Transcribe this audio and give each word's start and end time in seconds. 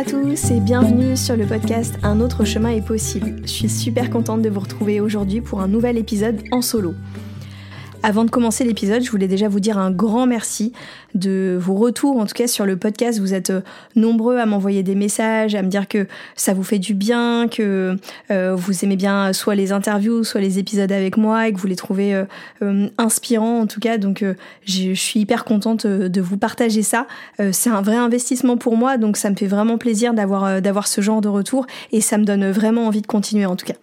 À 0.00 0.04
tous 0.04 0.50
et 0.50 0.60
bienvenue 0.60 1.14
sur 1.14 1.36
le 1.36 1.44
podcast 1.44 1.98
Un 2.02 2.20
autre 2.20 2.46
chemin 2.46 2.70
est 2.70 2.80
possible. 2.80 3.36
Je 3.42 3.50
suis 3.50 3.68
super 3.68 4.08
contente 4.08 4.40
de 4.40 4.48
vous 4.48 4.60
retrouver 4.60 4.98
aujourd'hui 4.98 5.42
pour 5.42 5.60
un 5.60 5.68
nouvel 5.68 5.98
épisode 5.98 6.42
en 6.52 6.62
solo. 6.62 6.94
Avant 8.02 8.24
de 8.24 8.30
commencer 8.30 8.64
l'épisode, 8.64 9.02
je 9.02 9.10
voulais 9.10 9.28
déjà 9.28 9.46
vous 9.48 9.60
dire 9.60 9.76
un 9.76 9.90
grand 9.90 10.26
merci 10.26 10.72
de 11.14 11.58
vos 11.60 11.74
retours, 11.74 12.16
en 12.16 12.24
tout 12.24 12.32
cas 12.32 12.46
sur 12.46 12.64
le 12.64 12.78
podcast. 12.78 13.18
Vous 13.20 13.34
êtes 13.34 13.50
euh, 13.50 13.60
nombreux 13.94 14.38
à 14.38 14.46
m'envoyer 14.46 14.82
des 14.82 14.94
messages, 14.94 15.54
à 15.54 15.60
me 15.60 15.68
dire 15.68 15.86
que 15.86 16.06
ça 16.34 16.54
vous 16.54 16.62
fait 16.62 16.78
du 16.78 16.94
bien, 16.94 17.46
que 17.46 17.98
euh, 18.30 18.54
vous 18.56 18.84
aimez 18.84 18.96
bien 18.96 19.34
soit 19.34 19.54
les 19.54 19.70
interviews, 19.70 20.24
soit 20.24 20.40
les 20.40 20.58
épisodes 20.58 20.90
avec 20.90 21.18
moi 21.18 21.48
et 21.48 21.52
que 21.52 21.58
vous 21.58 21.66
les 21.66 21.76
trouvez 21.76 22.24
euh, 22.62 22.88
inspirants 22.96 23.60
en 23.60 23.66
tout 23.66 23.80
cas. 23.80 23.98
Donc 23.98 24.24
je 24.64 24.94
suis 24.94 25.20
hyper 25.20 25.44
contente 25.44 25.86
de 25.86 26.20
vous 26.22 26.38
partager 26.38 26.82
ça. 26.82 27.06
C'est 27.52 27.70
un 27.70 27.82
vrai 27.82 27.96
investissement 27.96 28.56
pour 28.56 28.76
moi, 28.76 28.96
donc 28.96 29.18
ça 29.18 29.28
me 29.28 29.36
fait 29.36 29.46
vraiment 29.46 29.76
plaisir 29.76 30.14
d'avoir 30.14 30.62
d'avoir 30.62 30.88
ce 30.88 31.00
genre 31.00 31.20
de 31.20 31.28
retour 31.28 31.66
et 31.92 32.00
ça 32.00 32.16
me 32.16 32.24
donne 32.24 32.50
vraiment 32.50 32.86
envie 32.86 33.02
de 33.02 33.06
continuer 33.06 33.46
en 33.46 33.56
tout 33.56 33.66
cas. 33.66 33.74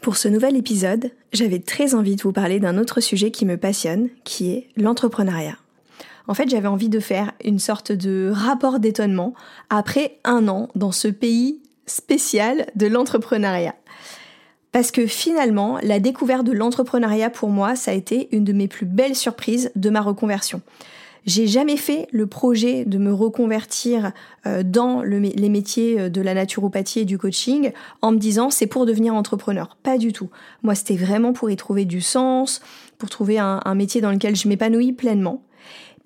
Pour 0.00 0.16
ce 0.16 0.28
nouvel 0.28 0.56
épisode, 0.56 1.10
j'avais 1.32 1.58
très 1.58 1.94
envie 1.94 2.16
de 2.16 2.22
vous 2.22 2.32
parler 2.32 2.60
d'un 2.60 2.78
autre 2.78 3.00
sujet 3.00 3.30
qui 3.30 3.44
me 3.44 3.56
passionne, 3.56 4.08
qui 4.24 4.52
est 4.52 4.68
l'entrepreneuriat. 4.76 5.56
En 6.28 6.34
fait, 6.34 6.48
j'avais 6.48 6.68
envie 6.68 6.88
de 6.88 7.00
faire 7.00 7.32
une 7.44 7.58
sorte 7.58 7.90
de 7.90 8.30
rapport 8.32 8.78
d'étonnement 8.78 9.34
après 9.70 10.18
un 10.24 10.46
an 10.46 10.68
dans 10.74 10.92
ce 10.92 11.08
pays 11.08 11.60
spécial 11.86 12.66
de 12.76 12.86
l'entrepreneuriat. 12.86 13.74
Parce 14.70 14.90
que 14.90 15.06
finalement, 15.06 15.78
la 15.82 15.98
découverte 15.98 16.44
de 16.44 16.52
l'entrepreneuriat 16.52 17.30
pour 17.30 17.48
moi, 17.48 17.74
ça 17.74 17.90
a 17.90 17.94
été 17.94 18.28
une 18.30 18.44
de 18.44 18.52
mes 18.52 18.68
plus 18.68 18.86
belles 18.86 19.16
surprises 19.16 19.72
de 19.74 19.90
ma 19.90 20.02
reconversion. 20.02 20.60
J'ai 21.28 21.46
jamais 21.46 21.76
fait 21.76 22.08
le 22.10 22.26
projet 22.26 22.86
de 22.86 22.96
me 22.96 23.12
reconvertir 23.12 24.12
euh, 24.46 24.62
dans 24.62 25.02
les 25.02 25.48
métiers 25.50 26.00
euh, 26.00 26.08
de 26.08 26.22
la 26.22 26.32
naturopathie 26.32 27.00
et 27.00 27.04
du 27.04 27.18
coaching 27.18 27.72
en 28.00 28.12
me 28.12 28.16
disant 28.16 28.48
c'est 28.48 28.66
pour 28.66 28.86
devenir 28.86 29.14
entrepreneur. 29.14 29.76
Pas 29.82 29.98
du 29.98 30.14
tout. 30.14 30.30
Moi, 30.62 30.74
c'était 30.74 30.96
vraiment 30.96 31.34
pour 31.34 31.50
y 31.50 31.56
trouver 31.56 31.84
du 31.84 32.00
sens, 32.00 32.62
pour 32.96 33.10
trouver 33.10 33.38
un, 33.38 33.60
un 33.62 33.74
métier 33.74 34.00
dans 34.00 34.10
lequel 34.10 34.36
je 34.36 34.48
m'épanouis 34.48 34.94
pleinement. 34.94 35.42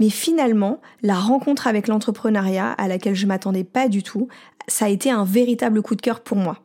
Mais 0.00 0.10
finalement, 0.10 0.80
la 1.02 1.14
rencontre 1.14 1.68
avec 1.68 1.86
l'entrepreneuriat 1.86 2.72
à 2.72 2.88
laquelle 2.88 3.14
je 3.14 3.28
m'attendais 3.28 3.62
pas 3.62 3.86
du 3.86 4.02
tout, 4.02 4.26
ça 4.66 4.86
a 4.86 4.88
été 4.88 5.08
un 5.08 5.22
véritable 5.22 5.82
coup 5.82 5.94
de 5.94 6.02
cœur 6.02 6.18
pour 6.18 6.36
moi. 6.36 6.58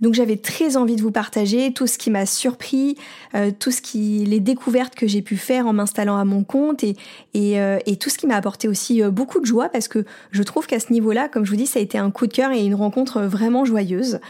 Donc 0.00 0.14
j'avais 0.14 0.36
très 0.36 0.76
envie 0.76 0.96
de 0.96 1.02
vous 1.02 1.10
partager 1.10 1.72
tout 1.72 1.86
ce 1.86 1.98
qui 1.98 2.10
m'a 2.10 2.26
surpris, 2.26 2.96
euh, 3.34 3.50
tout 3.56 3.70
ce 3.70 3.80
qui, 3.80 4.24
les 4.24 4.40
découvertes 4.40 4.94
que 4.94 5.06
j'ai 5.06 5.22
pu 5.22 5.36
faire 5.36 5.66
en 5.66 5.72
m'installant 5.72 6.16
à 6.16 6.24
mon 6.24 6.44
compte 6.44 6.82
et, 6.84 6.96
et, 7.34 7.60
euh, 7.60 7.78
et 7.86 7.96
tout 7.96 8.10
ce 8.10 8.18
qui 8.18 8.26
m'a 8.26 8.36
apporté 8.36 8.68
aussi 8.68 9.02
euh, 9.02 9.10
beaucoup 9.10 9.40
de 9.40 9.46
joie 9.46 9.68
parce 9.68 9.88
que 9.88 10.04
je 10.30 10.42
trouve 10.42 10.66
qu'à 10.66 10.80
ce 10.80 10.92
niveau-là, 10.92 11.28
comme 11.28 11.44
je 11.44 11.50
vous 11.50 11.56
dis, 11.56 11.66
ça 11.66 11.78
a 11.78 11.82
été 11.82 11.98
un 11.98 12.10
coup 12.10 12.26
de 12.26 12.32
cœur 12.32 12.52
et 12.52 12.64
une 12.64 12.74
rencontre 12.74 13.22
vraiment 13.22 13.64
joyeuse. 13.64 14.20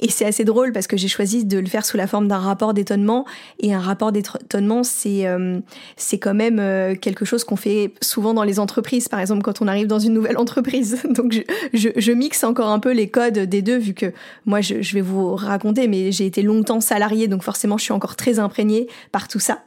Et 0.00 0.10
c'est 0.10 0.24
assez 0.24 0.44
drôle 0.44 0.72
parce 0.72 0.86
que 0.86 0.96
j'ai 0.96 1.08
choisi 1.08 1.44
de 1.44 1.58
le 1.58 1.66
faire 1.66 1.84
sous 1.84 1.96
la 1.96 2.06
forme 2.06 2.28
d'un 2.28 2.38
rapport 2.38 2.72
d'étonnement. 2.72 3.24
Et 3.58 3.74
un 3.74 3.80
rapport 3.80 4.12
d'étonnement, 4.12 4.84
c'est 4.84 5.26
euh, 5.26 5.60
c'est 5.96 6.18
quand 6.18 6.34
même 6.34 6.58
euh, 6.60 6.94
quelque 6.94 7.24
chose 7.24 7.44
qu'on 7.44 7.56
fait 7.56 7.92
souvent 8.00 8.32
dans 8.32 8.44
les 8.44 8.60
entreprises, 8.60 9.08
par 9.08 9.20
exemple 9.20 9.42
quand 9.42 9.60
on 9.60 9.66
arrive 9.66 9.86
dans 9.88 9.98
une 9.98 10.12
nouvelle 10.12 10.38
entreprise. 10.38 11.02
Donc 11.10 11.32
je, 11.72 11.88
je, 11.96 12.12
mixe 12.12 12.44
encore 12.44 12.68
un 12.68 12.78
peu 12.78 12.92
les 12.92 13.08
codes 13.08 13.38
des 13.38 13.62
deux, 13.62 13.78
vu 13.78 13.94
que 13.94 14.12
moi 14.46 14.60
je, 14.60 14.82
je 14.82 14.94
vais 14.94 15.00
vous 15.00 15.34
raconter, 15.34 15.88
mais 15.88 16.12
j'ai 16.12 16.26
été 16.26 16.42
longtemps 16.42 16.80
salarié, 16.80 17.28
donc 17.28 17.42
forcément 17.42 17.76
je 17.78 17.84
suis 17.84 17.92
encore 17.92 18.16
très 18.16 18.38
imprégnée 18.38 18.88
par 19.12 19.28
tout 19.28 19.40
ça. 19.40 19.62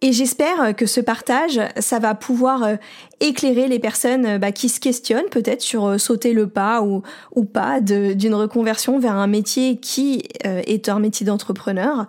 Et 0.00 0.12
j'espère 0.12 0.76
que 0.76 0.86
ce 0.86 1.00
partage, 1.00 1.60
ça 1.78 1.98
va 1.98 2.14
pouvoir 2.14 2.62
euh, 2.62 2.76
éclairer 3.18 3.66
les 3.66 3.80
personnes 3.80 4.26
euh, 4.26 4.38
bah, 4.38 4.52
qui 4.52 4.68
se 4.68 4.78
questionnent 4.78 5.28
peut-être 5.28 5.60
sur 5.60 5.86
euh, 5.86 5.98
sauter 5.98 6.32
le 6.32 6.46
pas 6.46 6.82
ou, 6.82 7.02
ou 7.34 7.44
pas 7.44 7.80
d'une 7.80 8.34
reconversion 8.34 9.00
vers 9.00 9.14
un 9.14 9.26
métier 9.26 9.78
qui 9.78 10.22
est 10.44 10.88
un 10.88 11.00
métier 11.00 11.26
d'entrepreneur 11.26 12.06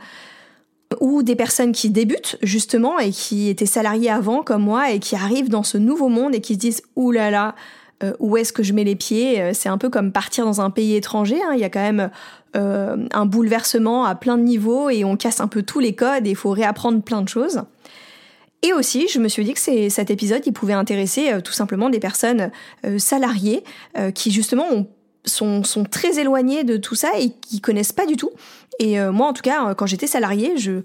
ou 0.99 1.23
des 1.23 1.35
personnes 1.35 1.72
qui 1.72 1.89
débutent 1.89 2.38
justement 2.44 2.99
et 2.99 3.09
qui 3.09 3.49
étaient 3.49 3.66
salariées 3.66 4.11
avant 4.11 4.44
comme 4.44 4.63
moi 4.63 4.91
et 4.91 4.99
qui 4.99 5.16
arrivent 5.16 5.49
dans 5.49 5.63
ce 5.63 5.78
nouveau 5.78 6.09
monde 6.09 6.35
et 6.35 6.41
qui 6.41 6.53
se 6.53 6.59
disent 6.59 6.81
ouh 6.95 7.11
là 7.11 7.31
là 7.31 7.55
où 8.19 8.38
est-ce 8.38 8.53
que 8.53 8.63
je 8.63 8.72
mets 8.72 8.85
les 8.85 8.95
pieds? 8.95 9.53
C'est 9.53 9.67
un 9.67 9.78
peu 9.78 9.89
comme 9.89 10.13
partir 10.13 10.45
dans 10.45 10.61
un 10.61 10.69
pays 10.69 10.95
étranger. 10.95 11.38
Hein. 11.44 11.51
Il 11.53 11.59
y 11.59 11.66
a 11.66 11.69
quand 11.69 11.81
même 11.81 12.09
un 12.53 13.25
bouleversement 13.25 14.05
à 14.05 14.16
plein 14.16 14.38
de 14.38 14.44
niveaux 14.44 14.89
et 14.89 15.03
on 15.03 15.17
casse 15.17 15.41
un 15.41 15.47
peu 15.47 15.63
tous 15.63 15.79
les 15.79 15.94
codes 15.94 16.25
et 16.25 16.31
il 16.31 16.35
faut 16.35 16.51
réapprendre 16.51 17.01
plein 17.01 17.22
de 17.22 17.28
choses. 17.29 17.61
Et 18.62 18.74
aussi, 18.74 19.08
je 19.08 19.20
me 19.20 19.30
suis 19.30 19.46
dit 19.46 19.53
que 19.53 19.90
cet 19.90 20.12
épisode, 20.12 20.42
il 20.46 20.52
pouvait 20.52 20.74
intéresser 20.74 21.31
euh, 21.31 21.42
tout 21.42 21.53
simplement 21.53 21.90
des 21.90 22.00
personnes 22.00 22.52
euh, 22.86 23.00
salariées 23.00 23.64
euh, 23.97 24.12
qui 24.12 24.31
justement 24.31 24.86
sont, 25.25 25.64
sont, 25.64 25.86
très 25.86 26.20
éloignées 26.20 26.66
de 26.66 26.75
tout 26.75 26.96
ça 26.96 27.12
et 27.18 27.30
qui 27.30 27.62
connaissent 27.62 27.94
pas 27.94 28.06
du 28.06 28.18
tout. 28.18 28.31
Et 28.80 28.97
moi, 29.09 29.28
en 29.28 29.34
tout 29.34 29.42
cas, 29.42 29.74
quand 29.75 29.86
j'étais 29.86 30.08
salariée, 30.08 30.56
je, 30.56 30.84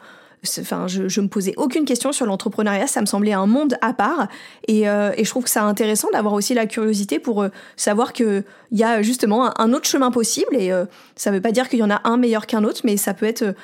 enfin, 0.58 0.88
je, 0.88 1.06
je 1.06 1.20
me 1.20 1.28
posais 1.28 1.54
aucune 1.56 1.84
question 1.84 2.10
sur 2.10 2.26
l'entrepreneuriat. 2.26 2.88
Ça 2.88 3.00
me 3.00 3.06
semblait 3.06 3.32
un 3.32 3.46
monde 3.46 3.76
à 3.82 3.92
part. 3.92 4.26
Et, 4.66 4.80
et 4.80 5.24
je 5.24 5.30
trouve 5.30 5.44
que 5.44 5.50
c'est 5.50 5.60
intéressant 5.60 6.08
d'avoir 6.12 6.34
aussi 6.34 6.54
la 6.54 6.66
curiosité 6.66 7.20
pour 7.20 7.46
savoir 7.76 8.12
qu'il 8.12 8.42
y 8.72 8.82
a 8.82 9.00
justement 9.00 9.56
un, 9.60 9.72
autre 9.72 9.86
chemin 9.86 10.10
possible. 10.10 10.56
Et 10.56 10.72
ça 11.14 11.30
veut 11.30 11.40
pas 11.40 11.52
dire 11.52 11.68
qu'il 11.68 11.78
y 11.78 11.84
en 11.84 11.90
a 11.90 12.00
un 12.02 12.16
meilleur 12.16 12.48
qu'un 12.48 12.64
autre, 12.64 12.80
mais 12.82 12.96
ça 12.96 13.14
peut 13.14 13.26
être 13.26 13.54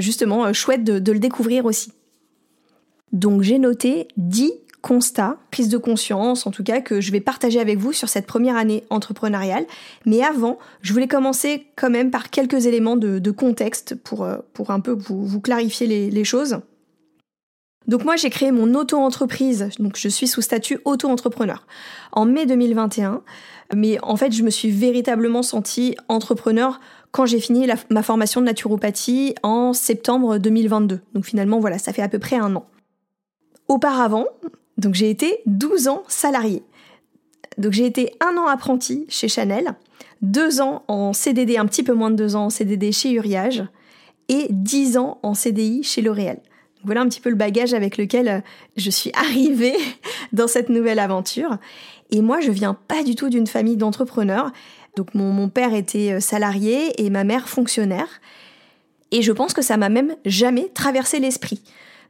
justement 0.00 0.52
chouette 0.52 0.82
de, 0.82 0.98
de 0.98 1.12
le 1.12 1.20
découvrir 1.20 1.64
aussi. 1.64 1.92
Donc 3.12 3.42
j'ai 3.42 3.58
noté 3.58 4.08
10 4.16 4.52
constats, 4.86 5.38
prise 5.50 5.68
de 5.68 5.78
conscience 5.78 6.46
en 6.46 6.52
tout 6.52 6.62
cas, 6.62 6.80
que 6.80 7.00
je 7.00 7.10
vais 7.10 7.20
partager 7.20 7.58
avec 7.58 7.76
vous 7.76 7.92
sur 7.92 8.08
cette 8.08 8.26
première 8.26 8.56
année 8.56 8.84
entrepreneuriale. 8.88 9.66
Mais 10.04 10.22
avant, 10.22 10.60
je 10.80 10.92
voulais 10.92 11.08
commencer 11.08 11.66
quand 11.74 11.90
même 11.90 12.12
par 12.12 12.30
quelques 12.30 12.66
éléments 12.66 12.96
de, 12.96 13.30
contexte 13.32 13.96
pour, 13.96 14.24
euh, 14.24 14.36
pour 14.52 14.70
un 14.70 14.78
peu 14.78 14.92
vous, 14.92 15.40
clarifier 15.40 15.88
les, 15.88 16.24
choses. 16.24 16.58
Donc 17.88 18.04
moi 18.04 18.14
j'ai 18.14 18.30
créé 18.30 18.52
mon 18.52 18.74
auto-entreprise, 18.74 19.70
donc 19.78 19.96
je 19.96 20.08
suis 20.08 20.26
sous 20.28 20.40
statut 20.40 20.78
auto-entrepreneur 20.84 21.66
en 22.12 22.24
mai 22.24 22.46
2021, 22.46 23.22
mais 23.74 23.98
en 24.02 24.16
fait 24.16 24.32
je 24.32 24.42
me 24.42 24.50
suis 24.50 24.70
véritablement 24.70 25.42
sentie 25.42 25.96
entrepreneur 26.08 26.80
quand 27.12 27.26
j'ai 27.26 27.40
fini 27.40 27.68
ma 27.90 28.02
formation 28.02 28.40
de 28.40 28.46
naturopathie 28.46 29.34
en 29.42 29.72
septembre 29.72 30.38
2022. 30.38 31.00
Donc 31.14 31.26
finalement 31.26 31.60
voilà, 31.60 31.78
ça 31.78 31.92
fait 31.92 32.02
à 32.02 32.08
peu 32.08 32.18
près 32.18 32.36
un 32.36 32.56
an. 32.56 32.66
Auparavant, 33.68 34.26
donc 34.78 34.94
j'ai 34.94 35.10
été 35.10 35.40
12 35.46 35.88
ans 35.88 36.02
salarié. 36.08 36.62
Donc 37.58 37.72
j'ai 37.72 37.86
été 37.86 38.12
un 38.20 38.36
an 38.36 38.46
apprenti 38.46 39.06
chez 39.08 39.28
Chanel, 39.28 39.74
deux 40.22 40.60
ans 40.60 40.84
en 40.88 41.12
CDD, 41.12 41.56
un 41.56 41.66
petit 41.66 41.82
peu 41.82 41.94
moins 41.94 42.10
de 42.10 42.16
deux 42.16 42.36
ans 42.36 42.46
en 42.46 42.50
CDD 42.50 42.92
chez 42.92 43.12
Uriage, 43.12 43.64
et 44.28 44.48
dix 44.50 44.96
ans 44.96 45.18
en 45.22 45.34
CDI 45.34 45.82
chez 45.82 46.02
L'Oréal. 46.02 46.38
Voilà 46.84 47.00
un 47.00 47.08
petit 47.08 47.20
peu 47.20 47.30
le 47.30 47.36
bagage 47.36 47.74
avec 47.74 47.96
lequel 47.96 48.28
euh, 48.28 48.40
je 48.76 48.90
suis 48.90 49.10
arrivée 49.14 49.76
dans 50.32 50.46
cette 50.46 50.68
nouvelle 50.68 50.98
aventure. 50.98 51.58
Et 52.10 52.22
moi, 52.22 52.40
je 52.40 52.52
viens 52.52 52.74
pas 52.74 53.02
du 53.02 53.16
tout 53.16 53.28
d'une 53.28 53.46
famille 53.46 53.76
d'entrepreneurs. 53.76 54.52
Donc 54.96 55.14
mon, 55.14 55.48
père 55.48 55.74
était 55.74 56.12
euh, 56.12 56.20
salarié 56.20 57.04
et 57.04 57.10
ma 57.10 57.24
mère 57.24 57.48
fonctionnaire. 57.48 58.08
Et 59.10 59.22
je 59.22 59.32
pense 59.32 59.52
que 59.52 59.62
ça 59.62 59.76
m'a 59.76 59.88
même 59.88 60.14
jamais 60.24 60.68
traversé 60.74 61.18
l'esprit. 61.18 61.62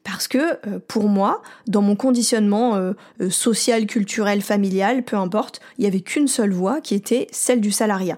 Parce 0.07 0.29
que 0.29 0.39
euh, 0.39 0.79
pour 0.87 1.09
moi, 1.09 1.43
dans 1.67 1.83
mon 1.83 1.97
conditionnement 1.97 2.77
euh, 2.77 2.93
social, 3.29 3.87
culturel, 3.87 4.41
familial, 4.41 5.03
peu 5.03 5.17
importe, 5.17 5.61
il 5.77 5.81
n'y 5.81 5.89
avait 5.89 6.01
qu'une 6.01 6.29
seule 6.29 6.53
voie 6.53 6.81
qui 6.81 6.95
était 6.95 7.27
celle 7.33 7.61
du 7.61 7.73
salariat. 7.73 8.17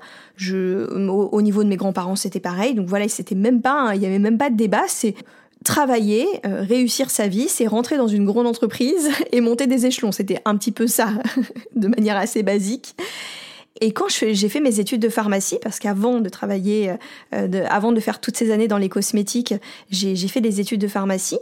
Au, 0.53 1.43
niveau 1.43 1.65
de 1.65 1.69
mes 1.69 1.77
grands-parents, 1.77 2.15
c'était 2.15 2.41
pareil. 2.41 2.75
Donc 2.75 2.87
voilà, 2.89 3.07
il 3.07 4.01
n'y 4.01 4.07
avait 4.07 4.19
même 4.19 4.37
pas 4.37 4.51
de 4.51 4.57
débat. 4.57 4.83
C'est 4.87 5.15
travailler, 5.65 6.27
réussir 6.45 7.11
sa 7.11 7.27
vie, 7.27 7.49
c'est 7.49 7.67
rentrer 7.67 7.97
dans 7.97 8.07
une 8.07 8.25
grande 8.25 8.47
entreprise 8.47 9.09
et 9.33 9.41
monter 9.41 9.67
des 9.67 9.87
échelons. 9.87 10.13
C'était 10.13 10.41
un 10.45 10.57
petit 10.57 10.73
peu 10.73 10.87
ça, 10.87 11.09
de 11.75 11.89
manière 11.89 12.19
assez 12.19 12.43
basique. 12.43 12.95
Et 13.81 13.93
quand 13.93 14.09
j'ai 14.09 14.49
fait 14.49 14.61
mes 14.61 14.81
études 14.81 15.01
de 15.01 15.09
pharmacie, 15.09 15.59
parce 15.63 15.79
qu'avant 15.79 16.21
de 16.21 16.29
travailler, 16.29 16.93
euh, 17.35 17.65
avant 17.69 17.93
de 17.93 18.01
faire 18.01 18.21
toutes 18.21 18.37
ces 18.37 18.51
années 18.51 18.69
dans 18.69 18.79
les 18.79 18.89
cosmétiques, 18.89 19.55
j'ai 19.91 20.29
fait 20.29 20.41
des 20.41 20.61
études 20.61 20.81
de 20.81 20.89
pharmacie. 20.89 21.39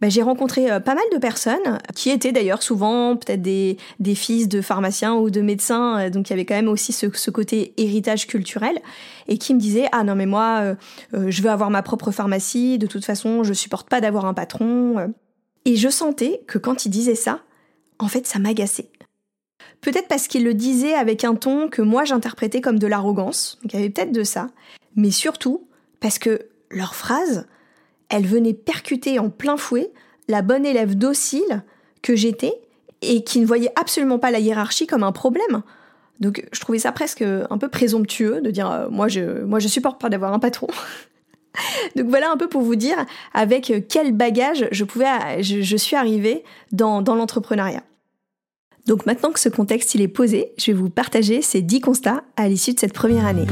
Bah, 0.00 0.08
j'ai 0.08 0.22
rencontré 0.22 0.70
euh, 0.70 0.78
pas 0.78 0.94
mal 0.94 1.04
de 1.12 1.18
personnes 1.18 1.78
qui 1.94 2.10
étaient 2.10 2.30
d'ailleurs 2.30 2.62
souvent 2.62 3.16
peut-être 3.16 3.42
des, 3.42 3.76
fils 4.14 4.48
de 4.48 4.60
pharmaciens 4.60 5.14
ou 5.14 5.30
de 5.30 5.40
médecins, 5.40 5.98
euh, 5.98 6.10
donc 6.10 6.28
il 6.28 6.30
y 6.30 6.34
avait 6.34 6.44
quand 6.44 6.54
même 6.54 6.68
aussi 6.68 6.92
ce, 6.92 7.30
côté 7.30 7.74
héritage 7.76 8.26
culturel, 8.26 8.78
et 9.26 9.38
qui 9.38 9.54
me 9.54 9.60
disaient 9.60 9.88
ah 9.92 10.04
non 10.04 10.14
mais 10.14 10.26
moi 10.26 10.74
je 11.12 11.42
veux 11.42 11.50
avoir 11.50 11.70
ma 11.70 11.82
propre 11.82 12.10
pharmacie, 12.10 12.78
de 12.78 12.86
toute 12.86 13.04
façon 13.04 13.44
je 13.44 13.52
supporte 13.52 13.88
pas 13.88 14.00
d'avoir 14.00 14.24
un 14.24 14.34
patron. 14.34 15.12
Et 15.64 15.76
je 15.76 15.88
sentais 15.88 16.40
que 16.46 16.58
quand 16.58 16.86
ils 16.86 16.90
disaient 16.90 17.14
ça, 17.14 17.40
en 17.98 18.08
fait 18.08 18.26
ça 18.26 18.38
m'agaçait. 18.38 18.90
Peut-être 19.80 20.08
parce 20.08 20.26
qu'ils 20.26 20.44
le 20.44 20.54
disaient 20.54 20.94
avec 20.94 21.24
un 21.24 21.34
ton 21.34 21.68
que 21.68 21.82
moi 21.82 22.04
j'interprétais 22.04 22.60
comme 22.60 22.78
de 22.78 22.86
l'arrogance, 22.86 23.58
donc 23.62 23.72
il 23.72 23.76
y 23.76 23.78
avait 23.80 23.90
peut-être 23.90 24.12
de 24.12 24.24
ça, 24.24 24.48
mais 24.96 25.10
surtout 25.10 25.68
parce 26.00 26.18
que 26.18 26.48
leur 26.70 26.94
phrase, 26.94 27.46
elle 28.08 28.26
venait 28.26 28.54
percuter 28.54 29.18
en 29.18 29.30
plein 29.30 29.56
fouet 29.56 29.92
la 30.28 30.42
bonne 30.42 30.66
élève 30.66 30.96
docile 30.96 31.62
que 32.02 32.16
j'étais 32.16 32.54
et 33.02 33.22
qui 33.24 33.40
ne 33.40 33.46
voyait 33.46 33.72
absolument 33.80 34.18
pas 34.18 34.30
la 34.30 34.40
hiérarchie 34.40 34.86
comme 34.86 35.02
un 35.02 35.12
problème. 35.12 35.62
Donc 36.20 36.44
je 36.52 36.60
trouvais 36.60 36.78
ça 36.78 36.92
presque 36.92 37.22
un 37.22 37.58
peu 37.58 37.68
présomptueux 37.68 38.40
de 38.40 38.50
dire 38.50 38.70
euh, 38.70 38.88
moi 38.90 39.08
je 39.08 39.44
moi 39.44 39.60
je 39.60 39.68
supporte 39.68 40.00
pas 40.00 40.08
d'avoir 40.08 40.32
un 40.32 40.38
patron. 40.38 40.66
Donc 41.96 42.06
voilà 42.08 42.30
un 42.30 42.36
peu 42.36 42.48
pour 42.48 42.62
vous 42.62 42.76
dire 42.76 42.96
avec 43.34 43.72
quel 43.88 44.12
bagage 44.12 44.68
je 44.70 44.84
pouvais 44.84 45.42
je, 45.42 45.76
suis 45.76 45.96
arrivée 45.96 46.44
dans, 46.72 47.02
dans 47.02 47.14
l'entrepreneuriat. 47.14 47.82
Donc 48.86 49.06
maintenant 49.06 49.30
que 49.30 49.40
ce 49.40 49.48
contexte 49.48 49.94
il 49.94 50.00
est 50.00 50.08
posé, 50.08 50.52
je 50.56 50.66
vais 50.66 50.78
vous 50.78 50.90
partager 50.90 51.42
ces 51.42 51.62
10 51.62 51.80
constats 51.80 52.22
à 52.36 52.48
l'issue 52.48 52.74
de 52.74 52.78
cette 52.78 52.94
première 52.94 53.26
année. 53.26 53.46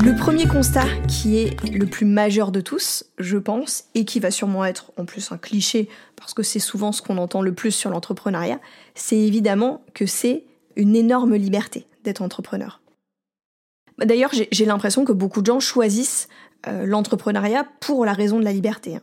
Le 0.00 0.14
premier 0.16 0.46
constat 0.46 0.86
qui 1.08 1.38
est 1.38 1.60
le 1.64 1.84
plus 1.86 2.06
majeur 2.06 2.52
de 2.52 2.60
tous, 2.60 3.04
je 3.18 3.36
pense, 3.36 3.86
et 3.96 4.04
qui 4.04 4.20
va 4.20 4.30
sûrement 4.30 4.64
être 4.64 4.92
en 4.96 5.04
plus 5.04 5.32
un 5.32 5.38
cliché, 5.38 5.88
parce 6.14 6.34
que 6.34 6.44
c'est 6.44 6.60
souvent 6.60 6.92
ce 6.92 7.02
qu'on 7.02 7.18
entend 7.18 7.42
le 7.42 7.52
plus 7.52 7.72
sur 7.72 7.90
l'entrepreneuriat, 7.90 8.60
c'est 8.94 9.18
évidemment 9.18 9.82
que 9.94 10.06
c'est 10.06 10.44
une 10.76 10.94
énorme 10.94 11.34
liberté 11.34 11.86
d'être 12.04 12.22
entrepreneur. 12.22 12.80
D'ailleurs, 13.98 14.30
j'ai 14.32 14.64
l'impression 14.64 15.04
que 15.04 15.12
beaucoup 15.12 15.40
de 15.40 15.46
gens 15.46 15.58
choisissent 15.58 16.28
euh, 16.68 16.86
l'entrepreneuriat 16.86 17.66
pour 17.80 18.04
la 18.04 18.12
raison 18.12 18.38
de 18.38 18.44
la 18.44 18.52
liberté. 18.52 18.96
Hein. 18.96 19.02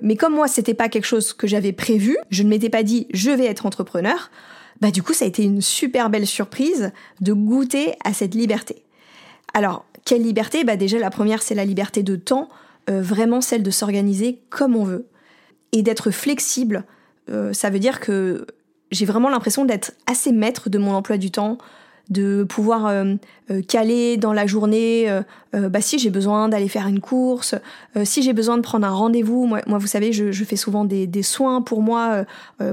Mais 0.00 0.16
comme 0.16 0.34
moi, 0.34 0.48
c'était 0.48 0.74
pas 0.74 0.88
quelque 0.88 1.04
chose 1.04 1.34
que 1.34 1.46
j'avais 1.46 1.72
prévu, 1.72 2.16
je 2.30 2.42
ne 2.42 2.48
m'étais 2.48 2.70
pas 2.70 2.82
dit 2.82 3.06
je 3.12 3.30
vais 3.30 3.46
être 3.46 3.66
entrepreneur, 3.66 4.30
bah 4.80 4.90
du 4.90 5.02
coup, 5.02 5.12
ça 5.12 5.26
a 5.26 5.28
été 5.28 5.42
une 5.42 5.60
super 5.60 6.08
belle 6.08 6.26
surprise 6.26 6.92
de 7.20 7.32
goûter 7.34 7.94
à 8.04 8.14
cette 8.14 8.34
liberté. 8.34 8.85
Alors, 9.54 9.84
quelle 10.04 10.22
liberté? 10.22 10.64
Bah 10.64 10.76
déjà, 10.76 10.98
la 10.98 11.10
première, 11.10 11.42
c'est 11.42 11.54
la 11.54 11.64
liberté 11.64 12.02
de 12.02 12.16
temps, 12.16 12.48
euh, 12.90 13.00
vraiment 13.02 13.40
celle 13.40 13.62
de 13.62 13.70
s'organiser 13.70 14.40
comme 14.50 14.76
on 14.76 14.84
veut. 14.84 15.06
Et 15.72 15.82
d'être 15.82 16.10
flexible. 16.10 16.84
Euh, 17.28 17.52
ça 17.52 17.70
veut 17.70 17.78
dire 17.78 18.00
que 18.00 18.46
j'ai 18.90 19.04
vraiment 19.04 19.28
l'impression 19.28 19.64
d'être 19.64 19.92
assez 20.06 20.32
maître 20.32 20.70
de 20.70 20.78
mon 20.78 20.92
emploi 20.92 21.16
du 21.16 21.30
temps, 21.30 21.58
de 22.10 22.44
pouvoir 22.44 22.86
euh, 22.86 23.14
euh, 23.50 23.62
caler 23.62 24.16
dans 24.16 24.32
la 24.32 24.46
journée, 24.46 25.10
euh, 25.10 25.22
bah, 25.68 25.80
si 25.80 25.98
j'ai 25.98 26.10
besoin 26.10 26.48
d'aller 26.48 26.68
faire 26.68 26.86
une 26.86 27.00
course, 27.00 27.54
si 28.04 28.22
j'ai 28.22 28.32
besoin 28.32 28.56
de 28.56 28.62
prendre 28.62 28.86
un 28.86 28.90
rendez-vous, 28.90 29.46
moi, 29.46 29.60
vous 29.66 29.86
savez, 29.86 30.12
je, 30.12 30.30
je 30.30 30.44
fais 30.44 30.56
souvent 30.56 30.84
des, 30.84 31.06
des, 31.06 31.22
soins 31.22 31.62
pour 31.62 31.82
moi, 31.82 32.24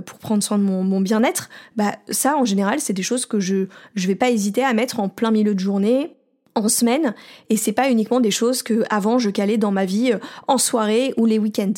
pour 0.06 0.20
prendre 0.20 0.44
soin 0.44 0.58
de 0.58 0.64
mon, 0.64 0.84
mon 0.84 1.00
bien-être, 1.00 1.50
bah, 1.78 1.96
ça 2.10 2.36
en 2.36 2.44
général 2.44 2.82
c'est 2.82 2.94
des 2.94 3.04
choses 3.04 3.26
que 3.26 3.40
je 3.40 3.68
je 3.96 4.08
vais 4.08 4.16
pas 4.16 4.30
hésiter 4.30 4.66
à 4.66 4.74
mettre 4.74 5.00
en 5.00 5.08
plein 5.08 5.32
milieu 5.32 5.56
de 5.56 5.60
journée, 5.60 6.14
en 6.56 6.70
semaine 6.70 7.14
et 7.50 7.58
c'est 7.58 7.72
pas 7.72 7.90
uniquement 7.90 8.20
des 8.20 8.32
choses 8.32 8.64
que 8.64 8.84
avant 8.90 9.20
je 9.20 9.30
calais 9.30 9.58
dans 9.58 9.72
ma 9.72 9.86
vie 9.86 10.14
en 10.48 10.58
soirée 10.58 11.14
ou 11.18 11.26
les 11.26 11.40
week-ends. 11.40 11.74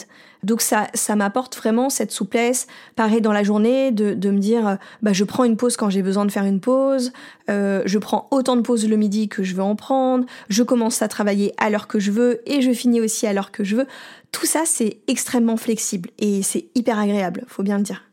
Donc 0.45 0.62
ça, 0.62 0.88
ça 0.94 1.16
m'apporte 1.16 1.57
vraiment 1.57 1.89
cette 1.89 2.12
souplesse, 2.12 2.68
pareil 2.95 3.19
dans 3.19 3.31
la 3.31 3.42
journée, 3.42 3.92
de, 3.92 4.13
de 4.13 4.30
me 4.30 4.38
dire, 4.38 4.77
bah 5.01 5.12
je 5.12 5.24
prends 5.24 5.44
une 5.44 5.57
pause 5.57 5.75
quand 5.75 5.89
j'ai 5.89 6.04
besoin 6.04 6.24
de 6.24 6.31
faire 6.31 6.45
une 6.45 6.60
pause, 6.60 7.13
euh, 7.50 7.81
je 7.86 7.98
prends 7.98 8.27
autant 8.30 8.56
de 8.56 8.62
pauses 8.62 8.88
le 8.88 8.95
midi 8.95 9.27
que 9.27 9.42
je 9.42 9.56
veux 9.56 9.63
en 9.63 9.75
prendre, 9.75 10.25
je 10.50 10.62
commence 10.62 11.01
à 11.01 11.07
travailler 11.07 11.56
à 11.57 11.71
l'heure 11.71 11.88
que 11.88 12.00
je 12.00 12.12
veux 12.12 12.42
et 12.45 12.62
je 12.62 12.71
finis 12.71 13.01
aussi 13.01 13.25
à 13.25 13.33
l'heure 13.33 13.51
que 13.51 13.63
je 13.63 13.75
veux. 13.75 13.88
Tout 14.31 14.45
ça, 14.45 14.63
c'est 14.66 15.00
extrêmement 15.07 15.57
flexible 15.57 16.12
et 16.19 16.44
c'est 16.44 16.68
hyper 16.75 17.00
agréable, 17.00 17.44
faut 17.48 17.63
bien 17.63 17.78
le 17.78 17.83
dire. 17.83 18.04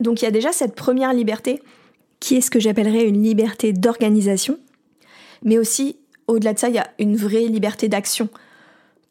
Donc 0.00 0.22
il 0.22 0.24
y 0.24 0.28
a 0.28 0.32
déjà 0.32 0.50
cette 0.50 0.74
première 0.74 1.12
liberté 1.12 1.62
qui 2.18 2.34
est 2.34 2.40
ce 2.40 2.50
que 2.50 2.58
j'appellerais 2.58 3.04
une 3.04 3.22
liberté 3.22 3.72
d'organisation, 3.72 4.58
mais 5.42 5.58
aussi 5.58 5.96
au-delà 6.26 6.52
de 6.52 6.58
ça, 6.58 6.68
il 6.68 6.74
y 6.74 6.78
a 6.78 6.90
une 6.98 7.16
vraie 7.16 7.46
liberté 7.46 7.88
d'action. 7.88 8.28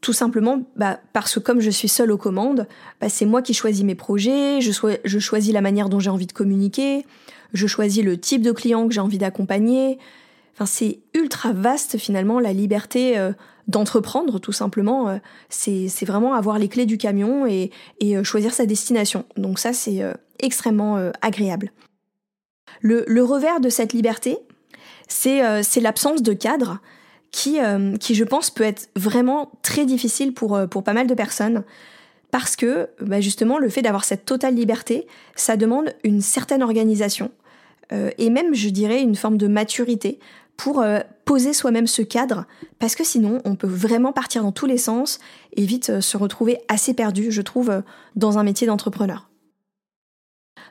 Tout 0.01 0.13
simplement 0.13 0.61
bah, 0.75 0.99
parce 1.13 1.35
que 1.35 1.39
comme 1.39 1.61
je 1.61 1.69
suis 1.69 1.87
seule 1.87 2.11
aux 2.11 2.17
commandes, 2.17 2.67
bah, 3.01 3.09
c'est 3.09 3.25
moi 3.25 3.41
qui 3.41 3.53
choisis 3.53 3.83
mes 3.83 3.95
projets, 3.95 4.61
je, 4.61 5.19
choisis 5.19 5.53
la 5.53 5.61
manière 5.61 5.89
dont 5.89 5.99
j'ai 5.99 6.09
envie 6.09 6.27
de 6.27 6.33
communiquer, 6.33 7.05
je 7.53 7.67
choisis 7.67 8.03
le 8.03 8.19
type 8.19 8.41
de 8.41 8.51
client 8.51 8.87
que 8.87 8.93
j'ai 8.93 8.99
envie 8.99 9.17
d'accompagner. 9.17 9.97
Enfin, 10.53 10.65
c'est 10.65 10.99
ultra 11.13 11.53
vaste 11.53 11.97
finalement 11.97 12.39
la 12.39 12.53
liberté 12.53 13.17
euh, 13.17 13.31
d'entreprendre 13.67 14.39
tout 14.39 14.51
simplement. 14.51 15.09
Euh, 15.09 15.17
c'est 15.49 16.05
vraiment 16.05 16.33
avoir 16.33 16.59
les 16.59 16.67
clés 16.67 16.85
du 16.85 16.97
camion 16.97 17.47
et, 17.47 17.71
euh, 18.03 18.23
choisir 18.23 18.53
sa 18.53 18.65
destination. 18.65 19.25
Donc 19.37 19.57
ça, 19.57 19.73
c'est 19.73 20.01
extrêmement 20.39 20.97
agréable. 21.21 21.71
Le, 22.81 23.05
le, 23.07 23.23
revers 23.23 23.59
de 23.59 23.69
cette 23.69 23.93
liberté, 23.93 24.37
c'est 25.07 25.81
l'absence 25.81 26.21
de 26.21 26.33
cadre 26.33 26.79
qui, 27.35 27.59
euh, 27.59 27.97
qui, 27.97 28.15
je 28.15 28.23
pense, 28.23 28.49
peut 28.49 28.63
être 28.63 28.89
vraiment 28.95 29.51
très 29.61 29.85
difficile 29.85 30.33
pour, 30.33 30.55
euh, 30.55 30.67
pour 30.67 30.83
pas 30.83 30.93
mal 30.93 31.05
de 31.05 31.13
personnes. 31.13 31.65
Parce 32.31 32.55
que, 32.55 32.89
bah, 33.01 33.19
justement, 33.19 33.59
le 33.59 33.67
fait 33.67 33.81
d'avoir 33.81 34.05
cette 34.05 34.23
totale 34.23 34.55
liberté, 34.55 35.05
ça 35.35 35.57
demande 35.57 35.93
une 36.05 36.21
certaine 36.21 36.63
organisation. 36.63 37.31
Euh, 37.91 38.09
et 38.17 38.29
même, 38.29 38.55
je 38.55 38.69
dirais, 38.69 39.01
une 39.01 39.15
forme 39.15 39.37
de 39.37 39.47
maturité 39.47 40.17
pour 40.55 40.81
poser 41.25 41.51
soi-même 41.51 41.87
ce 41.87 42.01
cadre. 42.01 42.45
Parce 42.79 42.95
que 42.95 43.03
sinon, 43.03 43.41
on 43.43 43.55
peut 43.55 43.67
vraiment 43.67 44.13
partir 44.13 44.41
dans 44.41 44.53
tous 44.53 44.65
les 44.65 44.77
sens 44.77 45.19
et 45.57 45.65
vite 45.65 45.99
se 45.99 46.15
retrouver 46.15 46.59
assez 46.69 46.93
perdu, 46.93 47.29
je 47.29 47.41
trouve, 47.41 47.83
dans 48.15 48.37
un 48.37 48.43
métier 48.43 48.65
d'entrepreneur. 48.65 49.29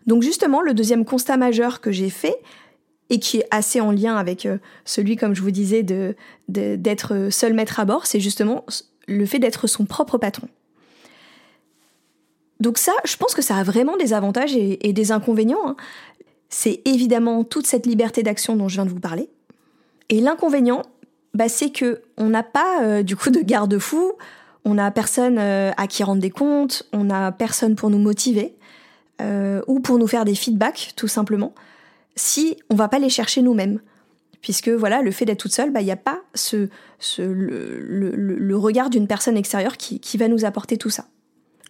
Donc 0.07 0.23
justement, 0.23 0.63
le 0.63 0.73
deuxième 0.73 1.05
constat 1.05 1.37
majeur 1.37 1.83
que 1.83 1.93
j'ai 1.93 2.09
fait, 2.09 2.39
et 3.11 3.19
qui 3.19 3.39
est 3.39 3.47
assez 3.51 3.81
en 3.81 3.91
lien 3.91 4.17
avec 4.17 4.47
euh, 4.47 4.59
celui, 4.85 5.17
comme 5.17 5.35
je 5.35 5.43
vous 5.43 5.51
disais, 5.51 5.85
d'être 6.49 7.29
seul 7.31 7.53
maître 7.53 7.81
à 7.81 7.85
bord, 7.85 8.07
c'est 8.07 8.21
justement 8.21 8.65
le 9.07 9.27
fait 9.27 9.39
d'être 9.39 9.67
son 9.67 9.85
propre 9.85 10.19
patron. 10.19 10.49
Donc 12.61 12.79
ça, 12.79 12.93
je 13.05 13.17
pense 13.17 13.35
que 13.35 13.43
ça 13.43 13.57
a 13.57 13.63
vraiment 13.63 13.97
des 13.97 14.13
avantages 14.15 14.57
et, 14.57 14.93
des 14.93 15.13
inconvénients. 15.13 15.67
Hein. 15.67 15.77
C'est 16.49 16.81
évidemment 16.87 17.45
toute 17.45 17.67
cette 17.67 17.85
liberté 17.85 18.23
d'action 18.23 18.57
dont 18.57 18.69
je 18.69 18.77
viens 18.77 18.87
de 18.87 18.91
vous 18.91 19.01
parler. 19.01 19.29
Et 20.09 20.21
l'inconvénient, 20.21 20.83
bah, 21.35 21.49
c'est 21.49 21.71
que 21.71 22.01
on 22.17 22.29
n'a 22.29 22.43
pas 22.43 22.83
euh, 22.83 23.03
du 23.03 23.17
coup 23.17 23.31
de 23.31 23.41
garde-fou, 23.41 24.13
on 24.65 24.75
n'a 24.75 24.91
personne 24.91 25.37
euh, 25.39 25.73
à 25.77 25.87
qui 25.89 26.05
rendre 26.05 26.23
des 26.23 26.31
comptes, 26.31 26.85
on 26.93 27.05
n'a 27.05 27.33
personne 27.33 27.75
pour 27.75 27.91
nous 27.91 27.99
motiver 27.99 28.55
ou 29.67 29.81
pour 29.81 29.97
nous 29.97 30.07
faire 30.07 30.27
des 30.27 30.35
feedbacks, 30.35 30.93
tout 30.97 31.09
simplement 31.09 31.55
si 32.17 32.57
on 32.71 32.75
va 32.75 32.89
pas 32.89 32.99
les 32.99 33.09
chercher 33.09 33.43
nous-mêmes. 33.43 33.81
Puisque 34.41 34.69
voilà, 34.69 35.01
le 35.01 35.11
fait 35.11 35.25
d'être 35.25 35.39
toute 35.39 35.55
seule, 35.55 35.71
bah, 35.71 35.81
il 35.81 35.87
n'y 35.87 35.91
a 35.91 35.97
pas 35.97 36.21
ce, 36.35 36.69
le, 37.19 38.57
regard 38.57 38.91
d'une 38.91 39.07
personne 39.07 39.39
extérieure 39.39 39.79
qui, 39.79 40.19
va 40.19 40.29
nous 40.29 40.45
apporter 40.45 40.77
tout 40.77 40.91
ça. 40.91 41.07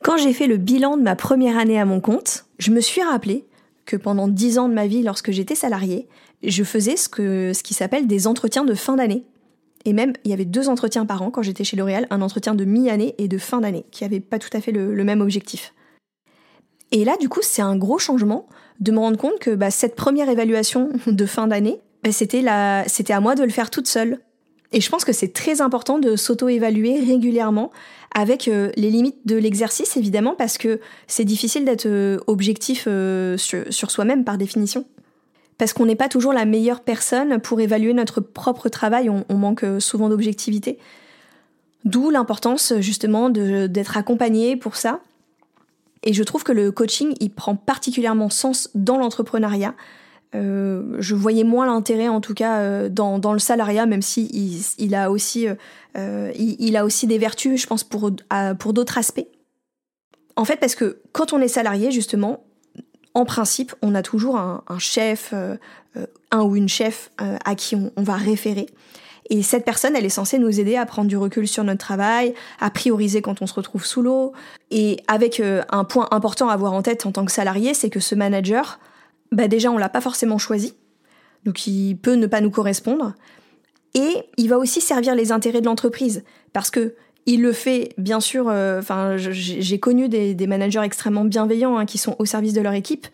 Quand 0.02 0.16
j'ai 0.16 0.32
fait 0.32 0.48
le 0.48 0.56
bilan 0.56 0.96
de 0.96 1.02
ma 1.02 1.14
première 1.14 1.56
année 1.56 1.80
à 1.80 1.84
mon 1.84 2.00
compte, 2.00 2.46
je 2.58 2.72
me 2.72 2.80
suis 2.80 3.02
rappelé 3.02 3.46
que 3.86 3.96
pendant 3.96 4.26
dix 4.26 4.58
ans 4.58 4.68
de 4.68 4.74
ma 4.74 4.88
vie, 4.88 5.02
lorsque 5.02 5.30
j'étais 5.30 5.54
salariée, 5.54 6.08
je 6.42 6.64
faisais 6.64 6.96
ce, 6.96 7.08
que, 7.08 7.52
ce 7.54 7.62
qui 7.62 7.74
s'appelle 7.74 8.08
des 8.08 8.26
entretiens 8.26 8.64
de 8.64 8.74
fin 8.74 8.96
d'année. 8.96 9.24
Et 9.84 9.92
même, 9.92 10.12
il 10.24 10.30
y 10.30 10.34
avait 10.34 10.44
deux 10.44 10.68
entretiens 10.68 11.06
par 11.06 11.22
an 11.22 11.30
quand 11.30 11.42
j'étais 11.42 11.62
chez 11.62 11.76
L'Oréal, 11.76 12.06
un 12.10 12.22
entretien 12.22 12.54
de 12.54 12.64
mi-année 12.64 13.14
et 13.18 13.28
de 13.28 13.38
fin 13.38 13.60
d'année, 13.60 13.84
qui 13.92 14.02
n'avaient 14.02 14.20
pas 14.20 14.38
tout 14.38 14.50
à 14.52 14.60
fait 14.60 14.72
le 14.72 15.04
même 15.04 15.20
objectif. 15.20 15.74
Et 16.94 17.04
là, 17.04 17.16
du 17.20 17.28
coup, 17.28 17.40
c'est 17.42 17.60
un 17.60 17.76
gros 17.76 17.98
changement 17.98 18.46
de 18.78 18.92
me 18.92 18.98
rendre 19.00 19.18
compte 19.18 19.40
que 19.40 19.50
bah, 19.50 19.72
cette 19.72 19.96
première 19.96 20.28
évaluation 20.28 20.90
de 21.08 21.26
fin 21.26 21.48
d'année, 21.48 21.80
bah, 22.04 22.12
c'était, 22.12 22.46
à 22.46 23.20
moi 23.20 23.34
de 23.34 23.42
le 23.42 23.50
faire 23.50 23.68
toute 23.68 23.88
seule. 23.88 24.20
Et 24.70 24.80
je 24.80 24.88
pense 24.88 25.04
que 25.04 25.12
c'est 25.12 25.32
très 25.32 25.60
important 25.60 25.98
de 25.98 26.14
s'auto-évaluer 26.14 27.00
régulièrement 27.00 27.72
avec 28.14 28.46
euh, 28.46 28.70
les 28.76 28.90
limites 28.90 29.26
de 29.26 29.34
l'exercice, 29.34 29.96
évidemment, 29.96 30.36
parce 30.36 30.56
que 30.56 30.78
c'est 31.08 31.24
difficile 31.24 31.64
d'être 31.64 31.86
euh, 31.86 32.18
objectif 32.28 32.84
euh, 32.86 33.36
sur, 33.38 33.90
soi-même 33.90 34.22
par 34.22 34.38
définition. 34.38 34.84
Parce 35.58 35.72
qu'on 35.72 35.86
n'est 35.86 35.96
pas 35.96 36.08
toujours 36.08 36.32
la 36.32 36.44
meilleure 36.44 36.80
personne 36.80 37.40
pour 37.40 37.60
évaluer 37.60 37.92
notre 37.92 38.20
propre 38.20 38.68
travail, 38.68 39.10
on, 39.10 39.24
on 39.28 39.34
manque 39.34 39.64
souvent 39.80 40.08
d'objectivité. 40.08 40.78
D'où 41.84 42.10
l'importance 42.10 42.72
justement 42.78 43.30
d'être 43.30 43.96
accompagné 43.96 44.56
pour 44.56 44.76
ça. 44.76 45.00
Et 46.04 46.12
je 46.12 46.22
trouve 46.22 46.44
que 46.44 46.52
le 46.52 46.70
coaching, 46.70 47.14
il 47.20 47.30
prend 47.30 47.56
particulièrement 47.56 48.30
sens 48.30 48.70
dans 48.74 48.98
l'entrepreneuriat, 48.98 49.74
euh, 50.34 50.96
je 50.98 51.14
voyais 51.14 51.44
moins 51.44 51.66
l'intérêt 51.66 52.08
en 52.08 52.20
tout 52.20 52.34
cas 52.34 52.58
euh, 52.58 52.88
dans, 52.88 53.32
le 53.32 53.38
salariat, 53.38 53.86
même 53.86 54.02
si 54.02 54.26
il, 54.78 54.94
a 54.94 55.10
aussi 55.10 55.46
euh, 55.96 56.32
il, 56.36 56.76
a 56.76 56.84
aussi 56.84 57.06
des 57.06 57.18
vertus, 57.18 57.60
je 57.60 57.66
pense 57.66 57.84
pour 57.84 58.10
pour 58.58 58.72
d'autres 58.72 58.98
aspects. 58.98 59.26
En 60.36 60.44
fait, 60.44 60.56
parce 60.56 60.74
que 60.74 61.00
quand 61.12 61.32
on 61.32 61.40
est 61.40 61.48
salarié, 61.48 61.92
justement, 61.92 62.44
en 63.14 63.24
principe, 63.24 63.72
on 63.82 63.94
a 63.94 64.02
toujours 64.02 64.36
un, 64.36 64.62
chef, 64.80 65.32
un 66.32 66.42
ou 66.42 66.56
une 66.56 66.68
chef 66.68 67.12
à 67.18 67.54
qui 67.54 67.76
on, 67.76 68.02
va 68.02 68.14
référer. 68.14 68.66
Et 69.30 69.42
cette 69.42 69.64
personne, 69.64 69.96
elle 69.96 70.04
est 70.04 70.10
censée 70.10 70.38
nous 70.38 70.60
aider 70.60 70.76
à 70.76 70.84
prendre 70.86 71.08
du 71.08 71.16
recul 71.16 71.48
sur 71.48 71.64
notre 71.64 71.80
travail, 71.80 72.34
à 72.60 72.70
prioriser 72.70 73.22
quand 73.22 73.40
on 73.40 73.46
se 73.46 73.54
retrouve 73.54 73.84
sous 73.84 74.02
l'eau. 74.02 74.32
Et 74.70 74.98
avec 75.08 75.40
un 75.70 75.84
point 75.84 76.08
important 76.10 76.48
à 76.48 76.52
avoir 76.52 76.72
en 76.72 76.82
tête 76.82 77.06
en 77.06 77.12
tant 77.12 77.24
que 77.24 77.32
salarié, 77.32 77.74
c'est 77.74 77.90
que 77.90 78.00
ce 78.00 78.14
manager, 78.14 78.78
bah 79.32 79.48
déjà 79.48 79.70
on 79.70 79.78
l'a 79.78 79.88
pas 79.88 80.00
forcément 80.00 80.38
choisi, 80.38 80.74
donc 81.44 81.66
il 81.66 81.96
peut 81.96 82.14
ne 82.14 82.26
pas 82.26 82.40
nous 82.40 82.50
correspondre, 82.50 83.14
et 83.94 84.24
il 84.36 84.48
va 84.48 84.58
aussi 84.58 84.80
servir 84.80 85.14
les 85.14 85.32
intérêts 85.32 85.60
de 85.60 85.66
l'entreprise, 85.66 86.24
parce 86.52 86.70
que 86.70 86.94
il 87.26 87.40
le 87.40 87.52
fait, 87.52 87.94
bien 87.96 88.20
sûr. 88.20 88.48
Euh, 88.48 88.80
enfin, 88.80 89.16
j'ai 89.16 89.78
connu 89.80 90.08
des, 90.08 90.46
managers 90.46 90.82
extrêmement 90.82 91.24
bienveillants 91.24 91.78
hein, 91.78 91.86
qui 91.86 91.98
sont 91.98 92.16
au 92.18 92.26
service 92.26 92.52
de 92.52 92.60
leur 92.60 92.74
équipe, 92.74 93.06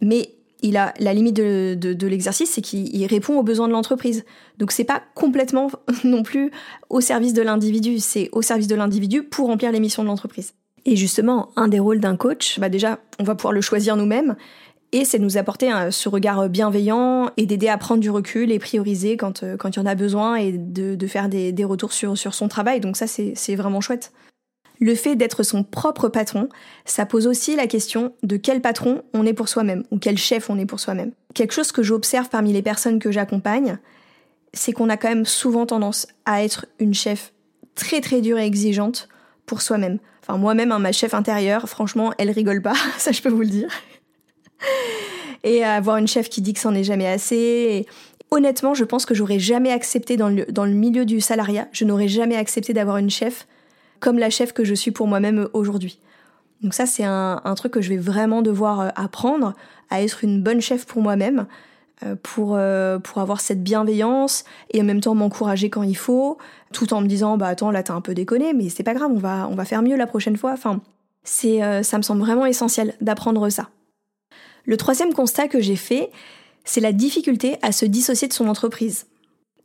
mais 0.00 0.30
il 0.62 0.76
a 0.76 0.94
la 0.98 1.14
limite 1.14 1.36
de, 1.36 2.06
l'exercice, 2.06 2.50
c'est 2.50 2.60
qu'il 2.60 3.06
répond 3.06 3.38
aux 3.38 3.42
besoins 3.42 3.68
de 3.68 3.72
l'entreprise. 3.72 4.24
Donc 4.58 4.72
c'est 4.72 4.84
pas 4.84 5.02
complètement 5.14 5.70
non 6.04 6.22
plus 6.22 6.50
au 6.88 7.00
service 7.00 7.32
de 7.32 7.42
l'individu, 7.42 7.98
c'est 7.98 8.28
au 8.32 8.42
service 8.42 8.66
de 8.66 8.74
l'individu 8.74 9.22
pour 9.22 9.46
remplir 9.48 9.72
les 9.72 9.80
missions 9.80 10.02
de 10.02 10.08
l'entreprise. 10.08 10.54
Et 10.86 10.96
justement, 10.96 11.50
un 11.56 11.68
des 11.68 11.78
rôles 11.78 12.00
d'un 12.00 12.16
coach, 12.16 12.58
bah 12.58 12.70
déjà, 12.70 13.00
on 13.18 13.24
va 13.24 13.34
pouvoir 13.34 13.52
le 13.52 13.60
choisir 13.60 13.96
nous-mêmes, 13.96 14.36
et 14.92 15.04
c'est 15.04 15.18
de 15.18 15.24
nous 15.24 15.36
apporter 15.36 15.70
ce 15.90 16.08
regard 16.08 16.48
bienveillant 16.48 17.30
et 17.36 17.46
d'aider 17.46 17.68
à 17.68 17.78
prendre 17.78 18.00
du 18.00 18.10
recul 18.10 18.50
et 18.50 18.58
prioriser 18.58 19.16
quand, 19.16 19.44
euh, 19.44 19.56
quand 19.56 19.76
il 19.76 19.78
y 19.78 19.82
en 19.82 19.86
a 19.86 19.94
besoin 19.94 20.34
et 20.34 20.52
de, 20.52 21.06
faire 21.06 21.28
des, 21.28 21.64
retours 21.64 21.92
sur, 21.92 22.18
sur 22.18 22.34
son 22.34 22.48
travail. 22.48 22.80
Donc 22.80 22.96
ça, 22.96 23.06
c'est 23.06 23.54
vraiment 23.54 23.80
chouette. 23.80 24.12
Le 24.80 24.94
fait 24.94 25.14
d'être 25.14 25.42
son 25.42 25.62
propre 25.62 26.08
patron, 26.08 26.48
ça 26.84 27.06
pose 27.06 27.26
aussi 27.26 27.54
la 27.54 27.66
question 27.66 28.14
de 28.22 28.36
quel 28.36 28.60
patron 28.60 29.02
on 29.12 29.26
est 29.26 29.34
pour 29.34 29.48
soi-même 29.48 29.84
ou 29.90 29.98
quel 29.98 30.16
chef 30.16 30.50
on 30.50 30.58
est 30.58 30.66
pour 30.66 30.80
soi-même. 30.80 31.12
Quelque 31.34 31.52
chose 31.52 31.70
que 31.70 31.82
j'observe 31.82 32.28
parmi 32.28 32.52
les 32.52 32.62
personnes 32.62 32.98
que 32.98 33.12
j'accompagne, 33.12 33.78
c'est 34.54 34.72
qu'on 34.72 34.88
a 34.88 34.96
quand 34.96 35.08
même 35.08 35.26
souvent 35.26 35.66
tendance 35.66 36.06
à 36.24 36.42
être 36.42 36.66
une 36.78 36.94
chef 36.94 37.32
très 37.74 38.00
très 38.00 38.20
dure 38.20 38.38
et 38.38 38.46
exigeante 38.46 39.08
pour 39.46 39.62
soi-même. 39.62 39.98
Enfin 40.22 40.38
moi-même, 40.38 40.72
hein, 40.72 40.78
ma 40.78 40.92
chef 40.92 41.14
intérieure, 41.14 41.68
franchement, 41.68 42.12
elle 42.18 42.30
rigole 42.30 42.62
pas, 42.62 42.74
ça 42.98 43.12
je 43.12 43.20
peux 43.20 43.28
vous 43.28 43.42
le 43.42 43.48
dire 43.48 43.68
et 45.44 45.64
avoir 45.64 45.96
une 45.96 46.08
chef 46.08 46.28
qui 46.28 46.42
dit 46.42 46.52
que 46.52 46.60
c'en 46.60 46.74
est 46.74 46.84
jamais 46.84 47.06
assez. 47.06 47.86
honnêtement, 48.30 48.74
je 48.74 48.84
pense 48.84 49.06
que 49.06 49.14
j'aurais 49.14 49.38
jamais 49.38 49.72
accepté 49.72 50.16
dans 50.16 50.28
le, 50.28 50.44
dans 50.46 50.64
le 50.64 50.72
milieu 50.72 51.04
du 51.04 51.20
salariat, 51.20 51.68
je 51.72 51.84
n'aurais 51.84 52.08
jamais 52.08 52.36
accepté 52.36 52.72
d'avoir 52.72 52.98
une 52.98 53.10
chef 53.10 53.46
comme 54.00 54.18
la 54.18 54.30
chef 54.30 54.52
que 54.52 54.64
je 54.64 54.74
suis 54.74 54.90
pour 54.90 55.06
moi-même 55.06 55.48
aujourd'hui. 55.52 55.98
Donc 56.62 56.74
ça, 56.74 56.86
c'est 56.86 57.04
un, 57.04 57.54
truc 57.56 57.72
que 57.72 57.80
je 57.80 57.88
vais 57.88 57.96
vraiment 57.96 58.42
devoir 58.42 58.80
euh, 58.80 58.88
apprendre, 58.96 59.54
à 59.88 60.02
être 60.02 60.24
une 60.24 60.42
bonne 60.42 60.60
chef 60.60 60.84
pour 60.86 61.02
moi-même, 61.02 61.46
euh, 62.04 62.16
pour, 62.22 62.54
euh, 62.54 62.98
pour 62.98 63.18
avoir 63.18 63.40
cette 63.40 63.62
bienveillance 63.62 64.44
et 64.70 64.80
en 64.80 64.84
même 64.84 65.00
temps 65.00 65.14
m'encourager 65.14 65.70
quand 65.70 65.82
il 65.82 65.96
faut, 65.96 66.38
tout 66.72 66.92
en 66.92 67.00
me 67.00 67.06
disant, 67.06 67.36
bah 67.36 67.48
attends, 67.48 67.70
là 67.70 67.82
t'as 67.82 67.94
un 67.94 68.00
peu 68.00 68.14
déconné, 68.14 68.52
mais 68.52 68.68
c'est 68.68 68.82
pas 68.82 68.94
grave, 68.94 69.10
on 69.12 69.18
va, 69.18 69.48
on 69.50 69.54
va 69.54 69.64
faire 69.64 69.82
mieux 69.82 69.96
la 69.96 70.06
prochaine 70.06 70.36
fois. 70.36 70.52
Enfin, 70.52 70.80
c'est, 71.24 71.60
ça 71.82 71.98
me 71.98 72.02
semble 72.02 72.20
vraiment 72.20 72.46
essentiel 72.46 72.94
d'apprendre 73.00 73.48
ça. 73.48 73.68
Le 74.64 74.76
troisième 74.76 75.12
constat 75.12 75.48
que 75.48 75.60
j'ai 75.60 75.76
fait, 75.76 76.10
c'est 76.64 76.80
la 76.80 76.92
difficulté 76.92 77.56
à 77.62 77.72
se 77.72 77.84
dissocier 77.84 78.28
de 78.28 78.32
son 78.32 78.48
entreprise. 78.48 79.06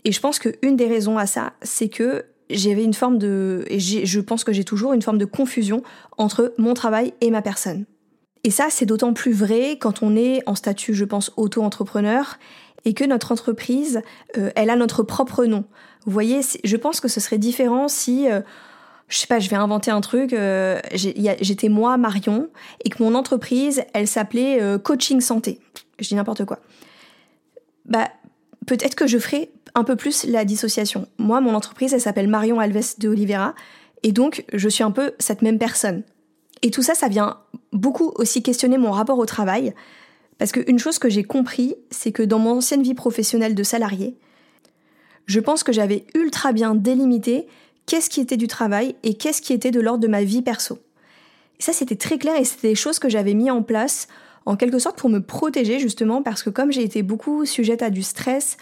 Et 0.04 0.12
je 0.12 0.20
pense 0.20 0.39
qu'une 0.39 0.75
des 0.75 0.88
raisons 0.88 1.18
à 1.18 1.25
ça, 1.25 1.54
c'est 1.62 1.89
que 1.89 2.25
j'avais 2.49 2.83
une 2.83 2.93
forme 2.93 3.17
de, 3.17 3.65
et 3.67 3.79
je 3.79 4.19
pense 4.19 4.43
que 4.43 4.53
j'ai 4.53 4.63
toujours 4.63 4.93
une 4.93 5.01
forme 5.01 5.17
de 5.17 5.25
confusion 5.25 5.83
entre 6.17 6.53
mon 6.57 6.73
travail 6.73 7.13
et 7.21 7.31
ma 7.31 7.41
personne. 7.41 7.85
Et 8.43 8.51
ça, 8.51 8.67
c'est 8.69 8.85
d'autant 8.85 9.13
plus 9.13 9.33
vrai 9.33 9.77
quand 9.79 10.03
on 10.03 10.15
est 10.15 10.43
en 10.45 10.55
statut, 10.55 10.93
je 10.93 11.05
pense, 11.05 11.31
auto-entrepreneur 11.35 12.37
et 12.85 12.93
que 12.93 13.03
notre 13.03 13.31
entreprise, 13.31 14.01
euh, 14.37 14.51
elle 14.55 14.69
a 14.69 14.75
notre 14.75 15.01
propre 15.01 15.45
nom. 15.45 15.65
Vous 16.05 16.11
voyez, 16.11 16.41
je 16.63 16.77
pense 16.77 16.99
que 16.99 17.07
ce 17.07 17.19
serait 17.19 17.39
différent 17.39 17.87
si 17.87 18.29
euh, 18.29 18.41
je 19.07 19.17
sais 19.17 19.27
pas, 19.27 19.39
je 19.39 19.49
vais 19.49 19.55
inventer 19.55 19.91
un 19.91 20.01
truc. 20.01 20.33
Euh, 20.33 20.79
j'étais 20.93 21.69
moi, 21.69 21.97
Marion, 21.97 22.49
et 22.83 22.89
que 22.89 23.01
mon 23.03 23.13
entreprise, 23.15 23.83
elle 23.93 24.07
s'appelait 24.07 24.61
euh, 24.61 24.77
Coaching 24.77 25.21
Santé. 25.21 25.59
Je 25.99 26.07
dis 26.07 26.15
n'importe 26.15 26.45
quoi. 26.45 26.59
Bah, 27.85 28.09
peut-être 28.65 28.95
que 28.95 29.05
je 29.05 29.19
ferai 29.19 29.51
un 29.75 29.84
peu 29.84 29.96
plus 29.96 30.24
la 30.25 30.46
dissociation. 30.46 31.08
Moi, 31.17 31.41
mon 31.41 31.53
entreprise, 31.53 31.94
elle 31.94 32.01
s'appelle 32.01 32.27
Marion 32.27 32.60
Alves 32.60 32.96
de 32.98 33.10
Oliveira, 33.10 33.53
et 34.03 34.12
donc 34.12 34.46
je 34.53 34.70
suis 34.70 34.84
un 34.84 34.91
peu 34.91 35.12
cette 35.20 35.41
même 35.41 35.60
personne. 35.60 36.03
Et 36.62 36.72
tout 36.72 36.82
ça, 36.82 36.96
ça 36.96 37.10
vient 37.10 37.38
beaucoup 37.74 38.12
aussi 38.15 38.41
questionner 38.41 38.77
mon 38.77 38.91
rapport 38.91 39.20
au 39.20 39.25
travail, 39.25 39.74
parce 40.38 40.51
qu'une 40.51 40.79
chose 40.79 41.00
que 41.00 41.10
j'ai 41.10 41.24
compris, 41.24 41.75
c'est 41.91 42.12
que 42.12 42.24
dans 42.24 42.39
mon 42.39 42.58
ancienne 42.58 42.84
vie 42.84 42.94
professionnelle 42.94 43.55
de 43.55 43.63
salarié, 43.63 44.17
je 45.25 45.39
pense 45.39 45.63
que 45.63 45.72
j'avais 45.72 46.05
ultra 46.13 46.51
bien 46.53 46.75
délimité 46.75 47.48
qu'est-ce 47.86 48.10
qui 48.10 48.22
était 48.22 48.38
du 48.38 48.48
travail 48.48 48.96
et 49.03 49.15
qu'est-ce 49.15 49.41
qui 49.41 49.53
était 49.53 49.72
de 49.72 49.79
l'ordre 49.79 50.01
de 50.01 50.08
ma 50.08 50.24
vie 50.24 50.41
perso. 50.41 50.79
Ça, 51.60 51.74
c'était 51.74 51.96
très 51.96 52.17
clair 52.17 52.36
et 52.38 52.46
c'était 52.46 52.70
des 52.70 52.75
choses 52.75 53.00
que 53.00 53.10
j'avais 53.10 53.34
mis 53.34 53.50
en 53.50 53.63
place 53.63 54.08
en 54.46 54.55
quelque 54.55 54.79
sorte 54.79 54.98
pour 54.98 55.10
me 55.10 55.20
protéger 55.20 55.79
justement 55.79 56.22
parce 56.22 56.44
que 56.44 56.50
comme 56.50 56.72
j'ai 56.72 56.84
été 56.84 57.01
beaucoup 57.01 57.46
sujette 57.46 57.82
à 57.82 57.89
du 57.89 58.03
stress, 58.03 58.58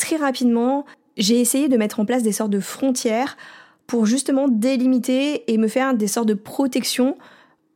très 0.00 0.16
rapidement, 0.16 0.86
j'ai 1.16 1.40
essayé 1.40 1.68
de 1.68 1.76
mettre 1.76 2.00
en 2.00 2.06
place 2.06 2.22
des 2.22 2.32
sortes 2.32 2.50
de 2.50 2.58
frontières 2.58 3.36
pour 3.86 4.06
justement 4.06 4.48
délimiter 4.48 5.52
et 5.52 5.58
me 5.58 5.68
faire 5.68 5.94
des 5.94 6.06
sortes 6.06 6.28
de 6.28 6.34
protection 6.34 7.18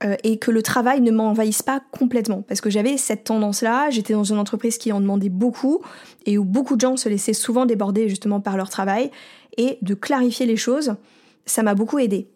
euh, 0.02 0.16
et 0.24 0.38
que 0.38 0.50
le 0.50 0.62
travail 0.62 1.02
ne 1.02 1.10
m'envahisse 1.10 1.62
pas 1.62 1.82
complètement. 1.92 2.42
Parce 2.42 2.62
que 2.62 2.70
j'avais 2.70 2.96
cette 2.96 3.24
tendance-là, 3.24 3.90
j'étais 3.90 4.14
dans 4.14 4.24
une 4.24 4.38
entreprise 4.38 4.78
qui 4.78 4.90
en 4.90 5.00
demandait 5.00 5.28
beaucoup 5.28 5.82
et 6.24 6.38
où 6.38 6.44
beaucoup 6.44 6.76
de 6.76 6.80
gens 6.80 6.96
se 6.96 7.08
laissaient 7.08 7.34
souvent 7.34 7.66
déborder 7.66 8.08
justement 8.08 8.40
par 8.40 8.56
leur 8.56 8.70
travail 8.70 9.10
et 9.58 9.78
de 9.82 9.94
clarifier 9.94 10.46
les 10.46 10.56
choses, 10.56 10.96
ça 11.44 11.62
m'a 11.62 11.74
beaucoup 11.74 11.98
aidé. 11.98 12.28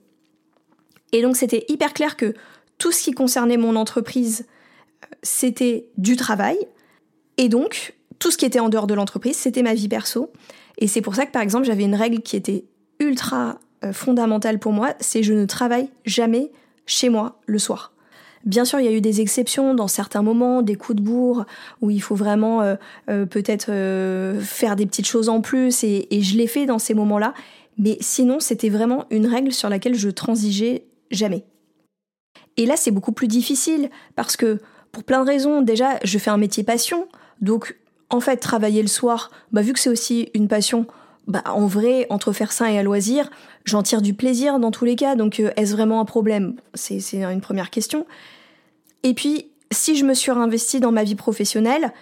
Et 1.13 1.23
donc 1.23 1.37
c'était 1.37 1.65
hyper 1.69 1.95
clair 1.95 2.17
que 2.17 2.35
tout 2.77 2.93
ce 2.93 3.03
qui 3.03 3.13
concernait 3.13 3.57
mon 3.57 3.75
entreprise, 3.75 4.47
c'était 5.23 5.89
du 5.97 6.17
travail, 6.17 6.59
et 7.39 7.49
donc 7.49 7.98
tout 8.19 8.31
ce 8.31 8.37
qui 8.37 8.45
était 8.45 8.61
en 8.61 8.69
dehors 8.69 8.87
de 8.87 8.95
l'entreprise, 8.95 9.37
c'était 9.37 9.63
ma 9.63 9.75
vie 9.75 9.89
perso. 9.89 10.31
Et 10.79 10.87
c'est 10.87 11.01
pour 11.03 11.15
ça 11.15 11.27
que 11.27 11.33
par 11.33 11.43
exemple 11.43 11.65
j'avais 11.65 11.85
une 11.85 11.95
règle 11.95 12.21
qui 12.21 12.37
était 12.37 12.65
ultra 13.01 13.59
euh, 13.85 13.93
fondamentale 13.93 14.59
pour 14.59 14.73
moi, 14.73 14.95
c'est 15.01 15.23
je 15.23 15.33
ne 15.33 15.45
travaille 15.45 15.89
jamais 16.05 16.51
chez 16.87 17.09
moi 17.11 17.41
le 17.47 17.59
soir. 17.59 17.93
Bien 18.45 18.65
sûr, 18.65 18.81
il 18.81 18.87
y 18.87 18.89
a 18.89 18.93
eu 18.93 19.01
des 19.01 19.21
exceptions 19.21 19.75
dans 19.75 19.89
certains 19.89 20.23
moments, 20.23 20.63
des 20.63 20.77
coups 20.77 20.97
de 20.97 21.03
bourre, 21.03 21.45
où 21.81 21.91
il 21.91 22.01
faut 22.01 22.15
vraiment 22.15 22.63
euh, 22.63 22.77
euh, 23.11 23.27
peut-être 23.27 23.67
faire 24.41 24.77
des 24.77 24.87
petites 24.87 25.07
choses 25.07 25.29
en 25.29 25.41
plus, 25.41 25.85
et, 25.85 26.07
je 26.11 26.37
l'ai 26.37 26.47
fait 26.47 26.65
dans 26.65 26.79
ces 26.79 26.95
moments-là. 26.95 27.35
Mais 27.79 27.99
sinon, 28.01 28.41
c'était 28.41 28.69
vraiment 28.69 29.05
une 29.11 29.27
règle 29.27 29.53
sur 29.53 29.69
laquelle 29.69 29.95
je 29.95 30.09
transigeais 30.09 30.85
jamais. 31.11 31.45
Et 32.57 32.67
là, 32.67 32.77
c'est 32.77 32.91
beaucoup 32.91 33.13
plus 33.13 33.29
difficile, 33.29 33.91
parce 34.15 34.37
que 34.37 34.61
pour 34.93 35.05
plein 35.05 35.23
de 35.23 35.29
raisons, 35.29 35.63
déjà, 35.63 35.99
je 36.03 36.19
fais 36.19 36.31
un 36.31 36.37
métier 36.37 36.65
passion, 36.65 37.07
donc 37.41 37.77
en 38.11 38.21
fait, 38.21 38.37
travailler 38.39 38.83
le 38.83 38.89
soir, 38.89 39.31
bah, 39.53 39.63
vu 39.63 39.73
que 39.73 39.79
c'est 39.79 39.91
aussi 39.91 40.31
une 40.35 40.49
passion, 40.49 40.87
bah, 41.27 41.43
en 41.47 41.67
vrai, 41.67 42.07
entre 42.11 42.33
faire 42.33 42.53
ça 42.53 42.71
et 42.71 42.79
à 42.79 42.83
loisir, 42.83 43.29
j'en 43.65 43.83
tire 43.83 44.01
du 44.01 44.15
plaisir 44.15 44.59
dans 44.59 44.71
tous 44.71 44.85
les 44.85 44.97
cas, 44.97 45.15
donc 45.15 45.41
euh, 45.41 45.51
est-ce 45.57 45.73
vraiment 45.73 46.01
un 46.01 46.05
problème? 46.05 46.57
C'est 46.75 47.01
une 47.15 47.41
première 47.41 47.71
question. 47.71 48.07
Et 49.03 49.15
puis, 49.15 49.51
si 49.71 49.97
je 49.97 50.05
me 50.05 50.15
suis 50.15 50.31
réinvestie 50.31 50.81
dans 50.81 50.93
ma 50.93 51.05
vie 51.05 51.15
professionnelle, 51.15 51.93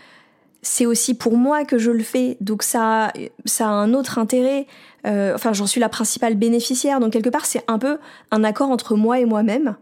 c'est 0.63 0.87
aussi 0.87 1.15
pour 1.15 1.37
moi 1.37 1.65
que 1.65 1.79
je 1.79 1.91
le 1.91 2.03
fais, 2.03 2.37
donc 2.41 2.63
ça, 2.63 3.13
ça 3.45 3.67
a 3.67 3.71
un 3.71 3.95
autre 3.95 4.19
intérêt. 4.19 4.67
Euh, 5.07 5.35
enfin, 5.35 5.53
j'en 5.53 5.67
suis 5.67 5.81
la 5.81 5.89
principale 5.89 6.35
bénéficiaire, 6.35 7.01
donc 7.01 7.13
quelque 7.13 7.31
part, 7.31 7.47
c'est 7.47 7.63
un 7.69 7.79
peu 7.79 7.99
un 8.31 8.45
accord 8.45 8.71
entre 8.71 8.97
moi 8.97 9.21
et 9.21 9.25
moi-même, 9.25 9.77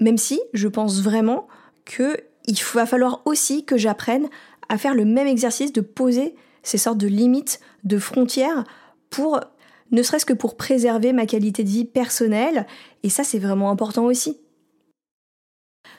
même 0.00 0.18
si 0.18 0.40
je 0.52 0.68
pense 0.68 1.00
vraiment 1.02 1.48
que 1.84 2.16
il 2.46 2.58
va 2.74 2.86
falloir 2.86 3.22
aussi 3.24 3.64
que 3.64 3.76
j'apprenne 3.76 4.28
à 4.72 4.78
faire 4.78 4.94
le 4.94 5.04
même 5.04 5.26
exercice 5.26 5.70
de 5.70 5.82
poser 5.82 6.34
ces 6.62 6.78
sortes 6.78 6.96
de 6.96 7.06
limites, 7.06 7.60
de 7.84 7.98
frontières 7.98 8.64
pour 9.10 9.38
ne 9.90 10.02
serait-ce 10.02 10.24
que 10.24 10.32
pour 10.32 10.56
préserver 10.56 11.12
ma 11.12 11.26
qualité 11.26 11.62
de 11.62 11.68
vie 11.68 11.84
personnelle, 11.84 12.66
et 13.02 13.10
ça 13.10 13.22
c'est 13.22 13.38
vraiment 13.38 13.70
important 13.70 14.06
aussi. 14.06 14.38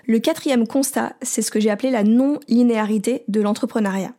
Le 0.07 0.17
quatrième 0.17 0.65
constat, 0.65 1.13
c'est 1.21 1.43
ce 1.43 1.51
que 1.51 1.59
j'ai 1.59 1.69
appelé 1.69 1.91
la 1.91 2.03
non-linéarité 2.03 3.23
de 3.27 3.41
l'entrepreneuriat. 3.41 4.15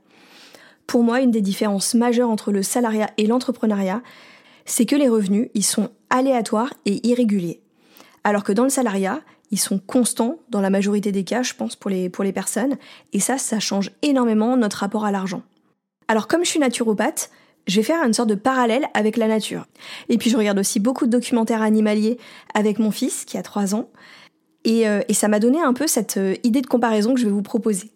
Pour 0.86 1.02
moi, 1.02 1.20
une 1.20 1.32
des 1.32 1.40
différences 1.40 1.94
majeures 1.94 2.30
entre 2.30 2.52
le 2.52 2.62
salariat 2.62 3.10
et 3.16 3.26
l'entrepreneuriat, 3.26 4.02
c'est 4.66 4.86
que 4.86 4.94
les 4.94 5.08
revenus, 5.08 5.48
ils 5.54 5.64
sont 5.64 5.90
aléatoires 6.10 6.72
et 6.86 7.04
irréguliers. 7.04 7.60
Alors 8.22 8.44
que 8.44 8.52
dans 8.52 8.62
le 8.62 8.70
salariat, 8.70 9.20
ils 9.54 9.58
sont 9.58 9.78
constants 9.78 10.40
dans 10.48 10.60
la 10.60 10.68
majorité 10.68 11.12
des 11.12 11.22
cas, 11.22 11.44
je 11.44 11.54
pense, 11.54 11.76
pour 11.76 11.88
les, 11.88 12.08
pour 12.08 12.24
les 12.24 12.32
personnes, 12.32 12.76
et 13.12 13.20
ça, 13.20 13.38
ça 13.38 13.60
change 13.60 13.92
énormément 14.02 14.56
notre 14.56 14.78
rapport 14.78 15.04
à 15.04 15.12
l'argent. 15.12 15.42
Alors 16.08 16.26
comme 16.26 16.44
je 16.44 16.50
suis 16.50 16.58
naturopathe, 16.58 17.30
je 17.68 17.76
vais 17.76 17.84
faire 17.84 18.02
une 18.02 18.12
sorte 18.12 18.28
de 18.28 18.34
parallèle 18.34 18.88
avec 18.94 19.16
la 19.16 19.28
nature. 19.28 19.66
Et 20.08 20.18
puis 20.18 20.28
je 20.28 20.36
regarde 20.36 20.58
aussi 20.58 20.80
beaucoup 20.80 21.06
de 21.06 21.12
documentaires 21.12 21.62
animaliers 21.62 22.18
avec 22.52 22.80
mon 22.80 22.90
fils 22.90 23.24
qui 23.24 23.38
a 23.38 23.42
3 23.42 23.76
ans. 23.76 23.88
Euh, 24.66 25.02
et, 25.06 25.14
ça 25.14 25.28
m'a 25.28 25.38
donné 25.38 25.62
un 25.62 25.72
peu 25.72 25.86
cette 25.86 26.16
euh, 26.16 26.34
idée 26.42 26.62
de 26.62 26.66
comparaison 26.66 27.14
que 27.14 27.20
je 27.20 27.26
vais 27.26 27.30
vous 27.30 27.42
proposer. 27.42 27.92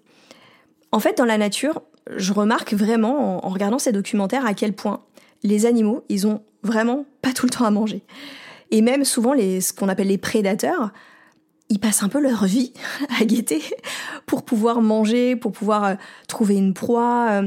En 0.92 1.00
fait, 1.00 1.18
dans 1.18 1.24
la 1.24 1.38
nature, 1.38 1.82
je 2.16 2.32
remarque 2.32 2.72
vraiment 2.72 3.44
en, 3.44 3.48
regardant 3.48 3.80
ces 3.80 3.90
documentaires 3.90 4.46
à 4.46 4.54
quel 4.54 4.74
point 4.74 5.02
les 5.42 5.66
animaux, 5.66 6.04
ils 6.08 6.28
ont 6.28 6.40
vraiment 6.62 7.04
pas 7.20 7.32
tout 7.32 7.46
le 7.46 7.50
temps 7.50 7.64
à 7.64 7.70
manger. 7.72 8.02
Et 8.70 8.80
même 8.80 9.04
souvent, 9.04 9.32
les, 9.32 9.60
ce 9.60 9.72
qu'on 9.72 9.88
appelle 9.88 10.08
les 10.08 10.18
prédateurs, 10.18 10.92
ils 11.70 11.78
passent 11.78 12.02
un 12.02 12.08
peu 12.08 12.20
leur 12.20 12.44
vie 12.44 12.72
à 13.20 13.24
guetter 13.24 13.62
pour 14.26 14.44
pouvoir 14.44 14.80
manger, 14.80 15.36
pour 15.36 15.52
pouvoir 15.52 15.84
euh, 15.84 15.94
trouver 16.26 16.56
une 16.56 16.74
proie, 16.74 17.42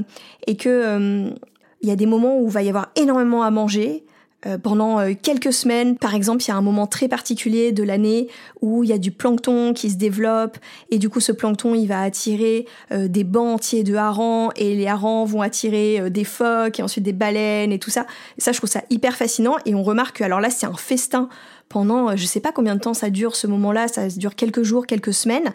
et 0.48 0.58
que 0.58 1.34
il 1.82 1.90
y 1.90 1.92
a 1.92 1.96
des 1.96 2.06
moments 2.06 2.40
où 2.40 2.46
il 2.46 2.52
va 2.52 2.62
y 2.62 2.70
avoir 2.70 2.92
énormément 2.96 3.44
à 3.44 3.52
manger. 3.52 4.06
Euh, 4.48 4.58
pendant 4.58 5.00
euh, 5.00 5.14
quelques 5.20 5.54
semaines, 5.54 5.98
par 5.98 6.16
exemple, 6.16 6.44
il 6.44 6.48
y 6.48 6.52
a 6.52 6.56
un 6.56 6.62
moment 6.62 6.88
très 6.88 7.08
particulier 7.08 7.72
de 7.72 7.84
l'année 7.84 8.28
où 8.62 8.84
il 8.84 8.90
y 8.90 8.94
a 8.94 8.98
du 8.98 9.12
plancton 9.12 9.74
qui 9.74 9.92
se 9.92 9.98
développe 9.98 10.58
et 10.90 10.98
du 10.98 11.10
coup 11.10 11.20
ce 11.20 11.32
plancton 11.32 11.76
il 11.76 11.86
va 11.86 12.02
attirer 12.02 12.66
euh, 12.92 13.08
des 13.08 13.24
bancs 13.24 13.56
entiers 13.56 13.84
de 13.84 13.94
harengs 13.94 14.50
et 14.56 14.76
les 14.76 14.88
harengs 14.88 15.26
vont 15.26 15.42
attirer 15.42 16.10
des 16.10 16.24
phoques 16.24 16.80
et 16.80 16.84
ensuite 16.84 17.04
des 17.04 17.14
baleines 17.14 17.72
et 17.72 17.78
tout 17.78 17.92
ça. 17.92 18.08
Ça 18.40 18.52
je 18.52 18.58
trouve 18.58 18.70
ça 18.70 18.82
hyper 18.90 19.16
fascinant 19.16 19.58
et 19.66 19.76
on 19.76 19.84
remarque 19.84 20.18
que 20.18 20.24
alors 20.24 20.40
là 20.40 20.50
c'est 20.50 20.66
un 20.66 20.74
festin 20.74 21.30
pendant 21.70 22.16
je 22.16 22.26
sais 22.26 22.40
pas 22.40 22.52
combien 22.52 22.76
de 22.76 22.82
temps 22.82 22.96
ça 22.96 23.12
dure 23.12 23.36
ce 23.36 23.46
moment-là, 23.46 23.88
ça 23.88 24.08
dure 24.08 24.36
quelques 24.36 24.64
jours, 24.64 24.88
quelques 24.88 25.14
semaines 25.14 25.54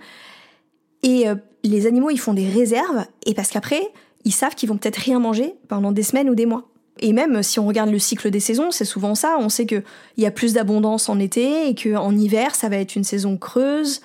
et 1.03 1.25
les 1.65 1.87
animaux 1.87 2.11
ils 2.11 2.21
font 2.21 2.35
des 2.35 2.49
réserves 2.49 3.05
et 3.25 3.35
parce 3.35 3.51
qu'après 3.51 3.81
ils 4.25 4.33
savent 4.33 4.55
qu'ils 4.55 4.69
vont 4.69 4.77
peut-être 4.77 4.97
rien 4.97 5.19
manger 5.19 5.55
pendant 5.69 5.93
des 5.93 6.03
semaines 6.03 6.31
ou 6.31 6.35
des 6.35 6.47
mois. 6.47 6.69
Et 6.99 7.13
même 7.13 7.43
si 7.43 7.59
on 7.61 7.67
regarde 7.67 7.91
le 7.91 7.99
cycle 7.99 8.31
des 8.31 8.41
saisons, 8.41 8.71
c'est 8.71 8.85
souvent 8.85 9.15
ça. 9.15 9.37
On 9.39 9.49
sait 9.49 9.67
qu'il 9.67 9.83
y 10.17 10.27
a 10.27 10.31
plus 10.31 10.55
d'abondance 10.55 11.09
en 11.09 11.19
été 11.19 11.69
et 11.69 11.75
qu'en 11.75 12.17
hiver, 12.17 12.55
ça 12.55 12.69
va 12.69 12.77
être 12.77 12.97
une 12.97 13.05
saison 13.05 13.37
creuse. 13.37 14.01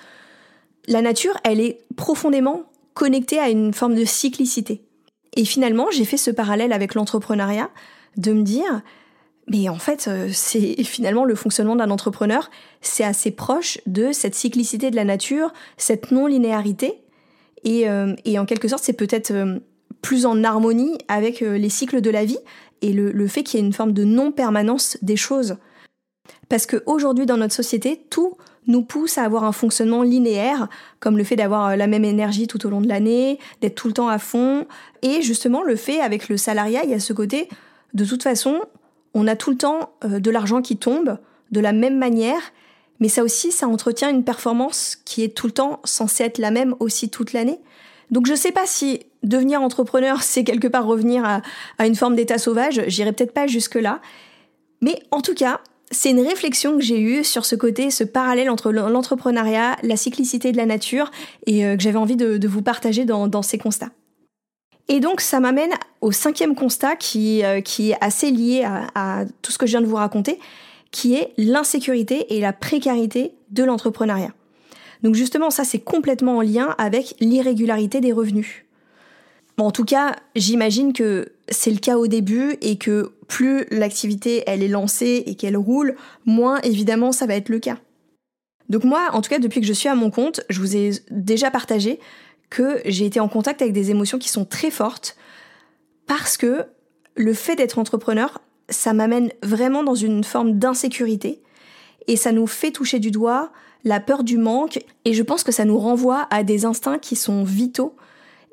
La 0.88 1.00
nature, 1.00 1.36
elle 1.44 1.60
est 1.60 1.80
profondément 1.96 2.64
connectée 2.94 3.38
à 3.38 3.48
une 3.48 3.72
forme 3.72 3.94
de 3.94 4.04
cyclicité. 4.04 4.82
Et 5.34 5.44
finalement, 5.44 5.86
j'ai 5.90 6.04
fait 6.04 6.16
ce 6.16 6.30
parallèle 6.30 6.72
avec 6.72 6.94
l'entrepreneuriat 6.94 7.70
de 8.18 8.32
me 8.32 8.42
dire, 8.42 8.82
mais 9.48 9.68
en 9.68 9.78
fait, 9.78 10.06
euh, 10.08 10.28
c'est 10.32 10.82
finalement 10.84 11.24
le 11.24 11.34
fonctionnement 11.34 11.76
d'un 11.76 11.90
entrepreneur, 11.90 12.50
c'est 12.80 13.04
assez 13.04 13.30
proche 13.30 13.78
de 13.86 14.12
cette 14.12 14.34
cyclicité 14.34 14.90
de 14.90 14.96
la 14.96 15.04
nature, 15.04 15.52
cette 15.76 16.10
non-linéarité. 16.10 16.98
Et, 17.64 17.88
euh, 17.88 18.14
et 18.24 18.38
en 18.38 18.44
quelque 18.44 18.68
sorte, 18.68 18.82
c'est 18.84 18.92
peut-être 18.92 19.30
euh, 19.30 19.60
plus 20.02 20.26
en 20.26 20.44
harmonie 20.44 20.98
avec 21.08 21.42
euh, 21.42 21.56
les 21.56 21.70
cycles 21.70 22.00
de 22.00 22.10
la 22.10 22.24
vie 22.24 22.38
et 22.82 22.92
le, 22.92 23.26
fait 23.28 23.44
qu'il 23.44 23.60
y 23.60 23.62
ait 23.62 23.66
une 23.66 23.72
forme 23.72 23.92
de 23.92 24.02
non-permanence 24.02 24.98
des 25.02 25.16
choses. 25.16 25.56
Parce 26.48 26.66
qu'aujourd'hui, 26.66 27.26
dans 27.26 27.36
notre 27.36 27.54
société, 27.54 28.04
tout 28.10 28.36
nous 28.66 28.82
pousse 28.82 29.18
à 29.18 29.22
avoir 29.22 29.44
un 29.44 29.52
fonctionnement 29.52 30.02
linéaire, 30.02 30.68
comme 31.00 31.16
le 31.16 31.24
fait 31.24 31.36
d'avoir 31.36 31.68
euh, 31.68 31.76
la 31.76 31.86
même 31.86 32.04
énergie 32.04 32.48
tout 32.48 32.66
au 32.66 32.70
long 32.70 32.80
de 32.80 32.88
l'année, 32.88 33.38
d'être 33.60 33.76
tout 33.76 33.86
le 33.86 33.94
temps 33.94 34.08
à 34.08 34.18
fond. 34.18 34.66
Et 35.02 35.22
justement, 35.22 35.62
le 35.62 35.76
fait 35.76 36.00
avec 36.00 36.28
le 36.28 36.36
salariat, 36.36 36.82
il 36.84 36.90
y 36.90 36.94
a 36.94 37.00
ce 37.00 37.12
côté, 37.12 37.48
de 37.94 38.04
toute 38.04 38.22
façon, 38.22 38.60
on 39.14 39.26
a 39.28 39.36
tout 39.36 39.50
le 39.50 39.56
temps 39.56 39.90
euh, 40.04 40.18
de 40.18 40.30
l'argent 40.30 40.60
qui 40.60 40.76
tombe 40.76 41.18
de 41.52 41.60
la 41.60 41.72
même 41.72 41.98
manière, 41.98 42.40
mais 42.98 43.08
ça 43.08 43.22
aussi, 43.22 43.52
ça 43.52 43.68
entretient 43.68 44.10
une 44.10 44.24
performance 44.24 44.96
qui 45.04 45.22
est 45.22 45.36
tout 45.36 45.46
le 45.46 45.52
temps 45.52 45.80
censée 45.84 46.24
être 46.24 46.38
la 46.38 46.50
même 46.50 46.74
aussi 46.80 47.10
toute 47.10 47.32
l'année. 47.32 47.60
Donc 48.10 48.26
je 48.26 48.34
sais 48.34 48.52
pas 48.52 48.66
si 48.66 49.00
devenir 49.22 49.62
entrepreneur, 49.62 50.22
c'est 50.22 50.44
quelque 50.44 50.68
part 50.68 50.86
revenir 50.86 51.24
à, 51.24 51.86
une 51.86 51.94
forme 51.94 52.16
d'état 52.16 52.38
sauvage, 52.38 52.82
j'irai 52.86 53.12
peut-être 53.12 53.32
pas 53.32 53.46
jusque-là. 53.46 54.00
Mais 54.80 55.02
en 55.10 55.20
tout 55.20 55.34
cas, 55.34 55.60
c'est 55.90 56.10
une 56.10 56.20
réflexion 56.20 56.76
que 56.76 56.82
j'ai 56.82 57.00
eue 57.00 57.22
sur 57.22 57.44
ce 57.44 57.54
côté, 57.54 57.90
ce 57.90 58.02
parallèle 58.02 58.50
entre 58.50 58.72
l'entrepreneuriat, 58.72 59.76
la 59.82 59.96
cyclicité 59.96 60.50
de 60.50 60.56
la 60.56 60.66
nature, 60.66 61.10
et 61.46 61.66
euh, 61.66 61.76
que 61.76 61.82
j'avais 61.82 61.98
envie 61.98 62.16
de, 62.16 62.48
vous 62.48 62.62
partager 62.62 63.04
dans, 63.04 63.42
ces 63.42 63.58
constats. 63.58 63.90
Et 64.88 64.98
donc 64.98 65.20
ça 65.20 65.38
m'amène 65.38 65.70
au 66.00 66.10
cinquième 66.10 66.54
constat 66.54 66.96
qui, 66.96 67.44
euh, 67.44 67.60
qui 67.60 67.90
est 67.90 67.96
assez 68.00 68.30
lié 68.30 68.64
à, 68.64 68.86
à, 68.94 69.24
tout 69.42 69.52
ce 69.52 69.58
que 69.58 69.66
je 69.66 69.72
viens 69.72 69.80
de 69.80 69.86
vous 69.86 69.96
raconter, 69.96 70.40
qui 70.90 71.14
est 71.14 71.32
l'insécurité 71.38 72.34
et 72.36 72.40
la 72.40 72.52
précarité 72.52 73.34
de 73.50 73.62
l'entrepreneuriat. 73.62 74.32
Donc 75.02 75.14
justement, 75.14 75.50
ça 75.50 75.64
c'est 75.64 75.80
complètement 75.80 76.38
en 76.38 76.42
lien 76.42 76.74
avec 76.78 77.14
l'irrégularité 77.20 78.00
des 78.00 78.12
revenus 78.12 78.64
en 79.62 79.70
tout 79.70 79.84
cas, 79.84 80.16
j'imagine 80.34 80.92
que 80.92 81.32
c'est 81.48 81.70
le 81.70 81.78
cas 81.78 81.96
au 81.96 82.06
début 82.06 82.56
et 82.60 82.76
que 82.76 83.12
plus 83.28 83.64
l'activité 83.70 84.42
elle 84.46 84.62
est 84.62 84.68
lancée 84.68 85.22
et 85.26 85.34
qu'elle 85.34 85.56
roule, 85.56 85.96
moins 86.26 86.60
évidemment 86.62 87.12
ça 87.12 87.26
va 87.26 87.34
être 87.34 87.48
le 87.48 87.58
cas. 87.58 87.78
Donc 88.68 88.84
moi, 88.84 89.10
en 89.12 89.20
tout 89.20 89.30
cas, 89.30 89.38
depuis 89.38 89.60
que 89.60 89.66
je 89.66 89.72
suis 89.72 89.88
à 89.88 89.94
mon 89.94 90.10
compte, 90.10 90.40
je 90.48 90.60
vous 90.60 90.76
ai 90.76 90.92
déjà 91.10 91.50
partagé 91.50 92.00
que 92.50 92.80
j'ai 92.84 93.06
été 93.06 93.20
en 93.20 93.28
contact 93.28 93.62
avec 93.62 93.72
des 93.72 93.90
émotions 93.90 94.18
qui 94.18 94.28
sont 94.28 94.44
très 94.44 94.70
fortes 94.70 95.16
parce 96.06 96.36
que 96.36 96.64
le 97.14 97.34
fait 97.34 97.56
d'être 97.56 97.78
entrepreneur, 97.78 98.40
ça 98.68 98.92
m'amène 98.92 99.30
vraiment 99.42 99.82
dans 99.82 99.94
une 99.94 100.24
forme 100.24 100.58
d'insécurité 100.58 101.42
et 102.06 102.16
ça 102.16 102.32
nous 102.32 102.46
fait 102.46 102.70
toucher 102.70 102.98
du 102.98 103.10
doigt 103.10 103.52
la 103.84 104.00
peur 104.00 104.24
du 104.24 104.38
manque 104.38 104.84
et 105.04 105.14
je 105.14 105.22
pense 105.22 105.44
que 105.44 105.52
ça 105.52 105.64
nous 105.64 105.78
renvoie 105.78 106.26
à 106.30 106.44
des 106.44 106.64
instincts 106.64 106.98
qui 106.98 107.16
sont 107.16 107.44
vitaux 107.44 107.96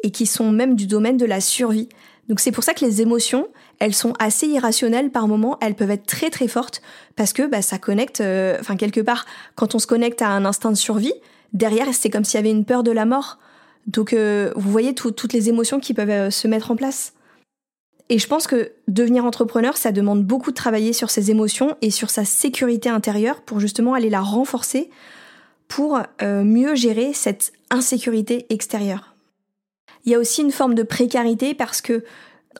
et 0.03 0.11
qui 0.11 0.25
sont 0.25 0.51
même 0.51 0.75
du 0.75 0.87
domaine 0.87 1.17
de 1.17 1.25
la 1.25 1.41
survie. 1.41 1.89
Donc 2.27 2.39
c'est 2.39 2.51
pour 2.51 2.63
ça 2.63 2.73
que 2.73 2.85
les 2.85 3.01
émotions, 3.01 3.47
elles 3.79 3.95
sont 3.95 4.13
assez 4.19 4.47
irrationnelles 4.47 5.11
par 5.11 5.27
moments, 5.27 5.57
elles 5.61 5.75
peuvent 5.75 5.91
être 5.91 6.05
très 6.05 6.29
très 6.29 6.47
fortes 6.47 6.81
parce 7.15 7.33
que 7.33 7.47
bah, 7.47 7.61
ça 7.61 7.77
connecte, 7.77 8.21
euh, 8.21 8.57
enfin 8.59 8.75
quelque 8.75 9.01
part, 9.01 9.25
quand 9.55 9.75
on 9.75 9.79
se 9.79 9.87
connecte 9.87 10.21
à 10.21 10.29
un 10.29 10.45
instinct 10.45 10.71
de 10.71 10.77
survie, 10.77 11.13
derrière 11.53 11.87
c'est 11.93 12.09
comme 12.09 12.23
s'il 12.23 12.37
y 12.37 12.39
avait 12.39 12.51
une 12.51 12.65
peur 12.65 12.83
de 12.83 12.91
la 12.91 13.05
mort. 13.05 13.39
Donc 13.87 14.13
euh, 14.13 14.51
vous 14.55 14.71
voyez 14.71 14.93
toutes 14.93 15.33
les 15.33 15.49
émotions 15.49 15.79
qui 15.79 15.93
peuvent 15.93 16.09
euh, 16.09 16.29
se 16.29 16.47
mettre 16.47 16.71
en 16.71 16.75
place. 16.75 17.13
Et 18.09 18.17
je 18.17 18.27
pense 18.27 18.47
que 18.47 18.71
devenir 18.87 19.23
entrepreneur, 19.25 19.77
ça 19.77 19.91
demande 19.91 20.23
beaucoup 20.23 20.49
de 20.49 20.55
travailler 20.55 20.93
sur 20.93 21.11
ses 21.11 21.29
émotions 21.29 21.75
et 21.81 21.91
sur 21.91 22.09
sa 22.09 22.25
sécurité 22.25 22.89
intérieure 22.89 23.41
pour 23.41 23.59
justement 23.59 23.93
aller 23.93 24.09
la 24.09 24.21
renforcer 24.21 24.89
pour 25.69 26.01
mieux 26.21 26.75
gérer 26.75 27.13
cette 27.13 27.53
insécurité 27.69 28.47
extérieure. 28.49 29.15
Il 30.03 30.11
y 30.11 30.15
a 30.15 30.19
aussi 30.19 30.41
une 30.41 30.51
forme 30.51 30.75
de 30.75 30.83
précarité 30.83 31.53
parce 31.53 31.79
que 31.79 32.03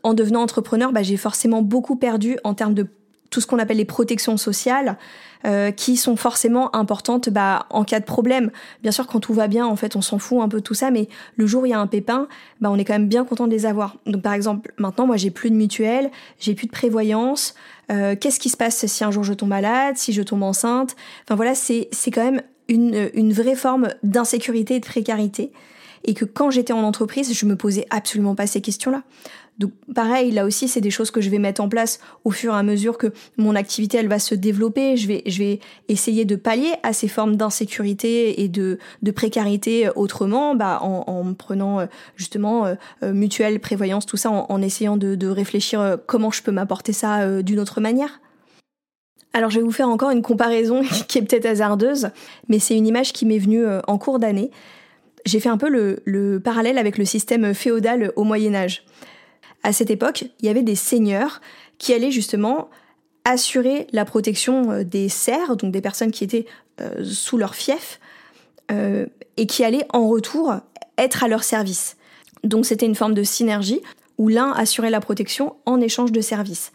en 0.04 0.14
devenant 0.14 0.42
entrepreneur, 0.42 0.92
bah, 0.92 1.04
j'ai 1.04 1.18
forcément 1.18 1.62
beaucoup 1.62 1.96
perdu 1.96 2.38
en 2.44 2.54
termes 2.54 2.74
de 2.74 2.88
tout 3.30 3.42
ce 3.42 3.48
qu'on 3.48 3.60
appelle 3.60 3.78
les 3.78 3.86
protections 3.86 4.38
sociales, 4.38 4.98
euh, 5.46 5.72
qui 5.72 5.98
sont 5.98 6.16
forcément 6.16 6.76
importantes 6.76 7.30
bah, 7.30 7.68
en 7.70 7.84
cas 7.84 8.00
de 8.00 8.06
problème. 8.06 8.52
Bien 8.82 8.92
sûr, 8.92 9.08
quand 9.08 9.20
tout 9.20 9.34
va 9.34 9.48
bien, 9.48 9.66
en 9.66 9.76
fait, 9.76 9.96
on 9.96 10.02
s'en 10.02 10.20
fout 10.20 10.42
un 10.42 10.50
peu 10.50 10.58
de 10.58 10.64
tout 10.64 10.74
ça, 10.74 10.92
mais 10.92 11.08
le 11.36 11.46
jour 11.46 11.64
où 11.64 11.66
il 11.66 11.70
y 11.70 11.74
a 11.74 11.80
un 11.80 11.88
pépin, 11.88 12.28
bah, 12.60 12.70
on 12.72 12.78
est 12.78 12.86
quand 12.86 12.94
même 12.94 13.08
bien 13.08 13.24
content 13.24 13.46
de 13.46 13.52
les 13.52 13.66
avoir. 13.66 13.98
Donc, 14.06 14.22
par 14.22 14.34
exemple, 14.34 14.74
maintenant, 14.78 15.06
moi, 15.06 15.16
j'ai 15.16 15.30
plus 15.30 15.52
de 15.52 15.56
mutuelle, 15.56 16.12
j'ai 16.40 16.56
plus 16.56 16.66
de 16.66 16.72
prévoyance. 16.72 17.54
Euh, 17.92 18.16
Qu'est-ce 18.20 18.40
qui 18.40 18.50
se 18.50 18.58
passe 18.58 18.86
si 18.86 19.04
un 19.04 19.12
jour 19.12 19.24
je 19.24 19.34
tombe 19.34 19.50
malade, 19.50 19.98
si 19.98 20.12
je 20.12 20.24
tombe 20.24 20.44
enceinte? 20.44 20.96
Enfin 21.24 21.36
voilà, 21.36 21.56
c'est 21.56 21.88
c'est 21.92 22.12
quand 22.12 22.24
même 22.24 22.42
une, 22.70 23.10
une 23.14 23.34
vraie 23.34 23.56
forme 23.56 23.90
d'insécurité 24.04 24.76
et 24.76 24.80
de 24.80 24.86
précarité 24.86 25.52
et 26.06 26.14
que 26.14 26.26
quand 26.26 26.50
j'étais 26.50 26.74
en 26.74 26.84
entreprise, 26.84 27.34
je 27.34 27.46
me 27.46 27.56
posais 27.56 27.86
absolument 27.90 28.36
pas 28.36 28.48
ces 28.48 28.62
questions-là. 28.62 29.04
Donc 29.58 29.72
pareil, 29.94 30.32
là 30.32 30.46
aussi, 30.46 30.70
c'est 30.70 30.80
des 30.80 30.90
choses 30.90 31.12
que 31.12 31.20
je 31.20 31.30
vais 31.30 31.38
mettre 31.38 31.60
en 31.60 31.68
place 31.68 32.00
au 32.24 32.32
fur 32.32 32.54
et 32.54 32.58
à 32.58 32.64
mesure 32.64 32.98
que 32.98 33.08
mon 33.36 33.56
activité 33.56 33.98
elle 33.98 34.08
va 34.08 34.18
se 34.18 34.34
développer. 34.34 34.96
Je 34.96 35.08
vais, 35.08 35.22
je 35.26 35.38
vais 35.40 35.60
essayer 35.90 36.24
de 36.24 36.38
pallier 36.38 36.72
à 36.82 36.94
ces 36.94 37.10
formes 37.10 37.36
d'insécurité 37.36 38.42
et 38.42 38.48
de, 38.48 38.80
de 39.04 39.12
précarité 39.12 39.90
autrement, 39.98 40.56
bah, 40.56 40.80
en, 40.82 41.04
en 41.08 41.34
prenant 41.34 41.82
euh, 41.82 41.86
justement 42.16 42.66
euh, 42.66 42.76
euh, 43.04 43.12
mutuelle, 43.12 43.60
prévoyance, 43.60 44.06
tout 44.06 44.16
ça, 44.16 44.32
en, 44.32 44.62
essayant 44.62 44.96
de, 44.96 45.16
de, 45.16 45.28
réfléchir 45.28 45.98
comment 46.06 46.32
je 46.32 46.42
peux 46.42 46.52
m'apporter 46.52 46.94
ça 46.94 47.42
d'une 47.42 47.60
autre 47.60 47.82
manière. 47.82 48.22
Alors 49.34 49.50
je 49.50 49.60
vais 49.60 49.64
vous 49.64 49.72
faire 49.72 49.90
encore 49.90 50.12
une 50.12 50.22
comparaison 50.22 50.84
qui 51.08 51.18
est 51.18 51.22
peut-être 51.22 51.46
hasardeuse, 51.46 52.10
mais 52.48 52.60
c'est 52.60 52.76
une 52.76 52.88
image 52.88 53.14
qui 53.14 53.26
m'est 53.26 53.40
venue 53.40 53.66
en 53.88 53.98
cours 53.98 54.20
d'année. 54.20 54.52
J'ai 55.26 55.40
fait 55.40 55.50
un 55.50 55.58
peu 55.58 55.70
le, 55.70 56.02
le 56.06 56.40
parallèle 56.40 56.78
avec 56.78 56.98
le 56.98 57.06
système 57.06 57.54
féodal 57.54 58.12
au 58.16 58.24
Moyen 58.24 58.56
Âge. 58.56 58.84
À 59.64 59.74
cette 59.74 59.92
époque, 59.92 60.26
il 60.40 60.46
y 60.46 60.50
avait 60.50 60.64
des 60.64 60.76
seigneurs 60.76 61.42
qui 61.78 61.94
allaient 61.94 62.12
justement 62.12 62.70
assurer 63.26 63.88
la 63.92 64.06
protection 64.06 64.72
euh, 64.72 64.84
des 64.84 65.10
serfs, 65.10 65.56
donc 65.56 65.72
des 65.72 65.82
personnes 65.82 66.12
qui 66.12 66.24
étaient 66.24 66.46
euh, 66.82 67.04
sous 67.04 67.38
leur 67.38 67.56
fief, 67.56 68.00
euh, 68.72 69.06
et 69.38 69.46
qui 69.46 69.64
allaient 69.64 69.86
en 69.94 70.08
retour 70.08 70.54
être 70.98 71.24
à 71.24 71.28
leur 71.28 71.44
service. 71.44 71.98
Donc 72.44 72.66
c'était 72.66 72.86
une 72.86 72.96
forme 72.96 73.14
de 73.14 73.24
synergie 73.24 73.82
où 74.18 74.28
l'un 74.28 74.52
assurait 74.52 74.90
la 74.90 75.00
protection 75.00 75.56
en 75.66 75.80
échange 75.82 76.12
de 76.12 76.22
services. 76.22 76.72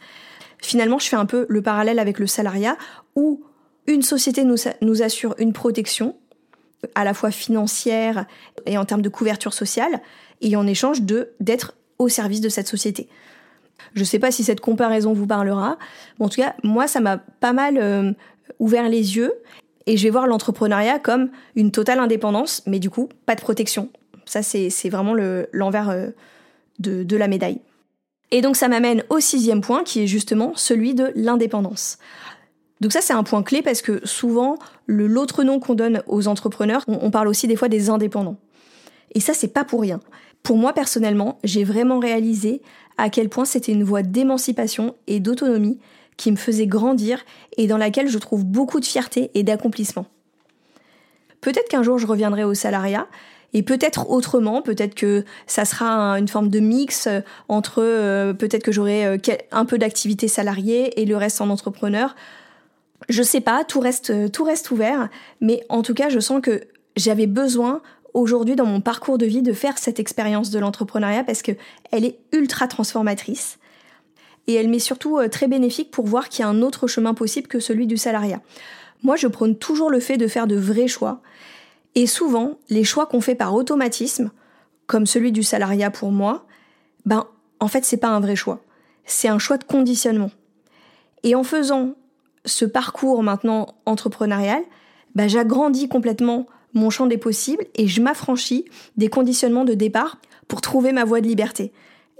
Finalement, 0.61 0.99
je 0.99 1.07
fais 1.07 1.15
un 1.15 1.25
peu 1.25 1.45
le 1.49 1.61
parallèle 1.61 1.99
avec 1.99 2.19
le 2.19 2.27
salariat 2.27 2.77
où 3.15 3.43
une 3.87 4.01
société 4.01 4.43
nous, 4.43 5.01
assure 5.01 5.35
une 5.37 5.53
protection 5.53 6.15
à 6.95 7.03
la 7.03 7.13
fois 7.13 7.31
financière 7.31 8.25
et 8.65 8.77
en 8.77 8.85
termes 8.85 9.01
de 9.01 9.09
couverture 9.09 9.53
sociale, 9.53 10.01
et 10.41 10.55
en 10.55 10.67
échange 10.67 11.01
de 11.01 11.31
d'être 11.39 11.73
au 11.97 12.09
service 12.09 12.41
de 12.41 12.49
cette 12.49 12.67
société. 12.67 13.07
Je 13.93 14.01
ne 14.01 14.05
sais 14.05 14.19
pas 14.19 14.31
si 14.31 14.43
cette 14.43 14.59
comparaison 14.59 15.13
vous 15.13 15.27
parlera. 15.27 15.77
en 16.19 16.29
tout 16.29 16.41
cas, 16.41 16.55
moi, 16.63 16.87
ça 16.87 16.99
m'a 16.99 17.17
pas 17.17 17.53
mal 17.53 17.77
euh, 17.77 18.11
ouvert 18.59 18.89
les 18.89 19.15
yeux 19.15 19.33
et 19.85 19.97
je 19.97 20.03
vais 20.03 20.09
voir 20.09 20.27
l'entrepreneuriat 20.27 20.99
comme 20.99 21.29
une 21.55 21.71
totale 21.71 21.99
indépendance, 21.99 22.61
mais 22.65 22.79
du 22.79 22.89
coup, 22.89 23.09
pas 23.25 23.35
de 23.35 23.41
protection. 23.41 23.89
Ça, 24.25 24.41
c'est 24.43 24.89
vraiment 24.89 25.15
l'envers 25.53 25.89
euh, 25.89 26.09
de 26.79 27.15
la 27.15 27.27
médaille. 27.27 27.61
Et 28.31 28.41
donc, 28.41 28.55
ça 28.55 28.67
m'amène 28.67 29.03
au 29.09 29.19
sixième 29.19 29.61
point, 29.61 29.83
qui 29.83 30.01
est 30.01 30.07
justement 30.07 30.53
celui 30.55 30.93
de 30.93 31.11
l'indépendance. 31.15 31.97
Donc 32.81 32.91
ça, 32.91 33.01
c'est 33.01 33.13
un 33.13 33.23
point 33.23 33.43
clé 33.43 33.61
parce 33.61 33.81
que 33.81 34.05
souvent, 34.05 34.57
l'autre 34.87 35.43
nom 35.43 35.59
qu'on 35.59 35.75
donne 35.75 36.03
aux 36.07 36.27
entrepreneurs, 36.27 36.83
on, 36.87 37.09
parle 37.09 37.27
aussi 37.27 37.47
des 37.47 37.55
fois 37.55 37.69
des 37.69 37.89
indépendants. 37.89 38.37
Et 39.13 39.19
ça, 39.19 39.33
c'est 39.33 39.53
pas 39.53 39.63
pour 39.63 39.81
rien. 39.81 40.01
Pour 40.43 40.57
moi 40.57 40.73
personnellement, 40.73 41.39
j'ai 41.43 41.63
vraiment 41.63 41.99
réalisé 41.99 42.61
à 42.97 43.09
quel 43.09 43.29
point 43.29 43.45
c'était 43.45 43.71
une 43.71 43.83
voie 43.83 44.03
d'émancipation 44.03 44.95
et 45.07 45.19
d'autonomie 45.19 45.79
qui 46.17 46.31
me 46.31 46.35
faisait 46.35 46.67
grandir 46.67 47.25
et 47.57 47.67
dans 47.67 47.77
laquelle 47.77 48.09
je 48.09 48.17
trouve 48.17 48.45
beaucoup 48.45 48.79
de 48.79 48.85
fierté 48.85 49.31
et 49.33 49.43
d'accomplissement. 49.43 50.05
Peut-être 51.41 51.69
qu'un 51.69 51.83
jour 51.83 51.97
je 51.97 52.07
reviendrai 52.07 52.43
au 52.43 52.53
salariat 52.53 53.07
et 53.55 53.63
peut-être 53.63 54.09
autrement, 54.09 54.61
peut-être 54.61 54.95
que 54.95 55.23
ça 55.47 55.63
sera 55.63 56.19
une 56.19 56.27
forme 56.27 56.49
de 56.49 56.59
mix 56.59 57.07
euh, 57.07 57.21
entre 57.47 57.81
euh, 57.81 58.33
peut-être 58.33 58.63
que 58.63 58.73
j'aurai 58.73 59.05
euh, 59.05 59.17
un 59.53 59.63
peu 59.63 59.77
d'activité 59.77 60.27
salariée 60.27 61.01
et 61.01 61.05
le 61.05 61.15
reste 61.15 61.39
en 61.39 61.49
entrepreneur. 61.49 62.17
Je 63.07 63.23
sais 63.23 63.39
pas, 63.39 63.63
tout 63.63 63.79
reste 63.79 64.31
tout 64.33 64.43
reste 64.43 64.71
ouvert, 64.71 65.07
mais 65.39 65.63
en 65.69 65.83
tout 65.83 65.93
cas, 65.93 66.09
je 66.09 66.19
sens 66.19 66.41
que 66.41 66.65
j'avais 66.97 67.27
besoin 67.27 67.81
aujourd'hui 68.13 68.57
dans 68.57 68.65
mon 68.65 68.81
parcours 68.81 69.17
de 69.17 69.25
vie 69.25 69.41
de 69.41 69.53
faire 69.53 69.77
cette 69.77 70.01
expérience 70.01 70.49
de 70.49 70.59
l'entrepreneuriat 70.59 71.23
parce 71.23 71.41
que 71.41 71.53
elle 71.93 72.03
est 72.03 72.17
ultra 72.33 72.67
transformatrice 72.67 73.57
et 74.47 74.55
elle 74.55 74.67
m'est 74.67 74.79
surtout 74.79 75.19
très 75.31 75.47
bénéfique 75.47 75.91
pour 75.91 76.05
voir 76.05 76.27
qu'il 76.27 76.43
y 76.43 76.45
a 76.45 76.49
un 76.49 76.61
autre 76.61 76.87
chemin 76.87 77.13
possible 77.13 77.47
que 77.47 77.61
celui 77.61 77.87
du 77.87 77.95
salariat. 77.95 78.41
Moi, 79.03 79.15
je 79.15 79.27
prône 79.27 79.55
toujours 79.55 79.89
le 79.89 79.99
fait 79.99 80.17
de 80.17 80.27
faire 80.27 80.47
de 80.47 80.55
vrais 80.55 80.87
choix 80.87 81.21
et 81.95 82.07
souvent 82.07 82.57
les 82.69 82.83
choix 82.83 83.05
qu'on 83.05 83.21
fait 83.21 83.35
par 83.35 83.55
automatisme, 83.55 84.31
comme 84.87 85.05
celui 85.05 85.31
du 85.31 85.43
salariat 85.43 85.91
pour 85.91 86.11
moi, 86.11 86.45
ben 87.05 87.25
en 87.59 87.67
fait 87.67 87.85
c'est 87.85 87.97
pas 87.97 88.09
un 88.09 88.19
vrai 88.19 88.35
choix, 88.35 88.61
c'est 89.05 89.27
un 89.27 89.39
choix 89.39 89.57
de 89.57 89.63
conditionnement. 89.63 90.31
Et 91.23 91.33
en 91.33 91.43
faisant 91.43 91.95
ce 92.45 92.65
parcours 92.65 93.23
maintenant 93.23 93.75
entrepreneurial, 93.85 94.61
ben, 95.15 95.27
j'agrandis 95.27 95.87
complètement 95.87 96.45
mon 96.73 96.89
champ 96.89 97.07
des 97.07 97.17
possibles 97.17 97.65
et 97.75 97.87
je 97.87 98.01
m'affranchis 98.01 98.65
des 98.97 99.07
conditionnements 99.07 99.65
de 99.65 99.73
départ 99.73 100.17
pour 100.47 100.61
trouver 100.61 100.91
ma 100.91 101.05
voie 101.05 101.21
de 101.21 101.27
liberté. 101.27 101.71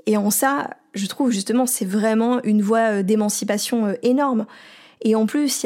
Et 0.05 0.17
en 0.17 0.31
ça, 0.31 0.69
je 0.93 1.05
trouve 1.07 1.31
justement 1.31 1.65
c'est 1.65 1.85
vraiment 1.85 2.41
une 2.43 2.61
voie 2.61 2.99
euh, 2.99 3.03
d'émancipation 3.03 3.87
euh, 3.87 3.93
énorme. 4.01 4.45
Et 5.01 5.15
en 5.15 5.25
plus, 5.25 5.65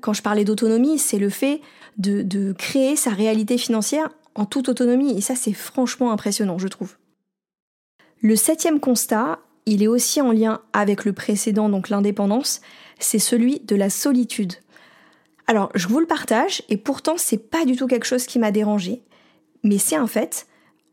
quand 0.00 0.12
je 0.12 0.22
parlais 0.22 0.44
d'autonomie, 0.44 0.98
c'est 0.98 1.18
le 1.18 1.30
fait 1.30 1.60
de, 1.98 2.22
de 2.22 2.52
créer 2.52 2.96
sa 2.96 3.10
réalité 3.10 3.58
financière 3.58 4.10
en 4.34 4.44
toute 4.46 4.68
autonomie. 4.68 5.16
Et 5.16 5.20
ça, 5.20 5.34
c'est 5.36 5.52
franchement 5.52 6.10
impressionnant, 6.10 6.58
je 6.58 6.68
trouve. 6.68 6.96
Le 8.20 8.36
septième 8.36 8.80
constat, 8.80 9.40
il 9.66 9.82
est 9.82 9.88
aussi 9.88 10.20
en 10.20 10.32
lien 10.32 10.60
avec 10.72 11.04
le 11.04 11.12
précédent, 11.12 11.68
donc 11.68 11.88
l'indépendance, 11.88 12.60
c'est 12.98 13.18
celui 13.18 13.60
de 13.60 13.76
la 13.76 13.90
solitude. 13.90 14.54
Alors, 15.46 15.70
je 15.74 15.88
vous 15.88 16.00
le 16.00 16.06
partage, 16.06 16.62
et 16.68 16.76
pourtant, 16.76 17.14
c'est 17.16 17.50
pas 17.50 17.64
du 17.64 17.76
tout 17.76 17.86
quelque 17.86 18.06
chose 18.06 18.26
qui 18.26 18.38
m'a 18.38 18.52
dérangé, 18.52 19.02
mais 19.62 19.78
c'est 19.78 19.96
un 19.96 20.06
fait. 20.06 20.46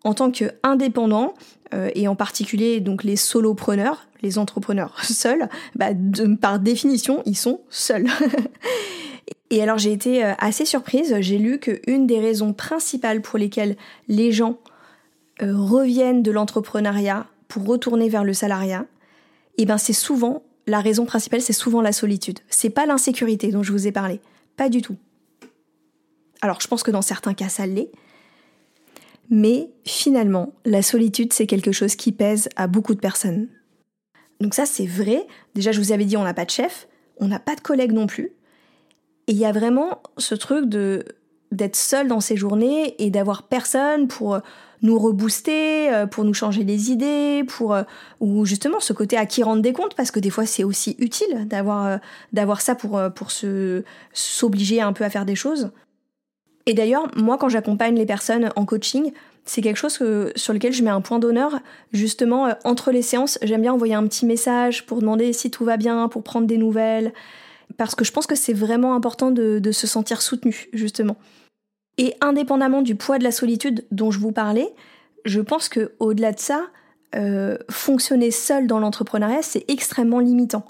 En 0.04 0.14
tant 0.14 0.32
qu'indépendant, 0.32 1.34
et 1.72 2.08
en 2.08 2.16
particulier 2.16 2.80
donc 2.80 3.04
les 3.04 3.16
solopreneurs, 3.16 4.10
les 4.22 4.38
entrepreneurs 4.38 4.96
seuls, 5.04 5.50
bah, 5.76 5.90
par 6.40 6.60
définition, 6.60 7.22
ils 7.26 7.38
sont 7.38 7.62
seuls. 7.70 8.08
et 9.50 9.62
alors 9.62 9.78
j'ai 9.78 9.92
été 9.92 10.24
euh, 10.24 10.34
assez 10.40 10.66
surprise, 10.66 11.16
j'ai 11.20 11.38
lu 11.38 11.60
qu'une 11.60 12.08
des 12.08 12.20
raisons 12.20 12.54
principales 12.54 13.22
pour 13.22 13.40
lesquelles 13.40 13.76
les 14.08 14.32
gens 14.32 14.60
euh, 15.42 15.56
reviennent 15.56 16.24
de 16.24 16.32
l'entrepreneuriat 16.32 17.28
pour 17.48 17.66
retourner 17.66 18.10
vers 18.10 18.24
le 18.24 18.34
salariat, 18.34 18.86
et 19.58 19.64
eh 19.64 19.66
ben 19.66 19.78
c'est 19.78 19.94
souvent 19.94 20.44
la 20.68 20.80
raison 20.80 21.06
principale, 21.06 21.42
c'est 21.42 21.52
souvent 21.52 21.82
la 21.82 21.92
solitude. 21.92 22.40
C'est 22.48 22.70
pas 22.70 22.86
l'insécurité 22.86 23.52
dont 23.52 23.64
je 23.64 23.72
vous 23.72 23.88
ai 23.88 23.92
parlé. 23.92 24.22
Pas 24.56 24.70
du 24.70 24.82
tout. 24.82 24.96
Alors 26.42 26.62
je 26.62 26.68
pense 26.68 26.84
que 26.84 26.92
dans 26.92 27.02
certains 27.02 27.34
cas 27.34 27.50
ça 27.50 27.66
l'est, 27.66 27.90
mais 29.30 29.72
finalement 29.86 30.54
la 30.66 30.82
solitude 30.82 31.34
c'est 31.34 31.48
quelque 31.48 31.72
chose 31.72 31.96
qui 31.96 32.12
pèse 32.12 32.50
à 32.56 32.68
beaucoup 32.68 32.96
de 32.96 33.00
personnes. 33.00 33.48
Donc 34.40 34.54
ça 34.54 34.66
c'est 34.66 34.86
vrai, 34.86 35.26
déjà 35.56 35.72
je 35.72 35.80
vous 35.80 35.92
avais 35.92 36.06
dit 36.06 36.18
on 36.18 36.24
n'a 36.24 36.34
pas 36.34 36.46
de 36.46 36.50
chef, 36.50 36.88
on 37.18 37.28
n'a 37.28 37.40
pas 37.40 37.56
de 37.56 37.62
collègue 37.62 37.92
non 37.92 38.08
plus, 38.08 38.32
et 39.28 39.34
il 39.34 39.38
y 39.38 39.46
a 39.46 39.52
vraiment 39.52 40.02
ce 40.18 40.36
truc 40.36 40.68
de 40.68 41.06
d'être 41.52 41.76
seul 41.76 42.08
dans 42.08 42.20
ces 42.20 42.38
journées 42.38 42.96
et 43.04 43.10
d'avoir 43.10 43.44
personne 43.44 44.08
pour 44.08 44.40
nous 44.82 45.00
rebooster, 45.00 45.92
euh, 45.92 46.06
pour 46.06 46.24
nous 46.24 46.34
changer 46.34 46.64
les 46.64 46.92
idées, 46.92 47.44
pour 47.48 47.74
euh, 47.74 47.84
ou 48.20 48.46
justement 48.46 48.80
ce 48.80 48.94
côté 48.94 49.18
à 49.18 49.26
qui 49.26 49.44
rendre 49.44 49.62
des 49.62 49.74
comptes 49.74 49.96
parce 49.96 50.12
que 50.12 50.20
des 50.20 50.30
fois 50.30 50.46
c'est 50.46 50.64
aussi 50.64 50.96
utile 51.00 51.48
d'avoir 51.48 51.86
euh, 51.86 51.98
d'avoir 52.34 52.62
ça 52.62 52.76
pour 52.76 53.02
pour 53.16 53.32
se 53.32 53.84
s'obliger 54.14 54.82
un 54.82 54.94
peu 54.94 55.04
à 55.04 55.10
faire 55.10 55.26
des 55.26 55.36
choses. 55.36 55.72
Et 56.70 56.76
d'ailleurs, 56.76 57.08
moi 57.16 57.40
quand 57.40 57.50
j'accompagne 57.50 57.96
les 57.96 58.06
personnes 58.06 58.52
en 58.56 58.64
coaching, 58.64 59.12
c'est 59.44 59.62
quelque 59.64 59.78
chose 59.78 59.94
sur 60.36 60.54
lequel 60.54 60.72
je 60.72 60.84
mets 60.84 60.92
un 60.92 61.02
point 61.02 61.18
d'honneur. 61.18 61.62
Justement, 61.94 62.50
entre 62.64 62.92
les 62.92 63.02
séances, 63.02 63.40
j'aime 63.42 63.64
bien 63.64 63.74
envoyer 63.74 63.96
un 63.96 64.06
petit 64.06 64.28
message 64.28 64.86
pour 64.86 65.00
demander 65.00 65.34
si 65.34 65.50
tout 65.50 65.66
va 65.66 65.78
bien, 65.78 66.08
pour 66.10 66.22
prendre 66.22 66.46
des 66.46 66.58
nouvelles, 66.58 67.12
parce 67.78 67.96
que 67.96 68.06
je 68.06 68.12
pense 68.12 68.28
que 68.28 68.36
c'est 68.36 68.54
vraiment 68.54 68.94
important 68.94 69.32
de, 69.32 69.72
se 69.72 69.88
sentir 69.88 70.22
soutenu, 70.22 70.70
justement. 70.72 71.18
Et 71.98 72.14
indépendamment 72.22 72.84
du 72.84 72.94
poids 72.94 73.18
de 73.18 73.24
la 73.24 73.32
solitude 73.32 73.84
dont 73.90 74.12
je 74.12 74.20
vous 74.20 74.32
parlais, 74.32 74.72
je 75.26 75.42
pense 75.42 75.70
que 75.70 75.94
au-delà 75.98 76.34
de 76.34 76.40
ça, 76.40 76.68
euh, 77.16 77.58
fonctionner 77.72 78.30
seul 78.30 78.68
dans 78.68 78.78
l'entrepreneuriat, 78.78 79.42
c'est 79.42 79.66
extrêmement 79.72 80.20
limitant. 80.20 80.68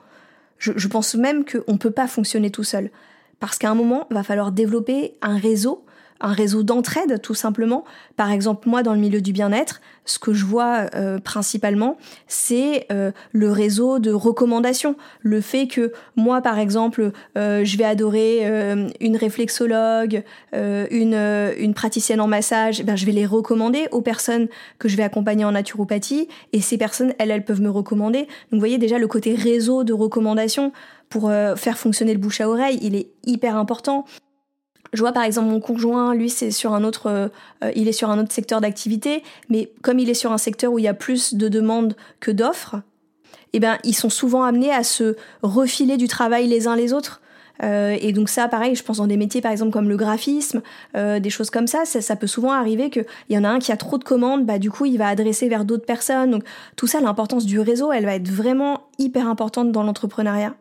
Je, 0.60 0.72
je 0.78 0.88
pense 0.88 1.16
même 1.16 1.44
qu'on 1.44 1.74
ne 1.74 1.78
peut 1.78 1.92
pas 1.92 2.08
fonctionner 2.08 2.52
tout 2.52 2.64
seul. 2.64 2.90
Parce 3.42 3.58
qu'à 3.58 3.70
un 3.70 3.76
moment, 3.76 4.08
il 4.10 4.14
va 4.14 4.24
falloir 4.24 4.54
développer 4.54 5.16
un 5.22 5.38
réseau 5.38 5.84
un 6.22 6.34
réseau 6.34 6.64
d'entraide 6.64 7.22
tout 7.22 7.34
simplement. 7.34 7.84
Par 8.16 8.32
exemple, 8.32 8.68
moi 8.68 8.84
dans 8.84 8.94
le 8.94 9.00
milieu 9.00 9.22
du 9.22 9.34
bien-être, 9.34 9.82
ce 10.10 10.20
que 10.20 10.34
je 10.34 10.46
vois 10.46 10.88
euh, 10.96 11.20
principalement, 11.20 11.98
c'est 12.28 12.88
euh, 12.92 13.12
le 13.32 13.52
réseau 13.52 14.00
de 14.00 14.12
recommandations. 14.12 14.96
Le 15.22 15.40
fait 15.40 15.68
que 15.68 15.94
moi, 16.16 16.42
par 16.42 16.58
exemple, 16.58 17.12
euh, 17.38 17.64
je 17.64 17.78
vais 17.78 17.84
adorer 17.84 18.20
une 19.00 19.18
réflexologue, 19.18 20.24
une, 20.54 21.14
une 21.58 21.74
praticienne 21.74 22.22
en 22.22 22.28
massage, 22.28 22.84
ben, 22.84 22.96
je 22.96 23.06
vais 23.06 23.12
les 23.12 23.26
recommander 23.26 23.88
aux 23.92 24.02
personnes 24.02 24.48
que 24.80 24.88
je 24.90 24.98
vais 24.98 25.04
accompagner 25.04 25.46
en 25.46 25.52
naturopathie, 25.52 26.28
et 26.54 26.62
ces 26.62 26.78
personnes, 26.78 27.14
elles, 27.20 27.32
elles 27.32 27.46
peuvent 27.46 27.62
me 27.62 27.70
recommander. 27.70 28.22
Donc 28.22 28.54
vous 28.54 28.60
voyez 28.60 28.78
déjà 28.78 28.98
le 28.98 29.08
côté 29.08 29.36
réseau 29.36 29.84
de 29.84 29.94
recommandations 29.94 30.72
pour 31.10 31.32
faire 31.56 31.78
fonctionner 31.78 32.14
le 32.14 32.20
bouche 32.20 32.42
à 32.42 32.50
oreille, 32.50 32.80
il 32.82 32.96
est 32.96 33.10
hyper 33.26 33.56
important. 33.56 34.06
Je 34.93 35.02
vois 35.02 35.12
par 35.12 35.23
exemple 35.23 35.49
mon 35.49 35.60
conjoint, 35.60 36.15
lui 36.15 36.30
c'est 36.30 36.52
sur 36.52 36.73
un 36.73 36.84
autre, 36.84 37.08
euh, 37.08 37.71
il 37.75 37.88
est 37.88 37.93
sur 37.93 38.10
un 38.10 38.19
autre 38.19 38.32
secteur 38.32 38.62
d'activité, 38.62 39.23
mais 39.49 39.71
comme 39.82 39.99
il 39.99 40.10
est 40.10 40.15
sur 40.15 40.32
un 40.32 40.38
secteur 40.38 40.71
où 40.71 40.80
il 40.80 40.84
y 40.84 40.88
a 40.88 40.93
plus 40.93 41.36
de 41.36 41.47
demandes 41.47 41.95
que 42.19 42.32
d'offres, 42.32 42.78
eh 43.54 43.60
ben 43.60 43.78
ils 43.84 43.93
sont 43.93 44.10
souvent 44.10 44.43
amenés 44.43 44.71
à 44.71 44.84
se 44.84 45.15
refiler 45.43 45.97
du 45.97 46.08
travail 46.08 46.47
les 46.47 46.67
uns 46.67 46.75
les 46.75 46.93
autres. 46.93 47.21
Euh, 47.62 47.97
et 47.99 48.13
donc 48.13 48.30
ça, 48.30 48.47
pareil, 48.47 48.75
je 48.75 48.84
pense 48.84 48.97
dans 48.97 49.08
des 49.08 49.17
métiers 49.17 49.41
par 49.41 49.52
exemple 49.52 49.71
comme 49.71 49.89
le 49.89 49.97
graphisme, 49.97 50.62
euh, 50.95 51.19
des 51.19 51.30
choses 51.30 51.49
comme 51.49 51.67
ça, 51.67 51.84
ça, 51.86 52.15
peut 52.15 52.28
souvent 52.28 52.54
arriver 52.54 52.89
qu'il 52.89 53.06
y 53.30 53.38
en 53.38 53.43
a 53.43 53.49
un 53.49 53.60
qui 53.60 53.71
a 53.71 53.78
trop 53.78 53.97
de 53.97 54.04
commandes, 54.04 54.45
bah 54.45 54.60
du 54.60 54.71
coup 54.71 54.86
il 54.86 54.97
va 54.97 55.08
adresser 55.08 55.49
vers 55.49 55.65
d'autres 55.65 55.86
personnes. 55.86 56.32
Donc 56.32 56.43
tout 56.78 56.88
ça, 56.88 57.02
l'importance 57.02 57.45
du 57.45 57.60
réseau, 57.60 57.91
elle 57.91 58.06
va 58.06 58.15
être 58.15 58.30
vraiment 58.30 58.88
hyper 58.97 59.28
importante 59.28 59.71
dans 59.71 59.84
l'entrepreneuriat. 59.84 60.56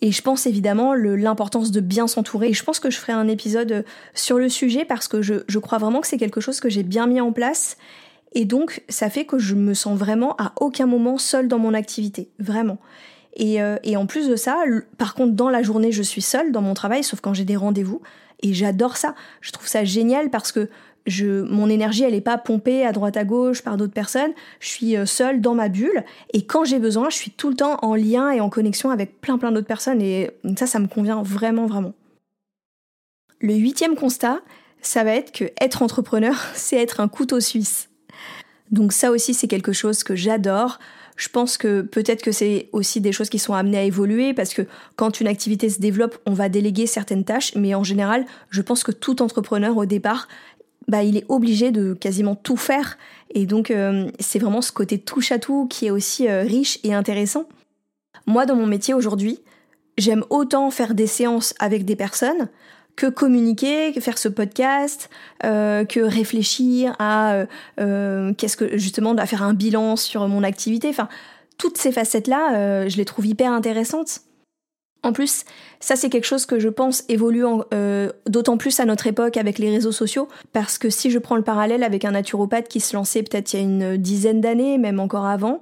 Et 0.00 0.12
je 0.12 0.22
pense 0.22 0.46
évidemment 0.46 0.94
l'importance 0.94 1.70
de 1.70 1.80
bien 1.80 2.06
s'entourer. 2.06 2.50
Et 2.50 2.52
je 2.52 2.62
pense 2.62 2.80
que 2.80 2.90
je 2.90 2.98
ferai 2.98 3.12
un 3.12 3.28
épisode 3.28 3.84
sur 4.14 4.38
le 4.38 4.48
sujet 4.48 4.84
parce 4.84 5.08
que 5.08 5.22
je, 5.22 5.34
je 5.48 5.58
crois 5.58 5.78
vraiment 5.78 6.00
que 6.00 6.06
c'est 6.06 6.18
quelque 6.18 6.40
chose 6.40 6.60
que 6.60 6.68
j'ai 6.68 6.84
bien 6.84 7.06
mis 7.06 7.20
en 7.20 7.32
place. 7.32 7.76
Et 8.32 8.44
donc, 8.44 8.82
ça 8.88 9.10
fait 9.10 9.24
que 9.24 9.38
je 9.38 9.54
me 9.54 9.74
sens 9.74 9.98
vraiment 9.98 10.36
à 10.38 10.52
aucun 10.60 10.86
moment 10.86 11.18
seule 11.18 11.48
dans 11.48 11.58
mon 11.58 11.74
activité. 11.74 12.28
Vraiment. 12.38 12.78
Et, 13.34 13.60
euh, 13.62 13.76
et 13.82 13.96
en 13.96 14.06
plus 14.06 14.28
de 14.28 14.36
ça, 14.36 14.62
par 14.98 15.14
contre, 15.14 15.32
dans 15.32 15.48
la 15.48 15.62
journée, 15.62 15.92
je 15.92 16.02
suis 16.02 16.22
seule 16.22 16.52
dans 16.52 16.62
mon 16.62 16.74
travail, 16.74 17.02
sauf 17.02 17.20
quand 17.20 17.34
j'ai 17.34 17.44
des 17.44 17.56
rendez-vous. 17.56 18.00
Et 18.40 18.54
j'adore 18.54 18.96
ça. 18.96 19.14
Je 19.40 19.50
trouve 19.50 19.66
ça 19.66 19.84
génial 19.84 20.30
parce 20.30 20.52
que 20.52 20.68
mon 21.48 21.68
énergie, 21.68 22.04
elle 22.04 22.12
n'est 22.12 22.20
pas 22.20 22.38
pompée 22.38 22.84
à 22.84 22.92
droite 22.92 23.16
à 23.16 23.24
gauche 23.24 23.62
par 23.62 23.76
d'autres 23.76 23.92
personnes. 23.92 24.32
Je 24.60 24.68
suis 24.68 24.96
euh, 24.96 25.06
seule 25.06 25.40
dans 25.40 25.54
ma 25.54 25.68
bulle. 25.68 26.04
Et 26.32 26.42
quand 26.42 26.64
j'ai 26.64 26.78
besoin, 26.78 27.10
je 27.10 27.16
suis 27.16 27.30
tout 27.30 27.50
le 27.50 27.56
temps 27.56 27.78
en 27.82 27.94
lien 27.94 28.30
et 28.30 28.40
en 28.40 28.50
connexion 28.50 28.90
avec 28.90 29.20
plein 29.20 29.38
plein 29.38 29.52
d'autres 29.52 29.66
personnes. 29.66 30.02
Et 30.02 30.30
ça, 30.56 30.66
ça 30.66 30.78
me 30.78 30.86
convient 30.86 31.22
vraiment, 31.22 31.66
vraiment. 31.66 31.94
Le 33.40 33.54
huitième 33.54 33.94
constat, 33.94 34.40
ça 34.82 35.04
va 35.04 35.12
être 35.12 35.32
que 35.32 35.44
être 35.60 35.82
entrepreneur, 35.82 36.34
c'est 36.54 36.76
être 36.76 37.00
un 37.00 37.08
couteau 37.08 37.40
suisse. 37.40 37.88
Donc 38.70 38.92
ça 38.92 39.10
aussi, 39.10 39.34
c'est 39.34 39.48
quelque 39.48 39.72
chose 39.72 40.02
que 40.04 40.14
j'adore. 40.14 40.78
Je 41.16 41.28
pense 41.28 41.56
que 41.56 41.82
peut-être 41.82 42.22
que 42.22 42.30
c'est 42.30 42.68
aussi 42.72 43.00
des 43.00 43.10
choses 43.10 43.28
qui 43.28 43.40
sont 43.40 43.54
amenées 43.54 43.78
à 43.78 43.82
évoluer 43.82 44.34
parce 44.34 44.54
que 44.54 44.62
quand 44.94 45.20
une 45.20 45.26
activité 45.26 45.68
se 45.68 45.80
développe, 45.80 46.16
on 46.26 46.32
va 46.32 46.48
déléguer 46.48 46.86
certaines 46.86 47.24
tâches, 47.24 47.54
mais 47.56 47.74
en 47.74 47.82
général, 47.82 48.24
je 48.50 48.62
pense 48.62 48.84
que 48.84 48.92
tout 48.92 49.20
entrepreneur 49.20 49.76
au 49.76 49.84
départ, 49.84 50.28
bah, 50.88 51.02
il 51.02 51.16
est 51.16 51.26
obligé 51.28 51.70
de 51.70 51.92
quasiment 51.92 52.34
tout 52.34 52.56
faire. 52.56 52.98
Et 53.30 53.46
donc, 53.46 53.70
euh, 53.70 54.10
c'est 54.18 54.38
vraiment 54.38 54.62
ce 54.62 54.72
côté 54.72 54.98
touche 54.98 55.30
à 55.32 55.38
tout 55.38 55.66
qui 55.68 55.86
est 55.86 55.90
aussi 55.90 56.28
euh, 56.28 56.42
riche 56.42 56.80
et 56.82 56.94
intéressant. 56.94 57.44
Moi, 58.26 58.46
dans 58.46 58.56
mon 58.56 58.66
métier 58.66 58.94
aujourd'hui, 58.94 59.38
j'aime 59.98 60.24
autant 60.30 60.70
faire 60.70 60.94
des 60.94 61.06
séances 61.06 61.54
avec 61.60 61.84
des 61.84 61.94
personnes 61.94 62.48
que 62.96 63.06
communiquer, 63.06 63.92
que 63.92 64.00
faire 64.00 64.18
ce 64.18 64.28
podcast, 64.28 65.08
euh, 65.44 65.84
que 65.84 66.00
réfléchir 66.00 66.96
à 66.98 67.44
qu'est-ce 67.76 68.56
que 68.56 68.76
justement 68.76 69.14
à 69.14 69.26
faire 69.26 69.42
un 69.42 69.54
bilan 69.54 69.94
sur 69.94 70.26
mon 70.26 70.42
activité. 70.42 70.88
Enfin, 70.88 71.08
toutes 71.58 71.78
ces 71.78 71.92
facettes 71.92 72.26
là, 72.26 72.88
je 72.88 72.96
les 72.96 73.04
trouve 73.04 73.26
hyper 73.26 73.52
intéressantes. 73.52 74.22
En 75.04 75.12
plus, 75.12 75.44
ça 75.78 75.94
c'est 75.94 76.10
quelque 76.10 76.24
chose 76.24 76.44
que 76.44 76.58
je 76.58 76.68
pense 76.68 77.04
évolue 77.08 77.44
euh, 77.72 78.10
d'autant 78.26 78.56
plus 78.56 78.80
à 78.80 78.84
notre 78.84 79.06
époque 79.06 79.36
avec 79.36 79.58
les 79.58 79.70
réseaux 79.70 79.92
sociaux, 79.92 80.28
parce 80.52 80.76
que 80.76 80.90
si 80.90 81.10
je 81.10 81.18
prends 81.18 81.36
le 81.36 81.42
parallèle 81.42 81.84
avec 81.84 82.04
un 82.04 82.10
naturopathe 82.10 82.68
qui 82.68 82.80
se 82.80 82.96
lançait 82.96 83.22
peut-être 83.22 83.52
il 83.52 83.56
y 83.56 83.60
a 83.60 83.62
une 83.62 83.96
dizaine 83.96 84.40
d'années, 84.40 84.76
même 84.76 84.98
encore 84.98 85.26
avant, 85.26 85.60